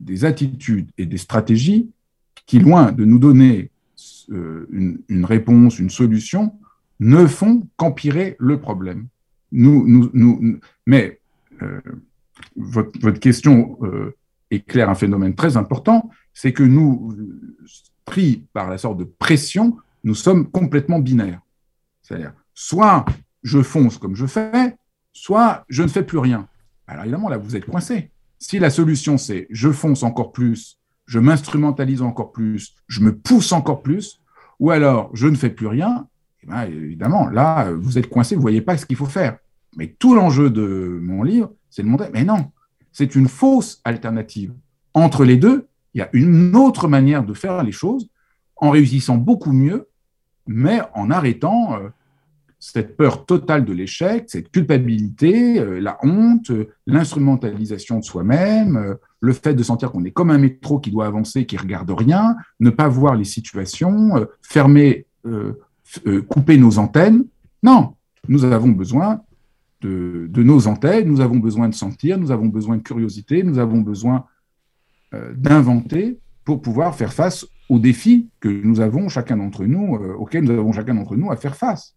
des 0.00 0.24
attitudes 0.24 0.90
et 0.96 1.04
des 1.04 1.18
stratégies 1.18 1.90
qui, 2.46 2.60
loin 2.60 2.92
de 2.92 3.04
nous 3.04 3.18
donner 3.18 3.70
euh, 4.32 4.66
une, 4.70 5.26
réponse, 5.26 5.78
une 5.78 5.90
solution, 5.90 6.54
ne 6.98 7.26
font 7.26 7.68
qu'empirer 7.76 8.36
le 8.38 8.58
problème. 8.58 9.08
Nous, 9.52 9.86
nous, 9.86 10.10
nous, 10.14 10.60
mais 10.86 11.17
euh, 11.62 11.80
votre, 12.56 13.10
question 13.18 13.78
euh, 13.82 14.16
éclaire 14.50 14.88
un 14.88 14.94
phénomène 14.94 15.34
très 15.34 15.56
important, 15.56 16.10
c'est 16.32 16.52
que 16.52 16.62
nous, 16.62 17.14
pris 18.04 18.46
par 18.52 18.70
la 18.70 18.78
sorte 18.78 18.98
de 18.98 19.04
pression, 19.04 19.76
nous 20.04 20.14
sommes 20.14 20.50
complètement 20.50 20.98
binaires. 20.98 21.40
C'est-à-dire, 22.02 22.32
soit 22.54 23.04
je 23.42 23.62
fonce 23.62 23.98
comme 23.98 24.14
je 24.14 24.26
fais, 24.26 24.76
soit 25.12 25.64
je 25.68 25.82
ne 25.82 25.88
fais 25.88 26.02
plus 26.02 26.18
rien. 26.18 26.48
Alors 26.86 27.04
évidemment, 27.04 27.28
là, 27.28 27.38
vous 27.38 27.56
êtes 27.56 27.66
coincé. 27.66 28.10
Si 28.38 28.58
la 28.58 28.70
solution, 28.70 29.18
c'est 29.18 29.46
je 29.50 29.70
fonce 29.70 30.02
encore 30.02 30.32
plus, 30.32 30.78
je 31.06 31.18
m'instrumentalise 31.18 32.02
encore 32.02 32.32
plus, 32.32 32.76
je 32.86 33.00
me 33.00 33.16
pousse 33.16 33.52
encore 33.52 33.82
plus, 33.82 34.20
ou 34.60 34.70
alors 34.70 35.10
je 35.14 35.26
ne 35.26 35.36
fais 35.36 35.50
plus 35.50 35.66
rien, 35.66 36.06
eh 36.42 36.46
ben, 36.46 36.62
évidemment, 36.62 37.28
là, 37.28 37.72
vous 37.72 37.98
êtes 37.98 38.08
coincé, 38.08 38.34
vous 38.34 38.40
ne 38.40 38.44
voyez 38.44 38.62
pas 38.62 38.76
ce 38.76 38.86
qu'il 38.86 38.96
faut 38.96 39.06
faire. 39.06 39.38
Mais 39.76 39.94
tout 39.98 40.14
l'enjeu 40.14 40.50
de 40.50 40.98
mon 41.02 41.22
livre, 41.22 41.52
c'est 41.70 41.82
de 41.82 41.88
montrer, 41.88 42.10
mais 42.12 42.24
non, 42.24 42.50
c'est 42.92 43.14
une 43.14 43.28
fausse 43.28 43.80
alternative. 43.84 44.52
Entre 44.94 45.24
les 45.24 45.36
deux, 45.36 45.68
il 45.94 45.98
y 45.98 46.02
a 46.02 46.08
une 46.12 46.56
autre 46.56 46.88
manière 46.88 47.24
de 47.24 47.34
faire 47.34 47.62
les 47.62 47.72
choses, 47.72 48.08
en 48.56 48.70
réussissant 48.70 49.16
beaucoup 49.16 49.52
mieux, 49.52 49.88
mais 50.46 50.80
en 50.94 51.10
arrêtant 51.10 51.74
euh, 51.74 51.88
cette 52.58 52.96
peur 52.96 53.24
totale 53.24 53.64
de 53.64 53.72
l'échec, 53.72 54.24
cette 54.26 54.50
culpabilité, 54.50 55.60
euh, 55.60 55.78
la 55.80 55.98
honte, 56.02 56.50
euh, 56.50 56.70
l'instrumentalisation 56.86 57.98
de 57.98 58.04
soi-même, 58.04 58.96
le 59.20 59.32
fait 59.32 59.54
de 59.54 59.62
sentir 59.62 59.92
qu'on 59.92 60.04
est 60.04 60.10
comme 60.10 60.30
un 60.30 60.38
métro 60.38 60.78
qui 60.80 60.90
doit 60.90 61.06
avancer, 61.06 61.46
qui 61.46 61.56
regarde 61.56 61.90
rien, 61.90 62.36
ne 62.60 62.70
pas 62.70 62.88
voir 62.88 63.14
les 63.14 63.24
situations, 63.24 64.26
fermer, 64.42 65.06
couper 66.28 66.56
nos 66.56 66.78
antennes. 66.78 67.24
Non, 67.62 67.94
nous 68.28 68.44
avons 68.44 68.68
besoin 68.68 69.20
de, 69.80 70.42
nos 70.42 70.66
antennes, 70.66 71.08
nous 71.08 71.20
avons 71.20 71.38
besoin 71.38 71.68
de 71.68 71.74
sentir, 71.74 72.18
nous 72.18 72.30
avons 72.30 72.46
besoin 72.46 72.76
de 72.76 72.82
curiosité, 72.82 73.42
nous 73.42 73.58
avons 73.58 73.80
besoin 73.80 74.26
euh, 75.14 75.32
d'inventer 75.34 76.18
pour 76.44 76.60
pouvoir 76.60 76.94
faire 76.96 77.12
face 77.12 77.46
aux 77.68 77.78
défis 77.78 78.28
que 78.40 78.48
nous 78.48 78.80
avons 78.80 79.08
chacun 79.08 79.36
d'entre 79.36 79.64
nous, 79.64 79.96
euh, 79.96 80.14
auxquels 80.14 80.44
nous 80.44 80.52
avons 80.52 80.72
chacun 80.72 80.94
d'entre 80.94 81.16
nous 81.16 81.30
à 81.30 81.36
faire 81.36 81.56
face. 81.56 81.94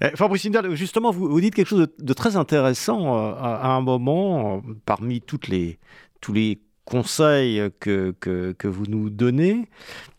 Eh, 0.00 0.10
Fabrice 0.16 0.44
Hindal, 0.46 0.74
justement, 0.74 1.12
vous, 1.12 1.40
dites 1.40 1.54
quelque 1.54 1.68
chose 1.68 1.88
de, 1.96 2.12
très 2.12 2.36
intéressant 2.36 3.16
euh, 3.16 3.34
à, 3.38 3.68
un 3.68 3.80
moment, 3.80 4.62
parmi 4.84 5.20
toutes 5.20 5.48
les, 5.48 5.78
tous 6.20 6.32
les 6.32 6.60
conseils 6.84 7.62
que, 7.78 8.12
que, 8.18 8.52
que 8.52 8.66
vous 8.66 8.86
nous 8.86 9.08
donnez. 9.08 9.68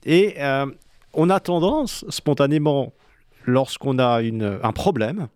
Et 0.05 0.37
on 1.13 1.29
a 1.29 1.39
tendance, 1.41 2.05
spontanément, 2.09 2.93
lorsqu'on 3.45 3.99
a 3.99 4.21
une, 4.21 4.59
un 4.63 4.71
problème, 4.71 5.27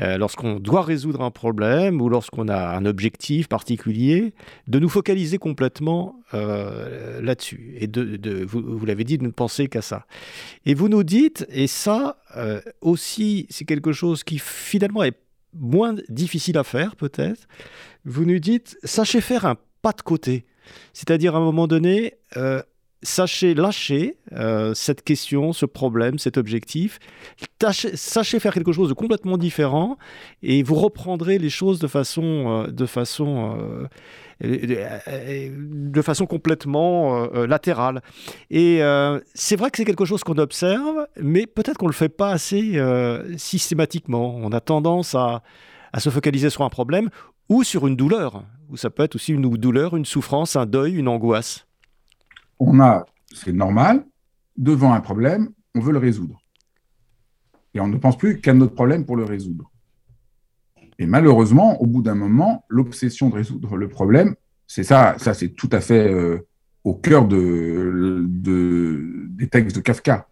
euh, 0.00 0.18
lorsqu'on 0.18 0.60
doit 0.60 0.82
résoudre 0.82 1.22
un 1.22 1.30
problème 1.30 2.00
ou 2.00 2.08
lorsqu'on 2.08 2.48
a 2.48 2.76
un 2.76 2.84
objectif 2.84 3.48
particulier, 3.48 4.34
de 4.66 4.78
nous 4.78 4.88
focaliser 4.88 5.38
complètement 5.38 6.20
euh, 6.34 7.20
là-dessus. 7.22 7.74
Et 7.78 7.86
de, 7.86 8.44
vous, 8.44 8.84
l'avez 8.84 9.04
dit, 9.04 9.18
de 9.18 9.24
ne 9.24 9.30
penser 9.30 9.68
qu'à 9.68 9.82
ça. 9.82 10.06
Et 10.64 10.74
vous 10.74 10.88
nous 10.88 11.02
dites, 11.02 11.46
et 11.50 11.66
ça 11.66 12.18
euh, 12.36 12.60
aussi, 12.80 13.46
c'est 13.50 13.64
quelque 13.64 13.92
chose 13.92 14.24
qui 14.24 14.38
finalement 14.38 15.02
est 15.02 15.16
moins 15.54 15.94
difficile 16.08 16.58
à 16.58 16.64
faire 16.64 16.96
peut-être, 16.96 17.48
vous 18.04 18.24
nous 18.24 18.38
dites, 18.38 18.78
sachez 18.84 19.20
faire 19.20 19.46
un 19.46 19.56
pas 19.82 19.92
de 19.92 20.02
côté. 20.02 20.44
C'est-à-dire 20.92 21.34
à 21.34 21.38
un 21.38 21.42
moment 21.42 21.66
donné, 21.66 22.14
sachez 23.02 23.54
lâcher 23.54 24.16
euh, 24.32 24.74
cette 24.74 25.02
question, 25.02 25.52
ce 25.52 25.66
problème, 25.66 26.18
cet 26.18 26.38
objectif. 26.38 26.98
sachez 27.60 28.40
faire 28.40 28.54
quelque 28.54 28.72
chose 28.72 28.88
de 28.88 28.94
complètement 28.94 29.36
différent 29.36 29.98
et 30.42 30.62
vous 30.62 30.74
reprendrez 30.74 31.38
les 31.38 31.50
choses 31.50 31.78
de 31.78 31.86
façon, 31.86 32.64
euh, 32.66 32.70
de 32.70 32.86
façon, 32.86 33.58
euh, 33.60 33.88
de 34.42 36.02
façon 36.02 36.26
complètement 36.26 37.26
latérale. 37.46 38.02
Et 38.50 38.80
c'est 39.34 39.56
vrai 39.56 39.70
que 39.70 39.78
c'est 39.78 39.86
quelque 39.86 40.04
chose 40.04 40.22
qu'on 40.24 40.36
observe, 40.36 41.06
mais 41.20 41.46
peut-être 41.46 41.78
qu'on 41.78 41.86
ne 41.86 41.92
le 41.92 41.96
fait 41.96 42.10
pas 42.10 42.32
assez 42.32 42.78
systématiquement. 43.38 44.36
On 44.36 44.52
a 44.52 44.60
tendance 44.60 45.14
à, 45.14 45.42
à 45.94 46.00
se 46.00 46.10
focaliser 46.10 46.50
sur 46.50 46.62
un 46.64 46.68
problème 46.68 47.08
ou 47.48 47.64
sur 47.64 47.86
une 47.86 47.96
douleur, 47.96 48.44
ou 48.68 48.76
ça 48.76 48.90
peut 48.90 49.04
être 49.04 49.14
aussi 49.14 49.32
une 49.32 49.40
douleur, 49.56 49.96
une 49.96 50.04
souffrance, 50.04 50.54
un 50.54 50.66
deuil, 50.66 50.96
une 50.96 51.08
angoisse 51.08 51.65
on 52.58 52.80
a, 52.80 53.06
c'est 53.32 53.52
normal, 53.52 54.04
devant 54.56 54.92
un 54.92 55.00
problème, 55.00 55.50
on 55.74 55.80
veut 55.80 55.92
le 55.92 55.98
résoudre. 55.98 56.40
Et 57.74 57.80
on 57.80 57.88
ne 57.88 57.96
pense 57.96 58.16
plus 58.16 58.40
qu'à 58.40 58.54
notre 58.54 58.74
problème 58.74 59.04
pour 59.04 59.16
le 59.16 59.24
résoudre. 59.24 59.70
Et 60.98 61.06
malheureusement, 61.06 61.80
au 61.82 61.86
bout 61.86 62.02
d'un 62.02 62.14
moment, 62.14 62.64
l'obsession 62.68 63.28
de 63.28 63.34
résoudre 63.34 63.76
le 63.76 63.88
problème 63.88 64.34
c'est 64.66 64.82
ça, 64.82 65.14
ça 65.18 65.34
c'est 65.34 65.50
tout 65.50 65.68
à 65.72 65.80
fait 65.80 66.12
au 66.84 66.94
cœur 66.94 67.26
de, 67.26 68.24
des 68.26 69.48
textes 69.48 69.76
de 69.76 69.80
Kafka. 69.80 70.28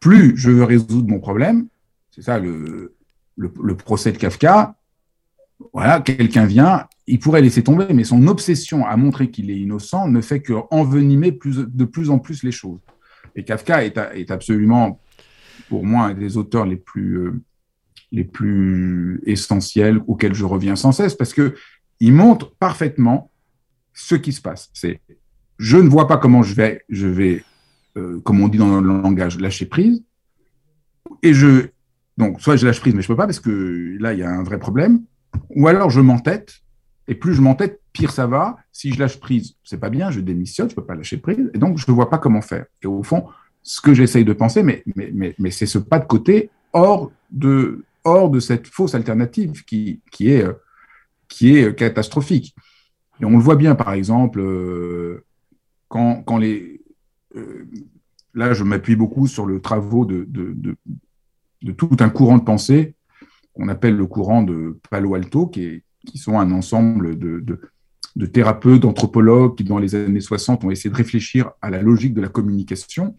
Plus 0.00 0.36
je 0.36 0.50
veux 0.50 0.64
résoudre 0.64 1.08
mon 1.08 1.20
problème, 1.20 1.68
c'est 2.10 2.22
ça 2.22 2.38
le, 2.38 2.94
le, 3.36 3.76
procès 3.76 4.12
de 4.12 4.18
Kafka, 4.18 4.76
voilà, 5.72 6.00
quelqu'un 6.00 6.46
vient, 6.46 6.86
il 7.06 7.18
pourrait 7.18 7.42
laisser 7.42 7.62
tomber, 7.62 7.92
mais 7.92 8.04
son 8.04 8.26
obsession 8.26 8.86
à 8.86 8.96
montrer 8.96 9.30
qu'il 9.30 9.50
est 9.50 9.58
innocent 9.58 10.08
ne 10.08 10.20
fait 10.20 10.42
qu'envenimer 10.42 11.30
de 11.32 11.84
plus 11.84 12.10
en 12.10 12.18
plus 12.18 12.42
les 12.42 12.52
choses. 12.52 12.80
Et 13.36 13.44
Kafka 13.44 13.84
est, 13.84 13.98
est, 14.14 14.30
absolument, 14.30 15.00
pour 15.68 15.84
moi, 15.84 16.06
un 16.06 16.14
des 16.14 16.36
auteurs 16.36 16.66
les 16.66 16.76
plus, 16.76 17.18
euh, 17.18 17.42
les 18.12 18.24
plus 18.24 19.20
essentiels 19.26 20.00
auxquels 20.06 20.34
je 20.34 20.44
reviens 20.44 20.76
sans 20.76 20.92
cesse, 20.92 21.14
parce 21.14 21.34
que 21.34 21.54
il 22.00 22.12
montre 22.12 22.54
parfaitement 22.56 23.30
ce 23.92 24.14
qui 24.14 24.32
se 24.32 24.40
passe. 24.40 24.70
C'est, 24.72 25.00
je 25.58 25.76
ne 25.76 25.88
vois 25.88 26.06
pas 26.06 26.16
comment 26.16 26.42
je 26.42 26.54
vais, 26.54 26.82
je 26.88 27.06
vais, 27.06 27.44
euh, 27.96 28.20
comme 28.20 28.40
on 28.40 28.48
dit 28.48 28.58
dans 28.58 28.80
le 28.80 28.86
langage, 28.86 29.38
lâcher 29.38 29.66
prise, 29.66 30.02
et 31.22 31.34
je, 31.34 31.68
donc 32.16 32.40
soit 32.40 32.56
je 32.56 32.66
lâche 32.66 32.80
prise, 32.80 32.94
mais 32.94 33.02
je 33.02 33.08
peux 33.08 33.16
pas 33.16 33.26
parce 33.26 33.40
que 33.40 33.96
là 34.00 34.12
il 34.12 34.20
y 34.20 34.22
a 34.22 34.30
un 34.30 34.42
vrai 34.42 34.58
problème, 34.58 35.02
ou 35.50 35.68
alors 35.68 35.90
je 35.90 36.00
m'entête, 36.00 36.60
et 37.08 37.14
plus 37.14 37.34
je 37.34 37.42
m'entête, 37.42 37.80
pire 37.92 38.10
ça 38.10 38.26
va. 38.26 38.56
Si 38.72 38.92
je 38.92 38.98
lâche 38.98 39.20
prise, 39.20 39.56
c'est 39.62 39.78
pas 39.78 39.90
bien, 39.90 40.10
je 40.10 40.20
démissionne, 40.20 40.70
je 40.70 40.74
peux 40.74 40.84
pas 40.84 40.94
lâcher 40.94 41.18
prise, 41.18 41.50
et 41.54 41.58
donc 41.58 41.78
je 41.78 41.84
ne 41.88 41.94
vois 41.94 42.10
pas 42.10 42.18
comment 42.18 42.42
faire. 42.42 42.66
Et 42.82 42.86
au 42.86 43.02
fond, 43.02 43.26
ce 43.62 43.80
que 43.80 43.94
j'essaye 43.94 44.24
de 44.24 44.32
penser, 44.32 44.62
mais, 44.62 44.82
mais, 44.96 45.10
mais, 45.12 45.34
mais 45.38 45.50
c'est 45.50 45.66
ce 45.66 45.78
pas 45.78 45.98
de 45.98 46.06
côté 46.06 46.50
hors 46.72 47.10
de, 47.30 47.84
hors 48.04 48.30
de 48.30 48.40
cette 48.40 48.66
fausse 48.66 48.94
alternative 48.94 49.64
qui, 49.64 50.00
qui, 50.10 50.30
est, 50.30 50.46
qui 51.28 51.56
est 51.56 51.74
catastrophique. 51.74 52.54
Et 53.20 53.24
on 53.24 53.30
le 53.30 53.38
voit 53.38 53.56
bien, 53.56 53.74
par 53.74 53.92
exemple, 53.92 54.40
euh, 54.40 55.24
quand, 55.88 56.22
quand 56.22 56.38
les. 56.38 56.80
Euh, 57.36 57.66
là, 58.34 58.52
je 58.52 58.64
m'appuie 58.64 58.96
beaucoup 58.96 59.26
sur 59.26 59.46
le 59.46 59.60
travaux 59.60 60.04
de, 60.04 60.24
de, 60.28 60.54
de, 61.62 61.72
tout 61.72 61.96
un 62.00 62.08
courant 62.10 62.38
de 62.38 62.44
pensée 62.44 62.94
qu'on 63.54 63.68
appelle 63.68 63.96
le 63.96 64.06
courant 64.06 64.42
de 64.42 64.78
Palo 64.90 65.14
Alto, 65.14 65.46
qui, 65.46 65.82
sont 66.14 66.38
un 66.38 66.50
ensemble 66.52 67.18
de, 67.18 68.26
thérapeutes, 68.26 68.82
d'anthropologues 68.82 69.56
qui, 69.56 69.64
dans 69.64 69.78
les 69.78 69.94
années 69.94 70.20
60, 70.20 70.64
ont 70.64 70.70
essayé 70.70 70.90
de 70.90 70.96
réfléchir 70.96 71.50
à 71.62 71.70
la 71.70 71.80
logique 71.80 72.14
de 72.14 72.20
la 72.20 72.28
communication 72.28 73.14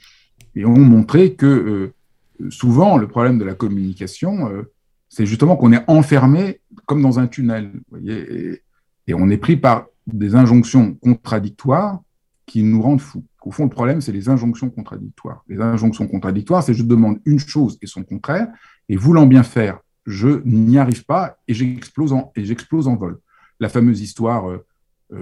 et 0.55 0.65
ont 0.65 0.77
montré 0.77 1.35
que 1.35 1.45
euh, 1.45 2.49
souvent, 2.49 2.97
le 2.97 3.07
problème 3.07 3.39
de 3.39 3.45
la 3.45 3.55
communication, 3.55 4.49
euh, 4.49 4.71
c'est 5.09 5.25
justement 5.25 5.55
qu'on 5.55 5.73
est 5.73 5.83
enfermé 5.87 6.61
comme 6.85 7.01
dans 7.01 7.19
un 7.19 7.27
tunnel. 7.27 7.71
Voyez, 7.89 8.61
et, 9.07 9.13
on 9.13 9.29
est 9.29 9.37
pris 9.37 9.57
par 9.57 9.87
des 10.07 10.35
injonctions 10.35 10.95
contradictoires 10.95 12.01
qui 12.45 12.63
nous 12.63 12.81
rendent 12.81 13.01
fous. 13.01 13.23
Au 13.41 13.51
fond, 13.51 13.63
le 13.63 13.69
problème, 13.69 14.01
c'est 14.01 14.11
les 14.11 14.27
injonctions 14.27 14.69
contradictoires. 14.69 15.43
Les 15.47 15.61
injonctions 15.61 16.07
contradictoires, 16.07 16.63
c'est 16.63 16.73
je 16.73 16.83
demande 16.83 17.19
une 17.25 17.39
chose 17.39 17.77
et 17.81 17.87
son 17.87 18.03
contraire, 18.03 18.47
et 18.89 18.97
voulant 18.97 19.27
bien 19.27 19.43
faire, 19.43 19.79
je 20.05 20.41
n'y 20.45 20.77
arrive 20.77 21.05
pas 21.05 21.37
et 21.47 21.53
j'explose 21.53 22.13
en, 22.13 22.31
et 22.35 22.45
j'explose 22.45 22.87
en 22.87 22.95
vol. 22.95 23.19
La 23.59 23.69
fameuse 23.69 24.01
histoire 24.01 24.49
euh, 24.49 24.65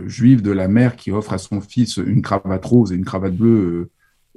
juive 0.08 0.42
de 0.42 0.52
la 0.52 0.68
mère 0.68 0.96
qui 0.96 1.12
offre 1.12 1.34
à 1.34 1.38
son 1.38 1.62
fils 1.62 1.98
une 1.98 2.22
cravate 2.22 2.64
rose 2.66 2.92
et 2.92 2.96
une 2.96 3.06
cravate 3.06 3.36
bleue 3.36 3.90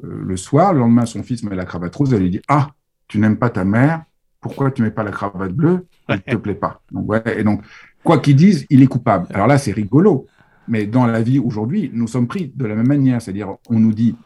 euh, 0.05 0.22
le 0.24 0.36
soir. 0.36 0.72
Le 0.72 0.80
lendemain, 0.80 1.07
son 1.07 1.22
fils 1.22 1.42
met 1.42 1.57
la 1.57 1.64
cravate 1.64 1.94
rose. 1.94 2.12
Elle 2.12 2.22
lui 2.22 2.30
dit 2.30 2.42
Ah, 2.49 2.70
tu 3.09 3.18
n'aimes 3.18 3.38
pas 3.38 3.51
ta 3.51 3.64
mère. 3.64 4.05
Pourquoi 4.40 4.70
tu 4.70 4.82
mets 4.82 4.90
pas 4.90 5.03
la 5.03 5.11
cravate 5.11 5.53
bleue? 5.53 5.86
Elle 6.09 6.22
ne 6.26 6.32
te 6.32 6.36
plaît 6.36 6.55
pas. 6.55 6.80
Donc, 6.92 7.09
ouais, 7.09 7.22
et 7.38 7.42
donc, 7.42 7.62
quoi 8.05 8.18
qu'ils 8.18 8.36
disent, 8.36 8.66
il 8.70 8.82
est 8.82 8.86
coupable. 8.86 9.26
Alors 9.32 9.47
là, 9.47 9.59
c'est 9.59 9.72
rigolo. 9.72 10.26
Mais 10.68 10.86
dans 10.86 11.07
la 11.07 11.22
vie 11.22 11.38
aujourd'hui, 11.38 11.90
nous 11.92 12.07
sommes 12.07 12.26
pris 12.26 12.53
de 12.55 12.66
la 12.66 12.74
même 12.74 12.86
manière. 12.86 13.22
C'est-à-dire, 13.22 13.57
on 13.68 13.78
nous 13.78 13.92
dit 13.92 14.16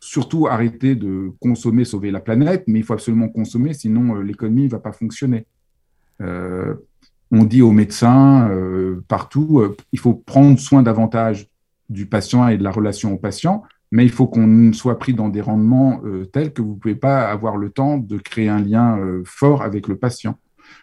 surtout 0.00 0.46
arrêter 0.46 0.94
de 0.94 1.32
consommer, 1.40 1.84
sauver 1.84 2.10
la 2.10 2.20
planète, 2.20 2.64
mais 2.66 2.78
il 2.80 2.84
faut 2.84 2.94
absolument 2.94 3.28
consommer, 3.28 3.74
sinon 3.74 4.16
euh, 4.16 4.22
l'économie 4.22 4.64
ne 4.64 4.70
va 4.70 4.78
pas 4.78 4.92
fonctionner. 4.92 5.46
Euh, 6.20 6.74
on 7.30 7.44
dit 7.44 7.62
aux 7.62 7.70
médecins 7.70 8.50
partout, 9.06 9.62
il 9.92 9.98
faut 10.00 10.14
prendre 10.14 10.58
soin 10.58 10.82
davantage 10.82 11.48
du 11.88 12.06
patient 12.06 12.48
et 12.48 12.58
de 12.58 12.64
la 12.64 12.72
relation 12.72 13.12
au 13.14 13.18
patient 13.18 13.62
mais 13.92 14.04
il 14.04 14.10
faut 14.10 14.26
qu'on 14.26 14.72
soit 14.72 14.98
pris 14.98 15.14
dans 15.14 15.28
des 15.28 15.40
rendements 15.40 16.00
euh, 16.04 16.24
tels 16.26 16.52
que 16.52 16.62
vous 16.62 16.74
ne 16.74 16.78
pouvez 16.78 16.94
pas 16.94 17.28
avoir 17.28 17.56
le 17.56 17.70
temps 17.70 17.98
de 17.98 18.18
créer 18.18 18.48
un 18.48 18.60
lien 18.60 18.98
euh, 18.98 19.22
fort 19.24 19.62
avec 19.62 19.88
le 19.88 19.96
patient. 19.96 20.38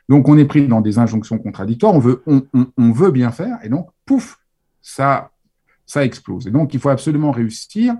Donc, 0.09 0.27
on 0.27 0.37
est 0.37 0.45
pris 0.45 0.67
dans 0.67 0.81
des 0.81 0.99
injonctions 0.99 1.37
contradictoires, 1.37 1.93
on 1.93 1.99
veut, 1.99 2.21
on, 2.25 2.91
veut 2.91 3.11
bien 3.11 3.31
faire, 3.31 3.57
et 3.63 3.69
donc, 3.69 3.89
pouf, 4.05 4.37
ça, 4.81 5.31
ça 5.85 6.03
explose. 6.03 6.47
Et 6.47 6.51
donc, 6.51 6.73
il 6.73 6.79
faut 6.79 6.89
absolument 6.89 7.31
réussir 7.31 7.95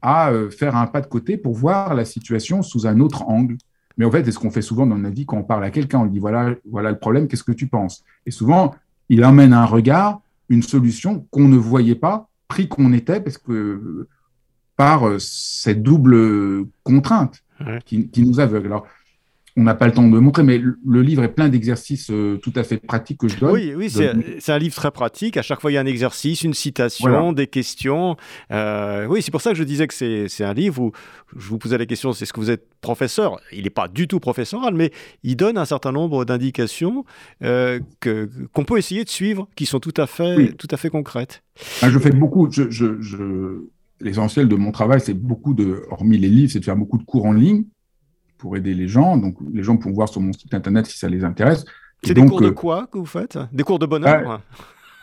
à 0.00 0.30
euh, 0.30 0.50
faire 0.50 0.76
un 0.76 0.86
pas 0.86 1.02
de 1.02 1.06
côté 1.06 1.36
pour 1.36 1.54
voir 1.54 1.94
la 1.94 2.06
situation 2.06 2.62
sous 2.62 2.86
un 2.86 3.00
autre 3.00 3.22
angle. 3.28 3.56
Mais 3.96 4.04
en 4.04 4.10
fait, 4.10 4.24
c'est 4.24 4.32
ce 4.32 4.38
qu'on 4.38 4.50
fait 4.50 4.62
souvent 4.62 4.86
dans 4.86 4.98
notre 4.98 5.14
vie. 5.14 5.26
Quand 5.26 5.38
on 5.38 5.44
parle 5.44 5.64
à 5.64 5.70
quelqu'un, 5.70 6.00
on 6.00 6.04
lui 6.04 6.10
dit, 6.10 6.18
voilà, 6.18 6.54
voilà 6.68 6.90
le 6.90 6.98
problème, 6.98 7.28
qu'est-ce 7.28 7.44
que 7.44 7.52
tu 7.52 7.66
penses? 7.66 8.04
Et 8.26 8.30
souvent, 8.30 8.74
il 9.08 9.22
amène 9.22 9.52
un 9.52 9.64
regard, 9.64 10.20
une 10.48 10.62
solution 10.62 11.26
qu'on 11.30 11.48
ne 11.48 11.56
voyait 11.56 11.94
pas, 11.94 12.28
pris 12.48 12.68
qu'on 12.68 12.92
était, 12.92 13.20
parce 13.20 13.38
que 13.38 14.08
par 14.76 15.06
euh, 15.06 15.18
cette 15.18 15.82
double 15.82 16.66
contrainte 16.82 17.42
qui, 17.86 18.10
nous 18.18 18.40
aveugle. 18.40 18.66
Alors, 18.66 18.86
on 19.56 19.62
n'a 19.62 19.74
pas 19.74 19.86
le 19.86 19.92
temps 19.92 20.06
de 20.06 20.18
montrer, 20.18 20.42
mais 20.42 20.58
le 20.58 21.02
livre 21.02 21.22
est 21.22 21.32
plein 21.32 21.48
d'exercices 21.48 22.10
euh, 22.10 22.38
tout 22.38 22.52
à 22.56 22.64
fait 22.64 22.78
pratiques 22.78 23.18
que 23.18 23.28
je 23.28 23.38
donne. 23.38 23.52
Oui, 23.52 23.72
oui 23.76 23.88
c'est 23.88 24.52
un 24.52 24.58
livre 24.58 24.74
très 24.74 24.90
pratique. 24.90 25.36
À 25.36 25.42
chaque 25.42 25.60
fois, 25.60 25.70
il 25.70 25.74
y 25.74 25.76
a 25.76 25.80
un 25.80 25.86
exercice, 25.86 26.42
une 26.42 26.54
citation, 26.54 27.32
des 27.32 27.46
questions. 27.46 28.16
Euh, 28.50 29.06
oui, 29.06 29.22
c'est 29.22 29.30
pour 29.30 29.40
ça 29.40 29.50
que 29.50 29.56
je 29.56 29.62
disais 29.62 29.86
que 29.86 29.94
c'est 29.94 30.44
un 30.44 30.54
livre 30.54 30.82
où 30.82 30.92
je 31.36 31.48
vous 31.48 31.58
posais 31.58 31.78
la 31.78 31.86
question, 31.86 32.12
c'est 32.12 32.26
ce 32.26 32.32
que 32.32 32.40
vous 32.40 32.50
êtes 32.50 32.66
professeur 32.80 33.38
Il 33.52 33.64
n'est 33.64 33.70
pas 33.70 33.86
du 33.86 34.08
tout 34.08 34.18
professoral, 34.18 34.74
mais 34.74 34.90
il 35.22 35.36
donne 35.36 35.56
un 35.56 35.64
certain 35.64 35.92
nombre 35.92 36.24
d'indications 36.24 37.04
qu'on 37.40 38.64
peut 38.66 38.78
essayer 38.78 39.04
de 39.04 39.08
suivre, 39.08 39.48
qui 39.54 39.66
sont 39.66 39.78
tout 39.78 39.94
à 39.96 40.08
fait, 40.08 40.52
tout 40.54 40.68
à 40.72 40.76
fait 40.76 40.90
concrètes. 40.90 41.44
Ah, 41.80 41.90
je 41.90 41.98
fais 42.00 42.10
beaucoup, 42.10 42.50
je, 42.50 42.70
je, 42.70 43.68
l'essentiel 44.00 44.48
de 44.48 44.56
mon 44.56 44.72
travail, 44.72 45.00
c'est 45.00 45.14
beaucoup 45.14 45.54
de, 45.54 45.84
hormis 45.90 46.18
les 46.18 46.28
livres, 46.28 46.50
c'est 46.50 46.58
de 46.58 46.64
faire 46.64 46.76
beaucoup 46.76 46.98
de 46.98 47.04
cours 47.04 47.26
en 47.26 47.32
ligne 47.32 47.64
pour 48.38 48.56
aider 48.56 48.74
les 48.74 48.88
gens. 48.88 49.16
Donc, 49.16 49.36
les 49.52 49.62
gens 49.62 49.76
pourront 49.76 49.94
voir 49.94 50.08
sur 50.08 50.20
mon 50.20 50.32
site 50.32 50.54
internet 50.54 50.86
si 50.86 50.98
ça 50.98 51.08
les 51.08 51.24
intéresse. 51.24 51.64
C'est 52.02 52.14
des 52.14 52.24
cours 52.24 52.40
de 52.40 52.48
euh, 52.48 52.52
quoi 52.52 52.86
que 52.86 52.98
vous 52.98 53.06
faites? 53.06 53.38
Des 53.52 53.62
cours 53.62 53.78
de 53.78 53.86
bonheur 53.86 54.42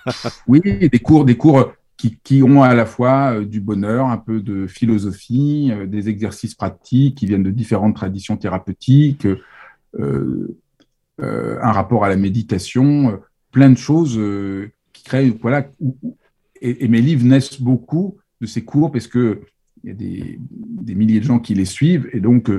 Oui, 0.48 0.62
des 0.62 1.00
cours, 1.00 1.26
des 1.26 1.38
cours 1.38 1.74
qui, 1.98 2.18
qui, 2.24 2.44
ont 2.44 2.64
à 2.64 2.74
la 2.74 2.86
fois 2.86 3.34
euh, 3.34 3.46
du 3.46 3.60
bonheur, 3.60 4.08
un 4.08 4.18
peu 4.18 4.42
de 4.42 4.68
philosophie, 4.68 5.72
euh, 5.72 5.86
des 5.88 6.10
exercices 6.10 6.56
pratiques 6.56 7.18
qui 7.18 7.26
viennent 7.26 7.44
de 7.44 7.52
différentes 7.52 7.96
traditions 7.96 8.38
thérapeutiques, 8.38 9.28
un 11.20 11.72
rapport 11.72 12.04
à 12.04 12.10
la 12.10 12.16
méditation, 12.16 13.20
plein 13.52 13.70
de 13.70 13.78
choses 13.78 14.20
qui 14.94 15.04
créent. 15.04 15.30
Voilà, 15.42 15.68
et, 16.62 16.86
et, 16.86 16.88
mes 16.88 17.02
livres 17.02 17.26
naissent 17.26 17.62
beaucoup 17.62 18.18
de 18.40 18.48
ces 18.48 18.64
cours 18.64 18.92
parce 18.92 19.08
qu'il 19.08 19.40
y 19.84 19.92
a 19.92 19.94
des, 19.94 20.40
milliers 20.96 21.20
de 21.20 21.26
gens 21.26 21.40
qui 21.40 21.54
les 21.54 21.66
suivent 21.66 22.10
et 22.14 22.20
donc 22.20 22.50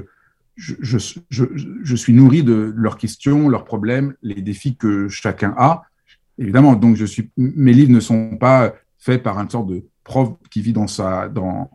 je, 0.57 1.97
suis 1.97 2.13
nourri 2.13 2.43
de 2.43 2.73
leurs 2.77 2.99
questions, 2.99 3.49
leurs 3.49 3.65
problèmes, 3.65 4.15
les 4.23 4.43
défis 4.43 4.77
que 4.77 5.09
chacun 5.09 5.55
a. 5.57 5.83
Évidemment, 6.39 6.75
donc 6.75 6.97
je 6.97 7.05
suis, 7.05 7.31
mes 7.37 7.73
livres 7.73 7.93
ne 7.93 8.01
sont 8.01 8.37
pas 8.37 8.75
faits 8.99 9.23
par 9.23 9.39
une 9.39 9.51
sorte 9.51 9.69
de 9.69 9.85
prof 10.05 10.31
qui 10.51 10.61
vit 10.61 10.73
dans 10.73 10.87
sa, 10.87 11.29
dans, 11.29 11.71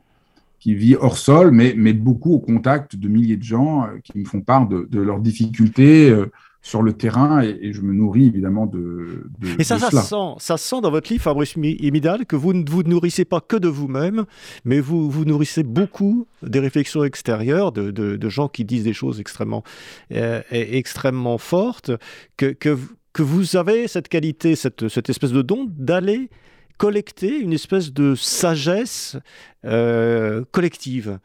qui 0.60 0.76
vit 0.76 0.96
hors 0.96 1.18
sol, 1.18 1.52
mais, 1.52 1.74
mais 1.78 1.94
beaucoup 1.94 2.34
au 2.34 2.40
contact 2.40 2.96
de 2.96 3.08
milliers 3.08 3.38
de 3.38 3.44
gens 3.44 3.86
euh, 3.86 4.00
qui 4.04 4.20
me 4.20 4.26
font 4.26 4.42
part 4.42 4.68
de, 4.68 4.88
de 4.90 5.00
leurs 5.00 5.20
difficultés, 5.20 6.10
euh, 6.10 6.32
sur 6.68 6.82
le 6.82 6.92
terrain 6.92 7.42
et, 7.42 7.72
je 7.72 7.82
me 7.82 7.94
nourris 7.94 8.26
évidemment 8.26 8.66
de, 8.66 9.30
de 9.40 9.48
Et 9.58 9.64
ça, 9.64 9.80
ça, 9.80 9.90
Sent, 9.90 10.36
ça 10.40 10.58
sent 10.58 10.82
dans 10.82 10.92
votre 10.92 11.10
livre, 11.10 11.24
Fabrice 11.24 11.56
Imidal, 11.56 12.26
que 12.26 12.36
vous 12.36 12.54
ne 12.54 12.70
vous 12.70 12.84
nourrissez 12.84 13.24
pas 13.24 13.40
que 13.40 13.56
de 13.56 13.70
vous-même, 13.70 14.26
mais 14.66 14.82
vous 14.82 15.10
vous 15.10 15.24
nourrissez 15.24 15.64
beaucoup 15.64 16.28
des 16.44 16.60
réflexions 16.60 17.06
extérieures, 17.06 17.72
de, 17.72 17.92
de, 17.92 18.30
gens 18.30 18.50
qui 18.50 18.66
disent 18.66 18.84
des 18.84 18.92
choses 18.92 19.22
extrêmement, 19.22 19.64
euh, 20.12 20.42
extrêmement 20.52 21.38
fortes, 21.38 21.92
que, 22.36 22.48
que, 22.48 22.78
que, 23.14 23.24
vous 23.24 23.56
avez 23.56 23.88
cette 23.88 24.10
qualité, 24.10 24.58
cette, 24.58 24.90
cette 24.90 25.10
espèce 25.10 25.32
de 25.32 25.42
don 25.42 25.68
d'aller 25.70 26.30
collecter 26.78 27.40
une 27.40 27.54
espèce 27.54 27.94
de 27.94 28.14
sagesse 28.14 29.16
euh, 29.64 30.44
collective. 30.52 31.20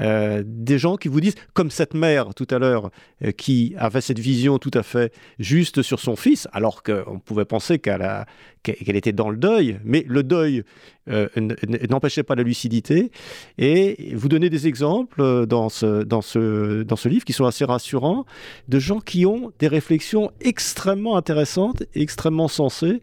Euh, 0.00 0.42
des 0.44 0.78
gens 0.78 0.96
qui 0.96 1.08
vous 1.08 1.20
disent, 1.20 1.36
comme 1.52 1.70
cette 1.70 1.94
mère 1.94 2.34
tout 2.34 2.46
à 2.50 2.58
l'heure, 2.58 2.90
euh, 3.22 3.30
qui 3.30 3.74
avait 3.78 4.00
cette 4.00 4.18
vision 4.18 4.58
tout 4.58 4.70
à 4.74 4.82
fait 4.82 5.12
juste 5.38 5.82
sur 5.82 6.00
son 6.00 6.16
fils, 6.16 6.48
alors 6.52 6.82
qu'on 6.82 7.20
pouvait 7.20 7.44
penser 7.44 7.78
qu'elle 7.78 8.26
était 8.64 9.12
dans 9.12 9.30
le 9.30 9.36
deuil, 9.36 9.78
mais 9.84 10.04
le 10.08 10.22
deuil 10.22 10.64
euh, 11.08 11.28
n'empêchait 11.88 12.24
pas 12.24 12.34
la 12.34 12.42
lucidité. 12.42 13.12
Et 13.58 14.14
vous 14.14 14.28
donnez 14.28 14.50
des 14.50 14.66
exemples 14.66 15.46
dans 15.46 15.68
ce 15.68 17.08
livre 17.08 17.24
qui 17.24 17.32
sont 17.32 17.46
assez 17.46 17.64
rassurants, 17.64 18.24
de 18.68 18.78
gens 18.78 19.00
qui 19.00 19.26
ont 19.26 19.52
des 19.58 19.68
réflexions 19.68 20.30
extrêmement 20.40 21.16
intéressantes, 21.16 21.84
extrêmement 21.94 22.48
sensées, 22.48 23.00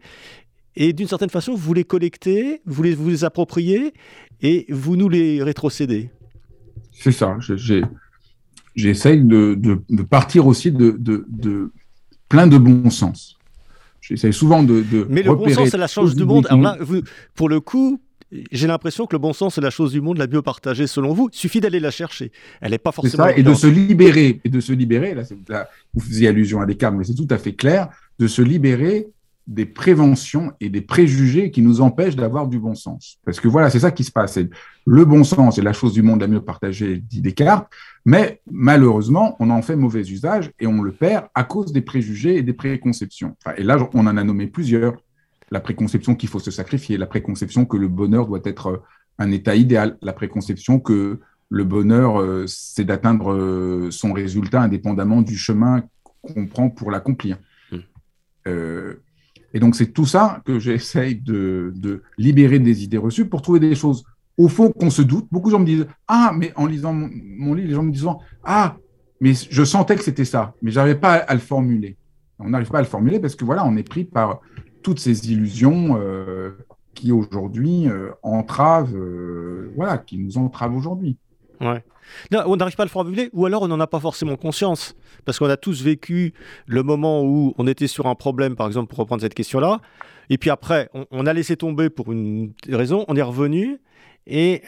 et 0.74 0.92
d'une 0.92 1.08
certaine 1.08 1.30
façon, 1.30 1.54
vous 1.54 1.74
les 1.74 1.84
collectez, 1.84 2.62
vous 2.64 2.82
les, 2.82 2.94
vous 2.94 3.10
les 3.10 3.24
appropriez 3.24 3.92
et 4.40 4.64
vous 4.70 4.96
nous 4.96 5.08
les 5.08 5.42
rétrocédez. 5.42 6.10
C'est 6.92 7.12
ça. 7.12 7.36
J'essaye 8.74 9.22
de, 9.22 9.54
de, 9.54 10.02
partir 10.02 10.46
aussi 10.46 10.70
de, 10.72 10.96
de, 10.98 11.72
plein 12.28 12.46
de 12.46 12.58
bon 12.58 12.90
sens. 12.90 13.38
J'essaye 14.00 14.32
souvent 14.32 14.62
de, 14.62 14.84
Mais 15.08 15.22
le 15.22 15.34
bon 15.34 15.48
sens, 15.52 15.68
c'est 15.70 15.78
la 15.78 15.86
chose 15.86 16.14
du 16.14 16.24
monde. 16.24 16.46
Alors 16.48 16.62
là, 16.62 16.78
pour 17.34 17.48
le 17.48 17.60
coup, 17.60 18.00
j'ai 18.50 18.66
l'impression 18.66 19.06
que 19.06 19.14
le 19.14 19.18
bon 19.18 19.32
sens, 19.32 19.54
c'est 19.56 19.60
la 19.60 19.70
chose 19.70 19.92
du 19.92 20.00
monde 20.00 20.18
la 20.18 20.26
mieux 20.26 20.42
partagée 20.42 20.86
selon 20.86 21.12
vous. 21.12 21.28
Il 21.32 21.36
suffit 21.36 21.60
d'aller 21.60 21.80
la 21.80 21.90
chercher. 21.90 22.32
Elle 22.60 22.70
n'est 22.70 22.78
pas 22.78 22.92
forcément. 22.92 23.24
Ça, 23.24 23.36
et 23.36 23.42
de 23.42 23.54
se 23.54 23.66
libérer. 23.66 24.40
Et 24.44 24.48
de 24.48 24.60
se 24.60 24.72
libérer, 24.72 25.14
là, 25.14 25.22
là, 25.48 25.68
vous 25.92 26.00
faisiez 26.00 26.28
allusion 26.28 26.60
à 26.60 26.66
des 26.66 26.76
cas, 26.76 26.90
mais 26.90 27.04
c'est 27.04 27.14
tout 27.14 27.28
à 27.30 27.38
fait 27.38 27.54
clair, 27.54 27.88
de 28.18 28.26
se 28.26 28.40
libérer 28.40 29.08
des 29.46 29.66
préventions 29.66 30.52
et 30.60 30.68
des 30.68 30.80
préjugés 30.80 31.50
qui 31.50 31.62
nous 31.62 31.80
empêchent 31.80 32.16
d'avoir 32.16 32.46
du 32.46 32.58
bon 32.58 32.74
sens. 32.74 33.18
Parce 33.24 33.40
que 33.40 33.48
voilà, 33.48 33.70
c'est 33.70 33.80
ça 33.80 33.90
qui 33.90 34.04
se 34.04 34.12
passe. 34.12 34.38
Le 34.86 35.04
bon 35.04 35.24
sens 35.24 35.58
est 35.58 35.62
la 35.62 35.72
chose 35.72 35.92
du 35.92 36.02
monde 36.02 36.20
la 36.20 36.28
mieux 36.28 36.40
partagée, 36.40 36.98
dit 36.98 37.20
Descartes, 37.20 37.68
mais 38.04 38.40
malheureusement, 38.50 39.36
on 39.40 39.50
en 39.50 39.62
fait 39.62 39.76
mauvais 39.76 40.02
usage 40.02 40.52
et 40.60 40.66
on 40.66 40.82
le 40.82 40.92
perd 40.92 41.26
à 41.34 41.44
cause 41.44 41.72
des 41.72 41.82
préjugés 41.82 42.36
et 42.36 42.42
des 42.42 42.52
préconceptions. 42.52 43.36
et 43.56 43.62
là, 43.62 43.88
on 43.94 44.06
en 44.06 44.16
a 44.16 44.24
nommé 44.24 44.46
plusieurs 44.46 44.94
la 45.52 45.60
préconception 45.60 46.14
qu'il 46.14 46.30
faut 46.30 46.40
se 46.40 46.50
sacrifier, 46.50 46.96
la 46.96 47.06
préconception 47.06 47.66
que 47.66 47.76
le 47.76 47.86
bonheur 47.86 48.26
doit 48.26 48.40
être 48.44 48.66
euh, 48.68 48.76
un 49.18 49.30
état 49.30 49.54
idéal, 49.54 49.98
la 50.00 50.14
préconception 50.14 50.80
que 50.80 51.20
le 51.50 51.64
bonheur, 51.64 52.20
euh, 52.20 52.46
c'est 52.46 52.84
d'atteindre 52.84 53.34
euh, 53.34 53.90
son 53.90 54.14
résultat 54.14 54.62
indépendamment 54.62 55.20
du 55.20 55.36
chemin 55.36 55.82
qu'on 56.22 56.46
prend 56.46 56.70
pour 56.70 56.90
l'accomplir. 56.90 57.36
Hmm. 57.70 57.80
Et 59.54 59.60
donc, 59.60 59.76
c'est 59.76 59.92
tout 59.92 60.06
ça 60.06 60.40
que 60.44 60.58
j'essaye 60.58 61.16
de, 61.16 62.02
libérer 62.18 62.58
des 62.58 62.84
idées 62.84 62.98
reçues 62.98 63.26
pour 63.26 63.42
trouver 63.42 63.60
des 63.60 63.74
choses, 63.74 64.04
au 64.38 64.48
fond, 64.48 64.70
qu'on 64.70 64.90
se 64.90 65.02
doute. 65.02 65.26
Beaucoup 65.30 65.48
de 65.48 65.52
gens 65.52 65.60
me 65.60 65.66
disent 65.66 65.86
Ah, 66.08 66.32
mais 66.34 66.52
en 66.56 66.66
lisant 66.66 66.92
mon, 66.92 67.54
livre, 67.54 67.68
les 67.68 67.74
gens 67.74 67.82
me 67.82 67.92
disent 67.92 68.06
Ah, 68.44 68.76
mais 69.20 69.32
je 69.34 69.62
sentais 69.62 69.96
que 69.96 70.02
c'était 70.02 70.24
ça, 70.24 70.54
mais 70.62 70.70
je 70.70 70.76
n'arrivais 70.76 70.98
pas 70.98 71.14
à, 71.14 71.34
le 71.34 71.40
formuler. 71.40 71.96
On 72.38 72.48
n'arrive 72.48 72.70
pas 72.70 72.78
à 72.78 72.82
le 72.82 72.88
formuler 72.88 73.20
parce 73.20 73.36
que 73.36 73.44
voilà, 73.44 73.64
on 73.64 73.76
est 73.76 73.88
pris 73.88 74.04
par 74.04 74.40
toutes 74.82 74.98
ces 74.98 75.30
illusions 75.30 75.96
euh, 76.00 76.52
qui 76.94 77.12
aujourd'hui 77.12 77.88
euh, 77.88 78.10
entravent, 78.22 78.96
euh, 78.96 79.70
voilà, 79.76 79.98
qui 79.98 80.18
nous 80.18 80.38
entravent 80.38 80.76
aujourd'hui. 80.76 81.18
Ouais. 81.62 81.82
on 82.32 82.56
n'arrive 82.56 82.76
pas 82.76 82.82
à 82.82 82.86
le 82.86 82.90
formuler, 82.90 83.30
ou 83.32 83.46
alors 83.46 83.62
on 83.62 83.68
n'en 83.68 83.80
a 83.80 83.86
pas 83.86 84.00
forcément 84.00 84.36
conscience, 84.36 84.94
parce 85.24 85.38
qu'on 85.38 85.48
a 85.48 85.56
tous 85.56 85.82
vécu 85.82 86.34
le 86.66 86.82
moment 86.82 87.22
où 87.22 87.54
on 87.56 87.66
était 87.66 87.86
sur 87.86 88.06
un 88.06 88.14
problème, 88.14 88.56
par 88.56 88.66
exemple, 88.66 88.88
pour 88.88 88.98
reprendre 88.98 89.22
cette 89.22 89.34
question-là, 89.34 89.80
et 90.28 90.38
puis 90.38 90.50
après, 90.50 90.90
on, 91.10 91.26
a 91.26 91.32
laissé 91.32 91.56
tomber 91.56 91.88
pour 91.90 92.12
une 92.12 92.52
raison, 92.68 93.04
on 93.08 93.16
est 93.16 93.22
revenu, 93.22 93.78
et, 94.26 94.62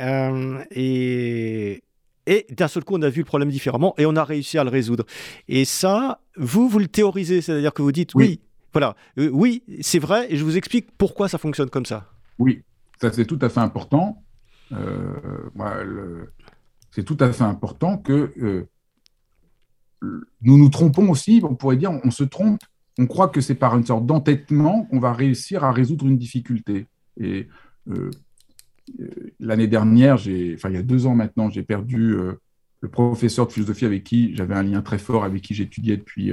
et, 0.71 1.83
et 2.27 2.47
d'un 2.51 2.69
seul 2.69 2.85
coup, 2.85 2.95
on 2.97 3.03
a 3.03 3.09
vu 3.09 3.21
le 3.21 3.27
problème 3.27 3.51
différemment, 3.51 3.95
et 3.99 4.07
on 4.07 4.17
a 4.17 4.25
réussi 4.25 4.59
à 4.59 4.65
le 4.65 4.71
résoudre. 4.71 5.05
Et 5.49 5.65
ça, 5.65 6.21
vous, 6.37 6.69
vous 6.69 6.79
le 6.79 6.89
théorisez, 6.89 7.41
c'est-à-dire 7.41 7.75
que 7.75 7.83
vous 7.83 7.93
dites, 7.93 8.15
oui 8.15 8.41
voilà, 8.75 8.97
euh, 9.19 9.31
oui, 9.33 9.63
c'est 9.81 10.01
vrai, 10.01 10.27
et 10.31 10.37
je 10.37 10.45
vous 10.45 10.57
explique 10.57 10.89
pourquoi 10.99 11.29
ça 11.29 11.39
fonctionne 11.39 11.71
comme 11.71 11.87
ça. 11.87 12.11
Oui, 12.41 12.65
ça 13.01 13.13
c'est 13.13 13.25
tout 13.25 13.39
à 13.41 13.49
fait 13.49 13.61
important. 13.61 14.21
Euh, 14.73 16.27
c'est 16.95 17.05
tout 17.05 17.17
à 17.21 17.33
fait 17.33 17.45
important 17.45 17.99
que 17.99 18.33
euh, 18.41 18.69
nous 20.43 20.59
nous 20.59 20.69
trompons 20.69 21.11
aussi, 21.11 21.41
on 21.43 21.55
pourrait 21.55 21.77
dire, 21.77 21.91
on 22.05 22.11
se 22.11 22.25
trompe, 22.25 22.61
on 22.99 23.07
croit 23.07 23.29
que 23.29 23.41
c'est 23.41 23.55
par 23.55 23.77
une 23.77 23.85
sorte 23.85 24.07
d'entêtement 24.07 24.85
qu'on 24.85 25.01
va 25.01 25.13
réussir 25.13 25.65
à 25.65 25.73
résoudre 25.73 26.07
une 26.07 26.19
difficulté. 26.19 26.87
Et 27.19 27.49
l'année 29.41 29.67
dernière, 29.67 30.15
enfin 30.15 30.69
il 30.69 30.75
y 30.75 30.77
a 30.77 30.83
deux 30.83 31.07
ans 31.07 31.15
maintenant, 31.15 31.49
j'ai 31.49 31.63
perdu 31.63 32.17
le 32.81 32.89
professeur 32.89 33.47
de 33.47 33.53
philosophie 33.53 33.87
avec 33.87 34.05
qui 34.05 34.37
j'avais 34.37 34.55
un 34.55 34.63
lien 34.63 34.83
très 34.83 34.99
fort, 34.99 35.25
avec 35.25 35.43
qui 35.43 35.55
j'étudiais 35.55 35.97
depuis 35.97 36.33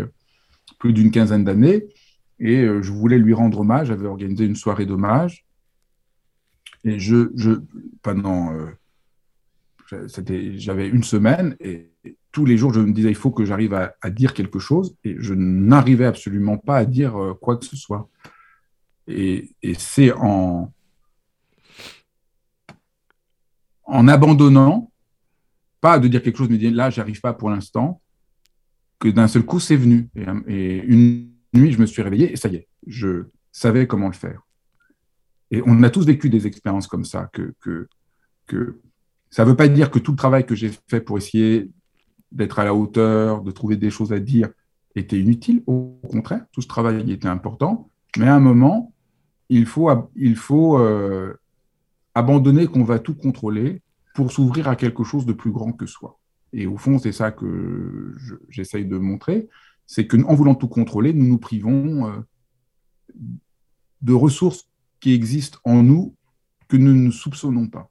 plus 0.78 0.94
d'une 0.94 1.12
quinzaine 1.12 1.46
d'années. 1.46 1.86
Et 2.42 2.64
euh, 2.64 2.82
je 2.82 2.92
voulais 2.92 3.20
lui 3.20 3.34
rendre 3.34 3.60
hommage. 3.60 3.88
J'avais 3.88 4.08
organisé 4.08 4.46
une 4.46 4.56
soirée 4.56 4.86
d'hommage. 4.86 5.46
Et 6.84 7.00
je 7.00 7.62
pendant. 8.02 8.54
Euh, 9.94 10.08
j'avais 10.56 10.88
une 10.88 11.04
semaine 11.04 11.56
et, 11.60 11.88
tous 12.32 12.46
les 12.46 12.58
jours, 12.58 12.74
je 12.74 12.80
me 12.80 12.94
disais, 12.94 13.10
il 13.10 13.16
faut 13.16 13.32
que 13.32 13.44
j'arrive 13.44 13.74
à, 13.74 14.10
dire 14.10 14.34
quelque 14.34 14.58
chose. 14.58 14.96
Et 15.04 15.18
je 15.20 15.34
n'arrivais 15.34 16.06
absolument 16.06 16.58
pas 16.58 16.78
à 16.78 16.86
dire 16.86 17.22
euh, 17.22 17.34
quoi 17.34 17.58
que 17.58 17.66
ce 17.66 17.76
soit. 17.76 18.10
Et, 19.06 19.52
c'est 19.78 20.14
en, 20.14 20.72
en 23.84 24.08
abandonnant, 24.08 24.94
pas 25.82 26.00
de 26.00 26.08
dire 26.08 26.24
quelque 26.24 26.38
chose, 26.38 26.48
mais 26.48 26.56
de 26.56 26.62
dire 26.62 26.74
là, 26.74 26.90
j'arrive 26.90 27.20
pas 27.20 27.34
pour 27.34 27.50
l'instant, 27.50 28.02
que 28.98 29.10
d'un 29.10 29.28
seul 29.28 29.44
coup, 29.44 29.60
c'est 29.60 29.76
venu. 29.76 30.08
Et, 30.16 30.24
et 30.48 30.84
une 30.86 31.32
nuit, 31.54 31.74
je 31.74 31.80
me 31.80 31.86
suis 31.86 32.02
réveillé 32.02 32.32
et 32.32 32.38
ça 32.38 32.48
y 32.48 32.56
est, 32.56 32.70
je 32.88 33.26
savais 33.52 33.88
comment 33.88 34.08
le 34.08 34.14
faire. 34.14 34.42
Et 35.50 35.62
on 35.66 35.84
a 35.84 35.90
tous 35.90 36.06
vécu 36.06 36.30
des 36.30 36.48
expériences 36.48 36.88
comme 36.88 37.04
ça, 37.04 37.30
que, 37.34 37.54
que 37.60 37.90
ça 39.32 39.44
ne 39.44 39.50
veut 39.50 39.56
pas 39.56 39.68
dire 39.68 39.90
que 39.90 39.98
tout 39.98 40.12
le 40.12 40.18
travail 40.18 40.46
que 40.46 40.54
j'ai 40.54 40.72
fait 40.88 41.02
pour 41.02 41.18
essayer 41.18 41.72
d'être 42.32 42.60
à 42.60 42.66
la 42.66 42.76
hauteur, 42.76 43.42
de 43.42 43.52
trouver 43.52 43.76
des 43.76 43.90
choses 43.90 44.14
à 44.14 44.20
dire, 44.20 44.50
était 44.96 45.20
inutile. 45.20 45.64
Au 45.66 46.00
contraire, 46.10 46.46
tout 46.52 46.62
ce 46.62 46.68
travail 46.68 47.12
était 47.12 47.28
important. 47.28 47.90
Mais 48.18 48.28
à 48.28 48.36
un 48.36 48.40
moment, 48.40 48.94
il 49.50 49.66
faut, 49.66 49.90
euh, 50.80 51.34
abandonner 52.14 52.68
qu'on 52.68 52.84
va 52.84 53.00
tout 53.00 53.16
contrôler 53.16 53.82
pour 54.14 54.32
s'ouvrir 54.32 54.68
à 54.68 54.76
quelque 54.76 55.04
chose 55.04 55.26
de 55.26 55.34
plus 55.34 55.52
grand 55.52 55.72
que 55.72 55.88
soi. 55.88 56.20
Et 56.54 56.68
au 56.68 56.78
fond, 56.78 57.00
c'est 57.00 57.14
ça 57.14 57.32
que 57.32 58.14
j'essaye 58.50 58.86
de 58.86 58.98
montrer 58.98 59.48
c'est 59.92 60.08
qu'en 60.08 60.34
voulant 60.34 60.56
tout 60.56 60.70
contrôler, 60.70 61.12
nous 61.12 61.28
nous 61.28 61.38
privons 61.38 62.08
euh, 62.08 62.22
de 64.02 64.14
ressources 64.14 64.70
qui 65.02 65.12
existent 65.12 65.60
en 65.66 65.84
nous 65.84 66.16
que 66.70 66.78
nous 66.78 66.94
ne 66.94 67.12
soupçonnons 67.12 67.68
pas. 67.68 67.90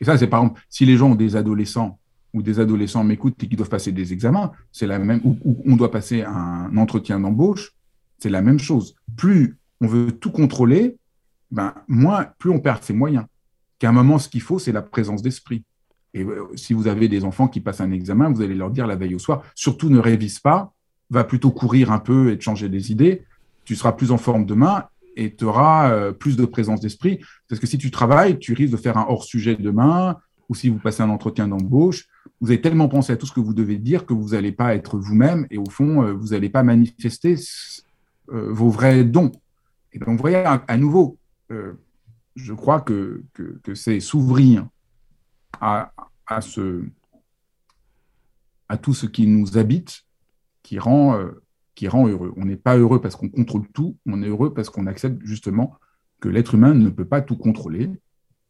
Et 0.00 0.04
ça, 0.04 0.16
c'est 0.18 0.26
par 0.26 0.42
exemple, 0.42 0.62
si 0.68 0.84
les 0.84 0.96
gens 0.96 1.10
ont 1.10 1.14
des 1.14 1.36
adolescents 1.36 1.98
ou 2.34 2.42
des 2.42 2.60
adolescents 2.60 3.04
m'écoutent 3.04 3.42
et 3.42 3.48
qui 3.48 3.56
doivent 3.56 3.68
passer 3.68 3.92
des 3.92 4.12
examens, 4.12 4.52
c'est 4.72 4.86
la 4.86 4.98
même, 4.98 5.20
ou, 5.24 5.38
on 5.64 5.76
doit 5.76 5.90
passer 5.90 6.22
un 6.22 6.76
entretien 6.76 7.20
d'embauche, 7.20 7.72
c'est 8.18 8.28
la 8.28 8.42
même 8.42 8.58
chose. 8.58 8.94
Plus 9.16 9.58
on 9.80 9.86
veut 9.86 10.12
tout 10.12 10.30
contrôler, 10.30 10.96
ben, 11.50 11.74
moins, 11.88 12.26
plus 12.38 12.50
on 12.50 12.60
perd 12.60 12.82
ses 12.82 12.92
moyens. 12.92 13.24
Qu'à 13.78 13.90
un 13.90 13.92
moment, 13.92 14.18
ce 14.18 14.28
qu'il 14.28 14.40
faut, 14.40 14.58
c'est 14.58 14.72
la 14.72 14.82
présence 14.82 15.22
d'esprit. 15.22 15.64
Et 16.14 16.22
euh, 16.24 16.46
si 16.54 16.72
vous 16.72 16.88
avez 16.88 17.08
des 17.08 17.24
enfants 17.24 17.48
qui 17.48 17.60
passent 17.60 17.80
un 17.80 17.90
examen, 17.92 18.30
vous 18.30 18.40
allez 18.40 18.54
leur 18.54 18.70
dire 18.70 18.86
la 18.86 18.96
veille 18.96 19.14
au 19.14 19.18
soir, 19.18 19.42
surtout 19.54 19.90
ne 19.90 19.98
révise 19.98 20.38
pas, 20.38 20.72
va 21.10 21.24
plutôt 21.24 21.50
courir 21.50 21.92
un 21.92 21.98
peu 21.98 22.32
et 22.32 22.38
te 22.38 22.42
changer 22.42 22.68
des 22.68 22.90
idées, 22.90 23.22
tu 23.64 23.76
seras 23.76 23.92
plus 23.92 24.10
en 24.12 24.18
forme 24.18 24.46
demain 24.46 24.84
et 25.16 25.34
tu 25.34 25.44
auras 25.44 25.90
euh, 25.90 26.12
plus 26.12 26.36
de 26.36 26.44
présence 26.44 26.80
d'esprit. 26.80 27.20
Parce 27.48 27.60
que 27.60 27.66
si 27.66 27.78
tu 27.78 27.90
travailles, 27.90 28.38
tu 28.38 28.52
risques 28.52 28.72
de 28.72 28.76
faire 28.76 28.98
un 28.98 29.06
hors-sujet 29.08 29.56
demain, 29.56 30.16
ou 30.48 30.54
si 30.54 30.68
vous 30.68 30.78
passez 30.78 31.02
un 31.02 31.10
entretien 31.10 31.48
d'embauche, 31.48 32.06
vous 32.40 32.50
avez 32.50 32.60
tellement 32.60 32.88
pensé 32.88 33.12
à 33.12 33.16
tout 33.16 33.26
ce 33.26 33.32
que 33.32 33.40
vous 33.40 33.54
devez 33.54 33.78
dire 33.78 34.06
que 34.06 34.12
vous 34.12 34.28
n'allez 34.30 34.52
pas 34.52 34.76
être 34.76 34.98
vous-même 34.98 35.46
et 35.50 35.58
au 35.58 35.68
fond, 35.68 36.02
euh, 36.02 36.12
vous 36.12 36.28
n'allez 36.28 36.50
pas 36.50 36.62
manifester 36.62 37.36
euh, 38.32 38.52
vos 38.52 38.68
vrais 38.68 39.02
dons. 39.04 39.32
Et 39.92 39.98
donc, 39.98 40.10
vous 40.10 40.18
voyez, 40.18 40.44
à, 40.44 40.76
nouveau, 40.76 41.16
je 41.48 42.52
crois 42.52 42.82
que, 42.82 43.24
que, 43.32 43.74
c'est 43.74 43.98
s'ouvrir 43.98 44.68
à, 45.58 45.90
à, 46.26 46.40
tout 48.76 48.92
ce 48.92 49.06
qui 49.06 49.26
nous 49.26 49.56
habite 49.56 50.02
qui 50.62 50.78
rend, 50.78 51.18
qui 51.76 51.86
rend 51.86 52.08
heureux. 52.08 52.32
On 52.36 52.46
n'est 52.46 52.56
pas 52.56 52.76
heureux 52.76 53.00
parce 53.00 53.14
qu'on 53.14 53.28
contrôle 53.28 53.68
tout, 53.68 53.96
on 54.06 54.20
est 54.22 54.28
heureux 54.28 54.52
parce 54.52 54.70
qu'on 54.70 54.86
accepte 54.88 55.24
justement 55.24 55.76
que 56.20 56.28
l'être 56.28 56.54
humain 56.54 56.74
ne 56.74 56.88
peut 56.88 57.04
pas 57.04 57.20
tout 57.20 57.36
contrôler. 57.36 57.90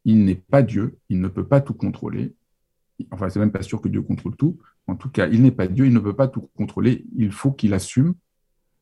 Il 0.07 0.25
n'est 0.25 0.37
pas 0.37 0.63
Dieu, 0.63 0.97
il 1.11 1.21
ne 1.21 1.29
peut 1.29 1.45
pas 1.45 1.61
tout 1.61 1.75
contrôler. 1.75 2.35
Enfin, 3.11 3.29
c'est 3.29 3.41
même 3.41 3.51
pas 3.51 3.63
sûr 3.63 3.83
que 3.83 3.89
Dieu 3.89 4.01
contrôle 4.01 4.37
tout. 4.37 4.57
En 4.87 4.95
tout 4.95 5.11
cas, 5.11 5.27
il 5.27 5.43
n'est 5.43 5.51
pas 5.51 5.67
Dieu, 5.67 5.87
il 5.87 5.93
ne 5.93 5.99
peut 5.99 6.15
pas 6.15 6.29
tout 6.29 6.49
contrôler. 6.57 7.05
Il 7.17 7.33
faut 7.33 7.51
qu'il 7.51 7.75
assume 7.75 8.15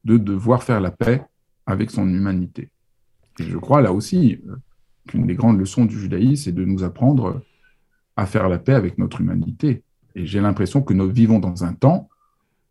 de 0.05 0.19
devoir 0.19 0.63
faire 0.63 0.81
la 0.81 0.91
paix 0.91 1.25
avec 1.65 1.91
son 1.91 2.07
humanité. 2.07 2.71
Et 3.41 3.45
je 3.45 3.57
crois 3.57 3.81
là 3.81 3.93
aussi 3.95 4.39
euh, 4.47 4.57
qu'une 5.09 5.27
des 5.27 5.35
grandes 5.35 5.59
leçons 5.59 5.87
du 5.87 5.99
judaïsme, 5.99 6.45
c'est 6.45 6.53
de 6.53 6.65
nous 6.65 6.85
apprendre 6.85 7.43
à 8.17 8.27
faire 8.27 8.51
la 8.51 8.59
paix 8.59 8.75
avec 8.75 8.99
notre 8.99 9.23
humanité. 9.23 9.83
Et 10.15 10.27
j'ai 10.27 10.43
l'impression 10.43 10.83
que 10.83 10.93
nous 10.93 11.11
vivons 11.11 11.39
dans 11.39 11.65
un 11.65 11.73
temps 11.73 12.11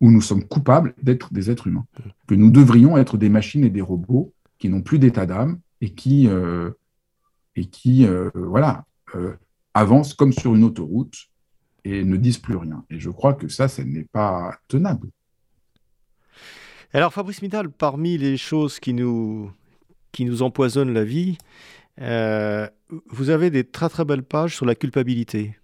où 0.04 0.12
nous 0.12 0.20
sommes 0.20 0.44
coupables 0.44 0.94
d'être 1.02 1.34
des 1.34 1.50
êtres 1.50 1.68
humains, 1.68 1.86
que 2.28 2.36
nous 2.36 2.52
devrions 2.52 2.98
être 2.98 3.16
des 3.16 3.30
machines 3.30 3.64
et 3.64 3.70
des 3.70 3.80
robots 3.80 4.34
qui 4.60 4.68
n'ont 4.68 4.82
plus 4.82 5.00
d'état 5.00 5.26
d'âme 5.26 5.62
et 5.80 5.94
qui, 5.94 6.28
euh, 6.28 6.72
et 7.56 7.68
qui 7.68 8.06
euh, 8.06 8.30
voilà, 8.36 8.84
euh, 9.16 9.38
avancent 9.74 10.14
comme 10.14 10.34
sur 10.34 10.56
une 10.56 10.66
autoroute 10.66 11.30
et 11.86 12.04
ne 12.04 12.18
disent 12.18 12.38
plus 12.38 12.58
rien. 12.58 12.84
Et 12.90 13.00
je 13.00 13.10
crois 13.10 13.34
que 13.34 13.48
ça, 13.48 13.70
ce 13.70 13.82
n'est 13.82 14.04
pas 14.12 14.58
tenable. 14.68 15.08
Alors 16.92 17.14
Fabrice 17.14 17.42
Midal, 17.42 17.72
parmi 17.72 18.18
les 18.18 18.36
choses 18.36 18.82
qui 18.82 18.94
nous 18.94 19.54
qui 20.12 20.26
nous 20.26 20.42
empoisonnent 20.42 20.94
la 20.94 21.06
vie. 21.06 21.38
vous 21.98 23.30
avez 23.30 23.50
des 23.50 23.64
très 23.64 23.88
très 23.88 24.04
belles 24.04 24.24
pages 24.24 24.54
sur 24.54 24.66
la 24.66 24.76
culpabilité. 24.76 25.58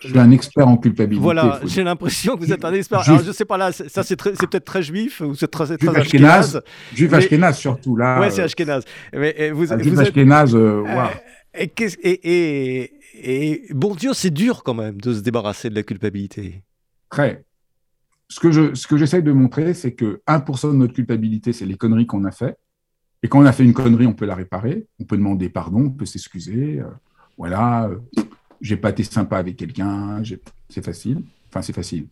Je 0.00 0.08
suis 0.08 0.18
un 0.18 0.30
expert 0.30 0.66
en 0.66 0.76
culpabilité. 0.76 1.22
Voilà, 1.22 1.60
j'ai 1.64 1.82
l'impression 1.82 2.36
que 2.36 2.40
vous 2.44 2.52
êtes 2.52 2.64
un 2.64 2.72
expert. 2.72 3.08
Alors, 3.08 3.22
je 3.22 3.32
sais 3.32 3.44
pas 3.44 3.56
là, 3.56 3.72
ça 3.72 4.02
c'est 4.02 4.16
peut-être 4.16 4.64
très 4.64 4.82
juif 4.82 5.20
ou 5.20 5.34
c'est 5.34 5.48
très, 5.48 5.76
très 5.76 5.96
ashkénaze. 5.96 6.62
Juif 6.94 7.12
ashkénaze 7.12 7.58
surtout 7.58 7.96
là. 7.96 8.20
Ouais, 8.20 8.30
c'est 8.30 8.42
euh, 8.42 8.46
ashkénaze. 8.46 8.84
Mais 9.12 9.50
vous, 9.50 9.66
juif 9.66 9.94
vous 9.94 10.00
ashkénaze, 10.00 10.54
euh, 10.54 10.84
et, 11.54 11.70
et, 12.02 12.92
et, 13.14 13.74
bon 13.74 13.94
Dieu, 13.94 14.12
c'est 14.14 14.30
dur 14.30 14.62
quand 14.62 14.74
même 14.74 15.00
de 15.00 15.14
se 15.14 15.20
débarrasser 15.20 15.70
de 15.70 15.74
la 15.74 15.82
culpabilité. 15.82 16.62
Très. 17.10 17.44
Ce 18.28 18.38
que 18.38 18.52
je, 18.52 18.74
ce 18.74 18.86
que 18.86 18.96
j'essaye 18.96 19.22
de 19.22 19.32
montrer, 19.32 19.74
c'est 19.74 19.92
que 19.92 20.22
1% 20.28 20.72
de 20.72 20.76
notre 20.76 20.94
culpabilité, 20.94 21.52
c'est 21.52 21.66
les 21.66 21.76
conneries 21.76 22.06
qu'on 22.06 22.24
a 22.24 22.30
fait. 22.30 22.56
Et 23.22 23.28
quand 23.28 23.40
on 23.40 23.46
a 23.46 23.52
fait 23.52 23.64
une 23.64 23.74
connerie, 23.74 24.06
on 24.06 24.14
peut 24.14 24.26
la 24.26 24.36
réparer. 24.36 24.86
On 25.00 25.04
peut 25.04 25.16
demander 25.16 25.48
pardon, 25.48 25.86
on 25.86 25.90
peut 25.90 26.06
s'excuser 26.06 26.80
voilà, 27.40 27.88
euh, 27.88 28.22
j'ai 28.60 28.76
pas 28.76 28.90
été 28.90 29.04
sympa 29.04 29.38
avec 29.38 29.56
quelqu'un, 29.56 30.22
c'est 30.68 30.84
facile. 30.84 31.22
Enfin, 31.48 31.62
c'est 31.62 31.72
facile. 31.72 32.06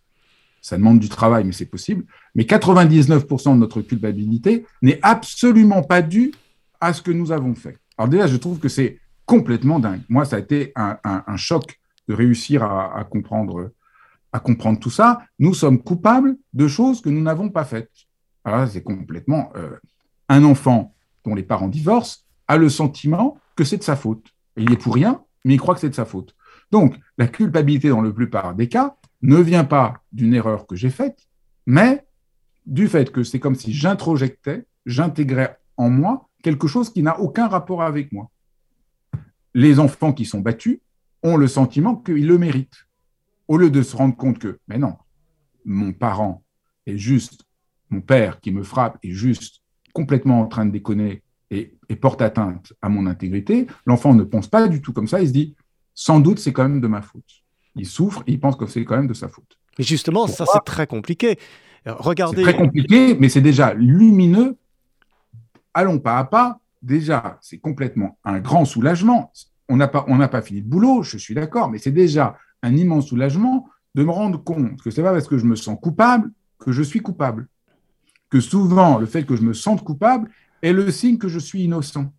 Ça 0.61 0.77
demande 0.77 0.99
du 0.99 1.09
travail, 1.09 1.45
mais 1.45 1.53
c'est 1.53 1.67
possible. 1.67 2.05
Mais 2.35 2.45
99% 2.45 3.55
de 3.55 3.59
notre 3.59 3.81
culpabilité 3.83 4.67
n'est 4.83 4.99
absolument 5.03 5.83
pas 5.83 6.03
due 6.03 6.33
à 6.81 6.93
ce 6.93 7.03
que 7.03 7.11
nous 7.11 7.33
avons 7.33 7.55
fait. 7.55 7.79
Alors 7.97 8.09
déjà, 8.09 8.27
je 8.27 8.37
trouve 8.37 8.59
que 8.59 8.69
c'est 8.69 8.99
complètement 9.25 9.79
dingue. 9.79 10.01
Moi, 10.09 10.25
ça 10.25 10.37
a 10.37 10.39
été 10.39 10.73
un, 10.75 11.37
choc 11.37 11.79
de 12.09 12.15
réussir 12.15 12.65
à, 12.65 13.05
comprendre, 13.05 13.71
tout 14.81 14.91
ça. 14.91 15.23
Nous 15.39 15.55
sommes 15.55 15.83
coupables 15.83 16.37
de 16.53 16.67
choses 16.67 17.01
que 17.01 17.11
nous 17.11 17.23
n'avons 17.23 17.51
pas 17.51 17.65
faites. 17.65 17.91
Alors 18.45 18.67
c'est 18.69 18.83
complètement... 18.83 19.53
Euh, 19.57 19.77
un 20.31 20.45
enfant 20.45 20.95
dont 21.25 21.35
les 21.35 21.43
parents 21.43 21.69
divorcent 21.69 22.19
a 22.49 22.59
le 22.59 22.69
sentiment 22.69 23.39
que 23.57 23.65
c'est 23.65 23.79
de 23.79 23.83
sa 23.83 23.97
faute 23.97 24.27
il 24.59 24.73
est 24.73 24.77
pour 24.77 24.95
rien, 24.95 25.23
mais 25.45 25.55
il 25.55 25.59
croit 25.59 25.75
que 25.75 25.81
c'est 25.81 25.89
de 25.89 25.95
sa 25.95 26.05
faute. 26.05 26.35
Donc, 26.71 26.97
la 27.17 27.27
culpabilité, 27.27 27.89
dans 27.89 28.03
la 28.03 28.13
plupart 28.13 28.55
des 28.55 28.69
cas, 28.69 28.97
ne 29.23 29.37
vient 29.37 29.65
pas 29.65 30.03
d'une 30.13 30.35
erreur 30.35 30.67
que 30.67 30.77
j'ai 30.77 30.91
faite, 30.91 31.27
mais 31.67 32.05
du 32.67 32.89
fait 32.89 33.11
que 33.11 33.23
c'est 33.23 33.41
comme 33.41 33.55
si 33.55 33.73
j'introjectais, 33.73 34.67
j'intégrais 34.87 35.59
en 35.77 35.91
moi 35.91 36.29
quelque 36.43 36.69
chose 36.69 36.93
qui 36.93 37.03
n'a 37.03 37.19
aucun 37.19 37.49
rapport 37.49 37.83
avec 37.83 38.13
moi. 38.13 38.31
Les 39.55 39.79
enfants 39.79 40.13
qui 40.13 40.25
sont 40.25 40.41
battus 40.41 40.81
ont 41.23 41.37
le 41.37 41.49
sentiment 41.49 41.97
qu'ils 41.97 42.27
le 42.27 42.39
méritent, 42.39 42.87
au 43.49 43.57
lieu 43.57 43.71
de 43.71 43.83
se 43.83 43.97
rendre 43.97 44.17
compte 44.17 44.39
que, 44.39 44.61
mais 44.69 44.79
non, 44.79 44.97
mon 45.65 45.93
parent 45.93 46.45
est 46.87 46.99
juste, 46.99 47.45
mon 47.91 48.01
père 48.01 48.41
qui 48.41 48.53
me 48.53 48.63
frappe 48.63 48.99
est 49.03 49.13
juste 49.13 49.63
complètement 49.93 50.41
en 50.41 50.47
train 50.47 50.67
de 50.67 50.71
déconner 50.71 51.23
et, 51.51 51.75
porte 52.01 52.23
atteinte 52.23 52.73
à 52.83 52.89
mon 52.89 53.07
intégrité, 53.07 53.67
l'enfant 53.87 54.15
ne 54.15 54.23
pense 54.23 54.47
pas 54.47 54.69
du 54.69 54.83
tout 54.83 54.93
comme 54.93 55.09
ça, 55.09 55.21
il 55.21 55.29
se 55.29 55.33
dit, 55.33 55.57
sans 55.99 56.21
doute 56.21 56.39
c'est 56.39 56.53
quand 56.53 56.63
même 56.63 56.81
de 56.81 56.87
ma 56.87 57.03
faute. 57.03 57.43
Il 57.75 57.85
souffre 57.85 58.23
et 58.29 58.33
il 58.33 58.39
pense 58.39 58.55
que 58.55 58.67
c'est 58.67 58.85
quand 58.85 58.97
même 58.97 59.09
de 59.09 59.15
sa 59.15 59.27
faute. 59.27 59.59
Mais 59.79 59.85
justement, 59.85 60.29
ça 60.29 60.45
c'est 60.47 60.65
très 60.65 60.87
compliqué. 60.87 61.41
Regardez. 61.85 62.37
C'est 62.37 62.53
très 62.53 62.57
compliqué, 62.57 63.17
mais 63.19 63.29
c'est 63.29 63.41
déjà 63.41 63.75
lumineux. 63.75 64.57
Allons 65.75 65.99
pas 65.99 66.19
à 66.19 66.25
pas. 66.25 66.61
Déjà, 66.83 67.39
c'est 67.41 67.59
complètement 67.59 68.17
un 68.23 68.39
grand 68.39 68.65
soulagement. 68.65 69.33
On 69.69 69.77
n'a 69.77 69.89
pas, 69.89 70.05
on 70.07 70.17
n'a 70.19 70.29
pas 70.29 70.41
fini 70.41 70.63
de 70.63 70.69
boulot, 70.69 71.03
je 71.03 71.19
suis 71.19 71.35
d'accord, 71.35 71.69
mais 71.69 71.79
c'est 71.79 71.91
déjà 71.91 72.37
un 72.63 72.77
immense 72.77 73.09
soulagement 73.09 73.69
de 73.97 74.05
me 74.05 74.13
rendre 74.13 74.43
compte 74.43 74.81
que 74.81 74.93
c'est 74.93 75.03
pas 75.03 75.13
parce 75.13 75.27
que 75.27 75.37
je 75.37 75.47
me 75.47 75.57
sens 75.57 75.77
coupable 75.83 76.31
que 76.61 76.71
je 76.71 76.83
suis 76.83 77.01
coupable. 77.01 77.49
Que 78.31 78.39
souvent, 78.39 78.99
le 78.99 79.07
fait 79.07 79.25
que 79.25 79.35
je 79.35 79.43
me 79.43 79.53
sente 79.53 79.83
coupable 79.83 80.31
est 80.63 80.73
le 80.73 80.93
signe 80.93 81.19
que 81.19 81.29
je 81.29 81.41
suis 81.41 81.65
innocent. 81.65 82.13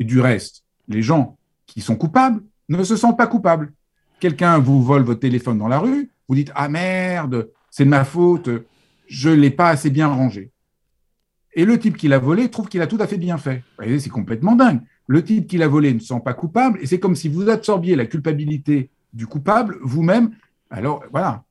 Et 0.00 0.04
du 0.04 0.20
reste, 0.20 0.64
les 0.88 1.02
gens 1.02 1.38
qui 1.66 1.80
sont 1.80 1.96
coupables 1.96 2.42
ne 2.68 2.82
se 2.84 2.96
sentent 2.96 3.18
pas 3.18 3.26
coupables. 3.26 3.72
Quelqu'un 4.20 4.58
vous 4.58 4.82
vole 4.82 5.02
votre 5.02 5.20
téléphone 5.20 5.58
dans 5.58 5.68
la 5.68 5.78
rue, 5.78 6.10
vous 6.28 6.34
dites 6.34 6.52
Ah 6.54 6.68
merde, 6.68 7.50
c'est 7.70 7.84
de 7.84 7.90
ma 7.90 8.04
faute, 8.04 8.48
je 9.06 9.28
ne 9.28 9.34
l'ai 9.34 9.50
pas 9.50 9.68
assez 9.68 9.90
bien 9.90 10.08
rangé. 10.08 10.50
Et 11.54 11.64
le 11.64 11.78
type 11.78 11.96
qui 11.96 12.08
l'a 12.08 12.18
volé 12.18 12.50
trouve 12.50 12.68
qu'il 12.68 12.82
a 12.82 12.86
tout 12.86 12.98
à 13.00 13.06
fait 13.06 13.16
bien 13.16 13.38
fait. 13.38 13.62
Vous 13.78 13.98
c'est 13.98 14.10
complètement 14.10 14.56
dingue. 14.56 14.80
Le 15.06 15.22
type 15.22 15.46
qui 15.46 15.56
l'a 15.56 15.68
volé 15.68 15.94
ne 15.94 15.98
se 15.98 16.08
sent 16.08 16.20
pas 16.24 16.34
coupable, 16.34 16.78
et 16.82 16.86
c'est 16.86 17.00
comme 17.00 17.14
si 17.14 17.28
vous 17.28 17.48
absorbiez 17.48 17.96
la 17.96 18.06
culpabilité 18.06 18.90
du 19.12 19.26
coupable 19.26 19.78
vous-même. 19.80 20.32
Alors 20.68 21.04
voilà, 21.12 21.44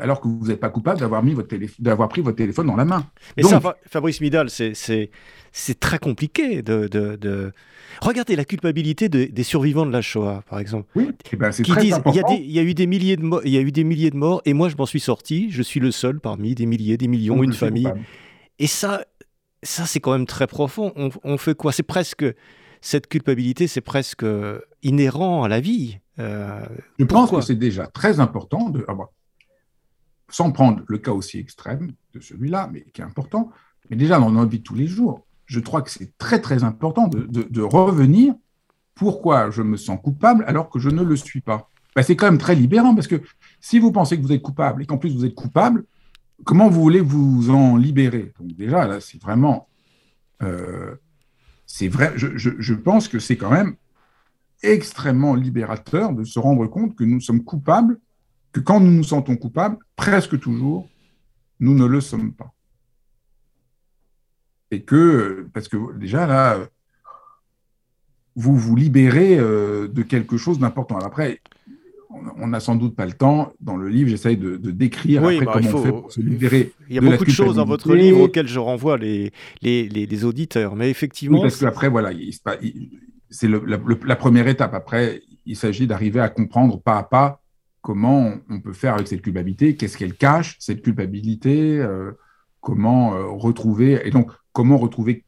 alors 0.00 0.20
que 0.20 0.28
vous 0.28 0.48
n'êtes 0.48 0.60
pas 0.60 0.68
coupable 0.68 1.00
d'avoir 1.00 1.22
mis 1.22 1.32
votre 1.32 1.54
d'avoir 1.78 2.08
pris 2.08 2.20
votre 2.20 2.36
téléphone 2.36 2.66
dans 2.66 2.76
la 2.76 2.84
main. 2.84 3.06
Mais 3.36 3.42
ça, 3.42 3.60
Fabrice 3.86 4.20
Midal, 4.20 4.50
c'est 4.50 5.80
très 5.80 5.98
compliqué 5.98 6.62
de, 6.62 6.86
de, 6.86 7.52
Regardez 8.02 8.36
la 8.36 8.44
culpabilité 8.44 9.08
des 9.08 9.42
survivants 9.42 9.86
de 9.86 9.92
la 9.92 10.02
Shoah, 10.02 10.42
par 10.48 10.58
exemple. 10.58 10.88
Oui, 10.94 11.10
eh 11.32 11.36
ben, 11.36 11.52
c'est 11.52 11.62
très 11.62 11.92
important. 11.92 12.36
Il 12.38 12.50
y, 12.50 12.58
a 12.58 12.62
eu 12.62 12.74
des 12.74 12.86
milliers 12.86 13.16
de 13.16 13.24
il 13.44 13.52
y 13.52 13.56
a 13.56 13.60
eu 13.60 13.72
des 13.72 13.84
milliers 13.84 14.10
de 14.10 14.16
morts, 14.16 14.42
et 14.44 14.52
moi 14.52 14.68
je 14.68 14.76
m'en 14.76 14.86
suis 14.86 15.00
sorti. 15.00 15.50
Je 15.50 15.62
suis 15.62 15.80
le 15.80 15.90
seul 15.90 16.20
parmi 16.20 16.54
des 16.54 16.66
milliers, 16.66 16.96
des 16.96 17.08
millions, 17.08 17.42
une 17.42 17.52
famille. 17.52 17.92
Et 18.58 18.66
ça, 18.66 19.04
ça 19.62 19.86
c'est 19.86 20.00
quand 20.00 20.12
même 20.12 20.26
très 20.26 20.46
profond. 20.46 20.92
On, 21.24 21.38
fait 21.38 21.54
quoi? 21.54 21.72
C'est 21.72 21.82
presque 21.82 22.24
cette 22.82 23.06
culpabilité, 23.08 23.66
c'est 23.66 23.80
presque 23.80 24.24
inhérent 24.82 25.42
à 25.42 25.48
la 25.48 25.60
vie. 25.60 25.98
Euh, 26.18 26.60
je 26.98 27.04
pense 27.06 27.30
que 27.30 27.40
c'est 27.40 27.54
déjà 27.54 27.86
très 27.86 28.20
important 28.20 28.68
de 28.68 28.84
sans 30.30 30.52
prendre 30.52 30.82
le 30.86 30.98
cas 30.98 31.12
aussi 31.12 31.38
extrême 31.38 31.92
de 32.14 32.20
celui-là, 32.20 32.68
mais 32.72 32.82
qui 32.92 33.00
est 33.00 33.04
important, 33.04 33.50
mais 33.88 33.96
déjà 33.96 34.18
dans 34.18 34.30
notre 34.30 34.50
vie 34.50 34.58
de 34.58 34.64
tous 34.64 34.74
les 34.74 34.86
jours, 34.86 35.26
je 35.46 35.60
crois 35.60 35.82
que 35.82 35.90
c'est 35.90 36.16
très 36.16 36.40
très 36.40 36.64
important 36.64 37.08
de, 37.08 37.62
revenir 37.62 38.34
pourquoi 38.94 39.50
je 39.50 39.62
me 39.62 39.76
sens 39.76 39.98
coupable 40.02 40.44
alors 40.46 40.70
que 40.70 40.78
je 40.78 40.90
ne 40.90 41.02
le 41.02 41.16
suis 41.16 41.40
pas? 41.40 41.68
Ben, 41.96 42.02
c'est 42.02 42.14
quand 42.14 42.26
même 42.26 42.38
très 42.38 42.54
libérant 42.54 42.94
parce 42.94 43.08
que 43.08 43.20
si 43.60 43.78
vous 43.78 43.90
pensez 43.90 44.16
que 44.16 44.22
vous 44.22 44.32
êtes 44.32 44.42
coupable 44.42 44.82
et 44.82 44.86
qu'en 44.86 44.98
plus 44.98 45.14
vous 45.14 45.24
êtes 45.24 45.34
coupable, 45.34 45.84
comment 46.44 46.68
vous 46.68 46.80
voulez 46.80 47.00
vous 47.00 47.50
en 47.50 47.76
libérer? 47.76 48.32
Donc 48.38 48.54
déjà 48.54 48.86
là, 48.86 49.00
c'est 49.00 49.20
vraiment, 49.20 49.68
euh, 50.42 50.94
vrai. 51.88 52.12
Je 52.16 52.74
pense 52.74 53.08
que 53.08 53.18
c'est 53.18 53.36
quand 53.36 53.50
même 53.50 53.74
extrêmement 54.62 55.34
libérateur 55.34 56.12
de 56.12 56.24
se 56.24 56.38
rendre 56.38 56.66
compte 56.66 56.94
que 56.94 57.04
nous 57.04 57.20
sommes 57.20 57.42
coupables 57.42 57.98
que 58.52 58.60
quand 58.60 58.80
nous 58.80 58.90
nous 58.90 59.04
sentons 59.04 59.36
coupables, 59.36 59.78
presque 59.96 60.38
toujours, 60.38 60.88
nous 61.60 61.74
ne 61.74 61.86
le 61.86 62.00
sommes 62.00 62.32
pas. 62.32 62.52
Et 64.70 64.82
que, 64.82 65.48
parce 65.52 65.68
que 65.68 65.96
déjà 65.98 66.26
là, 66.26 66.58
vous 68.36 68.56
vous 68.56 68.76
libérez 68.76 69.38
euh, 69.38 69.88
de 69.88 70.02
quelque 70.02 70.36
chose 70.36 70.58
d'important. 70.58 70.98
Après, 70.98 71.40
on 72.38 72.48
n'a 72.48 72.60
sans 72.60 72.76
doute 72.76 72.96
pas 72.96 73.06
le 73.06 73.12
temps. 73.12 73.52
Dans 73.60 73.76
le 73.76 73.88
livre, 73.88 74.10
j'essaye 74.10 74.36
de, 74.36 74.56
décrire 74.56 75.22
après 75.22 75.44
bah, 75.44 75.52
comment 75.54 75.78
on 75.78 75.82
fait 75.82 75.90
pour 75.90 76.12
se 76.12 76.20
libérer. 76.20 76.72
Il 76.88 76.96
y 76.96 76.98
a 76.98 77.00
beaucoup 77.00 77.24
de 77.24 77.30
choses 77.30 77.56
dans 77.56 77.64
votre 77.64 77.94
livre 77.94 78.20
auxquelles 78.20 78.48
je 78.48 78.58
renvoie 78.58 78.96
les, 78.96 79.32
les, 79.62 79.88
les, 79.88 80.24
auditeurs. 80.24 80.76
Mais 80.76 80.90
effectivement. 80.90 81.38
Oui, 81.38 81.42
parce 81.42 81.58
qu'après, 81.58 81.88
voilà, 81.88 82.10
c'est 83.30 83.48
la 83.48 84.16
première 84.16 84.48
étape. 84.48 84.74
Après, 84.74 85.22
il 85.46 85.56
s'agit 85.56 85.86
d'arriver 85.86 86.20
à 86.20 86.28
comprendre 86.28 86.80
pas 86.80 86.98
à 86.98 87.02
pas 87.02 87.39
comment 87.82 88.34
on 88.48 88.60
peut 88.60 88.72
faire 88.72 88.94
avec 88.94 89.08
cette 89.08 89.22
culpabilité, 89.22 89.76
qu'est-ce 89.76 89.96
qu'elle 89.96 90.14
cache, 90.14 90.56
cette 90.58 90.82
culpabilité, 90.82 91.78
euh, 91.78 92.12
comment 92.60 93.14
euh, 93.14 93.26
retrouver, 93.26 94.06
et 94.06 94.10
donc 94.10 94.30
comment 94.52 94.76
retrouver 94.76 95.24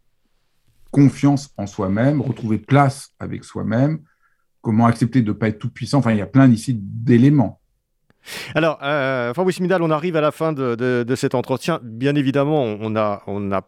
confiance 0.91 1.55
en 1.57 1.67
soi-même, 1.67 2.21
retrouver 2.21 2.59
place 2.59 3.11
avec 3.19 3.45
soi-même, 3.45 4.01
comment 4.61 4.87
accepter 4.87 5.23
de 5.23 5.29
ne 5.29 5.33
pas 5.33 5.49
être 5.49 5.59
tout 5.59 5.71
puissant. 5.71 5.99
Enfin, 5.99 6.13
il 6.13 6.19
y 6.19 6.23
a 6.23 6.27
plein 6.27 6.51
ici 6.51 6.79
d'éléments. 6.79 7.61
Alors, 8.55 8.79
euh, 8.83 9.35
Fabrice 9.35 9.59
Midal, 9.59 9.83
on 9.83 9.91
arrive 9.91 10.17
à 10.17 10.21
la 10.21 10.31
fin 10.31 10.53
de, 10.53 10.75
de, 10.77 11.15
cet 11.17 11.35
entretien. 11.35 11.81
Bien 11.83 12.15
évidemment, 12.15 12.63
on 12.63 12.95
a, 12.95 13.23
on 13.27 13.51
a 13.51 13.63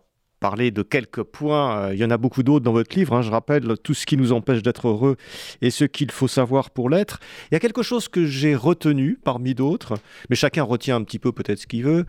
parler 0.44 0.70
de 0.70 0.82
quelques 0.82 1.22
points. 1.22 1.78
Euh, 1.78 1.94
il 1.94 1.98
y 1.98 2.04
en 2.04 2.10
a 2.10 2.18
beaucoup 2.18 2.42
d'autres 2.42 2.66
dans 2.66 2.74
votre 2.74 2.94
livre. 2.98 3.14
Hein, 3.14 3.22
je 3.22 3.30
rappelle 3.30 3.78
tout 3.82 3.94
ce 3.94 4.04
qui 4.04 4.18
nous 4.18 4.30
empêche 4.30 4.62
d'être 4.62 4.88
heureux 4.88 5.16
et 5.62 5.70
ce 5.70 5.86
qu'il 5.86 6.10
faut 6.10 6.28
savoir 6.28 6.68
pour 6.68 6.90
l'être. 6.90 7.18
Il 7.50 7.54
y 7.54 7.56
a 7.56 7.60
quelque 7.60 7.82
chose 7.82 8.08
que 8.08 8.26
j'ai 8.26 8.54
retenu 8.54 9.18
parmi 9.24 9.54
d'autres, 9.54 9.94
mais 10.28 10.36
chacun 10.36 10.62
retient 10.62 10.96
un 10.96 11.02
petit 11.02 11.18
peu 11.18 11.32
peut-être 11.32 11.60
ce 11.60 11.66
qu'il 11.66 11.84
veut. 11.84 12.04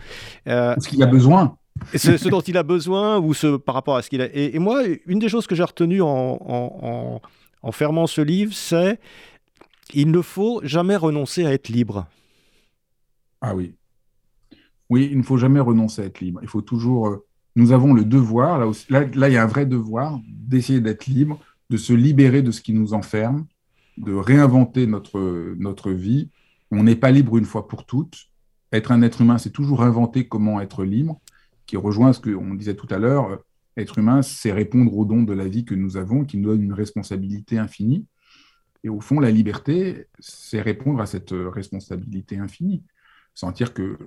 Euh, 0.50 0.76
ce 0.80 0.90
qu'il 0.90 1.02
a 1.02 1.06
besoin. 1.06 1.56
Ce, 1.94 2.28
dont 2.28 2.42
il 2.42 2.58
a 2.58 2.64
besoin 2.64 3.20
ou 3.20 3.34
ce 3.34 3.56
par 3.56 3.74
rapport 3.74 3.96
à 3.96 4.02
ce 4.02 4.10
qu'il 4.10 4.22
a. 4.22 4.28
Et, 4.34 4.60
moi, 4.60 4.84
une 5.06 5.20
des 5.20 5.30
choses 5.30 5.48
que 5.48 5.56
j'ai 5.56 5.64
retenues 5.64 6.02
en, 6.02 7.22
en 7.62 7.72
fermant 7.72 8.06
ce 8.06 8.20
livre, 8.20 8.54
c'est 8.54 9.00
il 9.94 10.12
ne 10.12 10.22
faut 10.22 10.60
jamais 10.62 10.98
renoncer 10.98 11.46
à 11.46 11.54
être 11.54 11.70
libre. 11.70 12.06
Ah 13.40 13.56
oui. 13.56 13.76
Oui, 14.90 15.08
il 15.10 15.18
ne 15.18 15.24
faut 15.24 15.38
jamais 15.38 15.62
renoncer 15.62 16.02
à 16.02 16.06
être 16.06 16.20
libre. 16.20 16.40
Il 16.44 16.50
faut 16.50 16.62
toujours 16.62 17.08
euh, 17.08 17.25
nous 17.56 17.72
avons 17.72 17.94
le 17.94 18.04
devoir, 18.04 18.60
là, 18.60 18.68
aussi, 18.68 18.86
là, 18.90 19.04
il 19.06 19.34
y 19.34 19.38
a 19.38 19.44
un 19.44 19.48
vrai 19.48 19.66
devoir 19.66 20.20
d'essayer 20.28 20.82
d'être 20.82 21.08
libre, 21.08 21.40
de 21.70 21.78
se 21.78 21.94
libérer 21.94 22.42
de 22.42 22.52
ce 22.52 22.62
qui 22.62 22.74
nous 22.74 22.94
enferme, 22.94 23.46
de 23.98 24.14
réinventer 24.14 24.88
notre, 24.88 25.56
notre 25.58 25.92
vie. 25.92 26.30
On 26.72 26.84
n'est 26.84 26.96
pas 26.98 27.12
libre 27.12 27.38
une 27.38 27.46
fois 27.46 27.68
pour 27.68 27.86
toutes. 27.86 28.28
Être 28.72 28.92
un 28.92 29.02
être 29.02 29.22
humain, 29.22 29.38
c'est 29.38 29.52
toujours 29.52 29.84
inventer 29.84 30.28
comment 30.28 30.60
être 30.60 30.84
libre. 30.84 31.22
qui 31.66 31.78
rejoint 31.78 32.14
ce 32.14 32.20
qu'on 32.20 32.54
disait 32.54 32.76
tout 32.76 32.88
à 32.90 33.00
l'heure. 33.00 33.40
Être 33.78 33.98
humain, 33.98 34.22
c'est 34.22 34.52
répondre 34.52 34.96
aux 34.96 35.06
dons 35.06 35.24
de 35.24 35.34
la 35.34 35.48
vie 35.48 35.66
que 35.66 35.76
nous 35.76 35.98
avons, 35.98 36.26
qui 36.26 36.38
nous 36.38 36.50
donne 36.50 36.62
une 36.62 36.74
responsabilité 36.74 37.58
infinie. 37.58 38.06
Et 38.84 38.90
au 38.90 39.02
fond, 39.02 39.20
la 39.20 39.32
liberté, 39.32 40.08
c'est 40.20 40.62
répondre 40.62 41.02
à 41.02 41.06
cette 41.06 41.32
responsabilité 41.32 42.38
infinie. 42.38 42.84
Sentir 43.34 43.74
que 43.74 43.98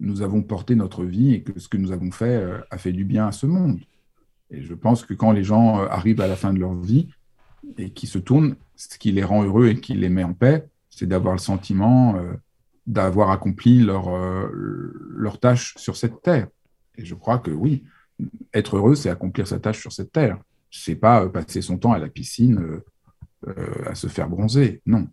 nous 0.00 0.22
avons 0.22 0.42
porté 0.42 0.74
notre 0.74 1.04
vie 1.04 1.34
et 1.34 1.42
que 1.42 1.58
ce 1.60 1.68
que 1.68 1.76
nous 1.76 1.92
avons 1.92 2.10
fait 2.10 2.36
euh, 2.36 2.58
a 2.70 2.78
fait 2.78 2.92
du 2.92 3.04
bien 3.04 3.28
à 3.28 3.32
ce 3.32 3.46
monde. 3.46 3.78
Et 4.50 4.62
je 4.62 4.74
pense 4.74 5.04
que 5.04 5.14
quand 5.14 5.32
les 5.32 5.44
gens 5.44 5.80
euh, 5.80 5.86
arrivent 5.88 6.20
à 6.20 6.26
la 6.26 6.36
fin 6.36 6.52
de 6.52 6.58
leur 6.58 6.74
vie 6.74 7.08
et 7.76 7.90
qui 7.90 8.06
se 8.06 8.18
tournent, 8.18 8.56
ce 8.76 8.98
qui 8.98 9.12
les 9.12 9.22
rend 9.22 9.44
heureux 9.44 9.68
et 9.68 9.78
qui 9.78 9.94
les 9.94 10.08
met 10.08 10.24
en 10.24 10.32
paix, 10.32 10.66
c'est 10.88 11.06
d'avoir 11.06 11.34
le 11.34 11.38
sentiment 11.38 12.16
euh, 12.16 12.32
d'avoir 12.86 13.30
accompli 13.30 13.80
leur, 13.80 15.38
tâche 15.38 15.74
sur 15.76 15.96
cette 15.96 16.22
terre. 16.22 16.48
Et 16.96 17.04
je 17.04 17.14
crois 17.14 17.38
que 17.38 17.50
oui, 17.50 17.84
être 18.52 18.76
heureux, 18.78 18.94
c'est 18.94 19.10
accomplir 19.10 19.46
sa 19.46 19.60
tâche 19.60 19.80
sur 19.80 19.92
cette 19.92 20.10
terre. 20.10 20.38
C'est 20.70 20.96
pas 20.96 21.28
passer 21.28 21.62
son 21.62 21.78
temps 21.78 21.92
à 21.92 21.98
la 21.98 22.08
piscine 22.08 22.80
à 23.86 23.94
se 23.94 24.06
faire 24.08 24.28
bronzer. 24.28 24.80
Non. 24.86 25.06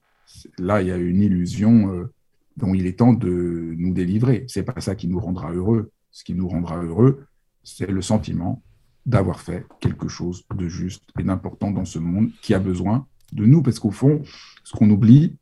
Là, 0.57 0.81
il 0.81 0.87
y 0.87 0.91
a 0.91 0.97
une 0.97 1.21
illusion 1.21 2.09
dont 2.57 2.73
il 2.73 2.85
est 2.87 2.99
temps 2.99 3.13
de 3.13 3.75
nous 3.77 3.93
délivrer. 3.93 4.43
C'est 4.47 4.63
pas 4.63 4.81
ça 4.81 4.95
qui 4.95 5.07
nous 5.07 5.19
rendra 5.19 5.51
heureux. 5.53 5.91
Ce 6.11 6.23
qui 6.23 6.33
nous 6.33 6.47
rendra 6.47 6.83
heureux, 6.83 7.25
c'est 7.63 7.89
le 7.89 8.01
sentiment 8.01 8.61
d'avoir 9.05 9.39
fait 9.39 9.65
quelque 9.79 10.07
chose 10.07 10.43
de 10.53 10.67
juste 10.67 11.03
et 11.19 11.23
d'important 11.23 11.71
dans 11.71 11.85
ce 11.85 11.99
monde 11.99 12.29
qui 12.41 12.53
a 12.53 12.59
besoin 12.59 13.05
de 13.31 13.45
nous. 13.45 13.61
Parce 13.61 13.79
qu'au 13.79 13.91
fond, 13.91 14.21
ce 14.63 14.75
qu'on 14.75 14.89
oublie, 14.89 15.35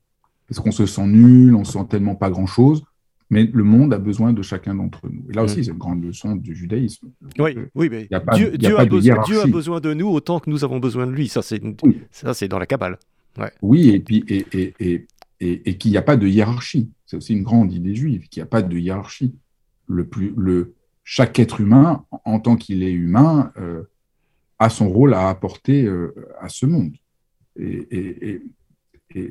parce 0.48 0.60
qu'on 0.60 0.72
se 0.72 0.86
sent 0.86 1.08
nul, 1.08 1.56
on 1.56 1.64
sent 1.64 1.86
tellement 1.90 2.16
pas 2.16 2.30
grand-chose, 2.30 2.84
mais 3.30 3.50
le 3.52 3.64
monde 3.64 3.94
a 3.94 3.98
besoin 3.98 4.34
de 4.34 4.42
chacun 4.42 4.76
d'entre 4.76 5.08
nous. 5.10 5.26
Et 5.30 5.34
là 5.34 5.44
aussi, 5.44 5.60
mm. 5.60 5.64
c'est 5.64 5.72
une 5.72 5.78
grande 5.78 6.04
leçon 6.04 6.36
du 6.36 6.56
judaïsme. 6.56 7.08
Oui, 7.40 7.58
oui 7.74 7.90
mais 7.90 8.08
Dieu, 8.34 8.78
a 8.78 8.86
besoin, 8.86 9.80
de 9.80 9.94
nous 9.94 10.10
autant 10.10 10.40
que 10.40 10.50
nous 10.50 10.64
avons 10.64 10.80
besoin 10.80 11.08
de 11.08 11.12
lui. 11.12 11.28
Ça, 11.28 11.42
c'est 11.42 12.48
dans 12.48 12.60
la 12.60 12.66
Kabbale. 12.66 13.00
Oui, 13.62 13.90
et 13.90 14.00
puis 14.00 14.24
et, 14.28 14.46
et, 14.54 15.08
et, 15.40 15.70
et 15.70 15.78
qu'il 15.78 15.92
n'y 15.92 15.98
a 15.98 16.02
pas 16.02 16.18
de 16.18 16.28
hiérarchie. 16.28 16.90
C'est 17.06 17.18
aussi 17.18 17.34
une 17.34 17.44
grande 17.44 17.72
idée 17.72 17.96
juive, 17.96 18.28
qu'il 18.30 18.42
n'y 18.42 18.48
a 18.48 18.50
pas 18.50 18.62
de 18.62 18.78
hiérarchie. 18.78 19.36
Chaque 21.04 21.38
être 21.38 21.62
humain, 21.62 22.04
en 22.26 22.40
tant 22.40 22.56
qu'il 22.56 22.82
est 22.82 22.92
humain, 22.92 23.52
euh, 23.58 23.84
a 24.58 24.70
son 24.70 24.90
rôle 24.90 25.14
à 25.14 25.30
apporter 25.30 25.86
euh, 25.86 26.14
à 26.42 26.50
ce 26.50 26.66
monde. 26.66 26.96
Et, 27.58 28.42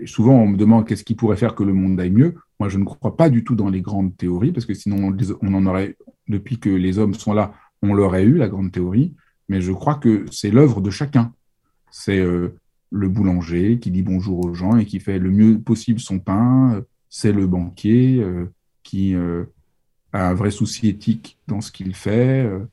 souvent, 0.06 0.34
on 0.34 0.46
me 0.46 0.56
demande 0.56 0.86
qu'est-ce 0.86 1.04
qui 1.04 1.14
pourrait 1.14 1.36
faire 1.36 1.54
que 1.54 1.64
le 1.64 1.72
monde 1.72 2.00
aille 2.00 2.10
mieux. 2.10 2.36
Moi, 2.60 2.68
je 2.68 2.78
ne 2.78 2.84
crois 2.84 3.16
pas 3.16 3.28
du 3.28 3.44
tout 3.44 3.56
dans 3.56 3.68
les 3.68 3.82
grandes 3.82 4.16
théories, 4.16 4.52
parce 4.52 4.66
que 4.66 4.74
sinon, 4.74 5.14
on 5.42 5.54
en 5.54 5.66
aurait, 5.66 5.96
depuis 6.28 6.58
que 6.58 6.70
les 6.70 6.98
hommes 6.98 7.14
sont 7.14 7.32
là, 7.32 7.52
on 7.82 7.92
l'aurait 7.92 8.22
eu, 8.22 8.36
la 8.36 8.48
grande 8.48 8.70
théorie. 8.70 9.14
Mais 9.48 9.60
je 9.60 9.72
crois 9.72 9.96
que 9.96 10.24
c'est 10.30 10.50
l'œuvre 10.50 10.80
de 10.80 10.90
chacun. 10.90 11.32
C'est 11.90 12.18
euh, 12.18 12.56
le 12.90 13.08
boulanger 13.08 13.78
qui 13.78 13.90
dit 13.90 14.02
bonjour 14.02 14.44
aux 14.44 14.54
gens 14.54 14.76
et 14.76 14.86
qui 14.86 15.00
fait 15.00 15.18
le 15.18 15.30
mieux 15.30 15.58
possible 15.58 16.00
son 16.00 16.18
pain, 16.18 16.82
c'est 17.16 17.30
le 17.30 17.46
banquier 17.46 18.16
euh, 18.18 18.50
qui 18.82 19.14
euh, 19.14 19.44
a 20.12 20.30
un 20.30 20.34
vrai 20.34 20.50
souci 20.50 20.88
éthique 20.88 21.38
dans 21.46 21.60
ce 21.60 21.70
qu'il 21.70 21.94
fait. 21.94 22.44
Euh. 22.44 22.68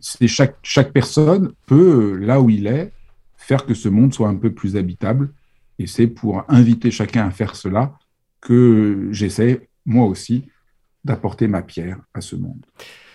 C'est 0.00 0.26
chaque, 0.26 0.56
chaque 0.62 0.90
personne 0.90 1.52
peut, 1.66 2.16
là 2.16 2.40
où 2.40 2.48
il 2.48 2.66
est, 2.66 2.92
faire 3.36 3.66
que 3.66 3.74
ce 3.74 3.90
monde 3.90 4.14
soit 4.14 4.28
un 4.28 4.36
peu 4.36 4.54
plus 4.54 4.74
habitable. 4.76 5.34
Et 5.78 5.86
c'est 5.86 6.06
pour 6.06 6.44
inviter 6.48 6.90
chacun 6.90 7.26
à 7.26 7.30
faire 7.30 7.56
cela 7.56 7.98
que 8.40 9.08
j'essaie, 9.10 9.68
moi 9.84 10.06
aussi, 10.06 10.46
d'apporter 11.04 11.46
ma 11.46 11.60
pierre 11.60 12.00
à 12.14 12.22
ce 12.22 12.36
monde. 12.36 12.64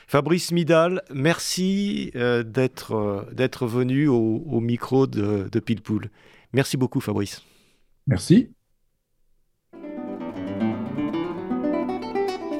Fabrice 0.05 0.51
Midal, 0.51 1.01
merci 1.11 2.11
d'être 2.13 3.65
venu 3.65 4.07
au, 4.07 4.59
micro 4.59 5.07
de, 5.07 5.49
de 5.51 5.59
Pilpoul. 5.59 6.11
Merci 6.53 6.77
beaucoup, 6.77 6.99
Fabrice. 6.99 7.41
Merci. 8.05 8.51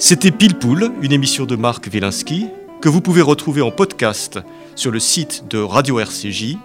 C'était 0.04 0.32
Pile 0.32 0.56
Poule, 0.56 0.92
une 1.04 1.12
émission 1.12 1.46
de 1.46 1.56
Marc 1.56 1.88
Wielinski 1.94 2.48
que 2.82 2.90
vous 2.90 3.02
pouvez 3.02 3.22
retrouver 3.22 3.62
en 3.62 3.70
podcast 3.70 4.40
sur 4.76 4.90
le 4.90 5.00
site 5.00 5.44
de 5.48 5.60
Radio 5.60 6.00
RCJ 6.00 6.58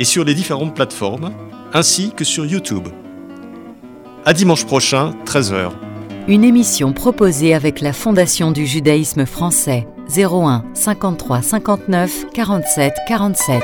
et 0.00 0.04
sur 0.04 0.24
les 0.24 0.34
différentes 0.34 0.74
plateformes, 0.74 1.32
ainsi 1.72 2.10
que 2.10 2.24
sur 2.24 2.44
YouTube. 2.44 2.88
À 4.24 4.32
dimanche 4.32 4.66
prochain, 4.66 5.14
13h. 5.24 5.70
Une 6.26 6.42
émission 6.42 6.92
proposée 6.92 7.54
avec 7.54 7.80
la 7.80 7.92
Fondation 7.92 8.50
du 8.50 8.66
judaïsme 8.66 9.24
français 9.24 9.86
01 10.12 10.64
53 10.74 11.42
59 11.42 12.26
47 12.34 12.92
47. 13.06 13.62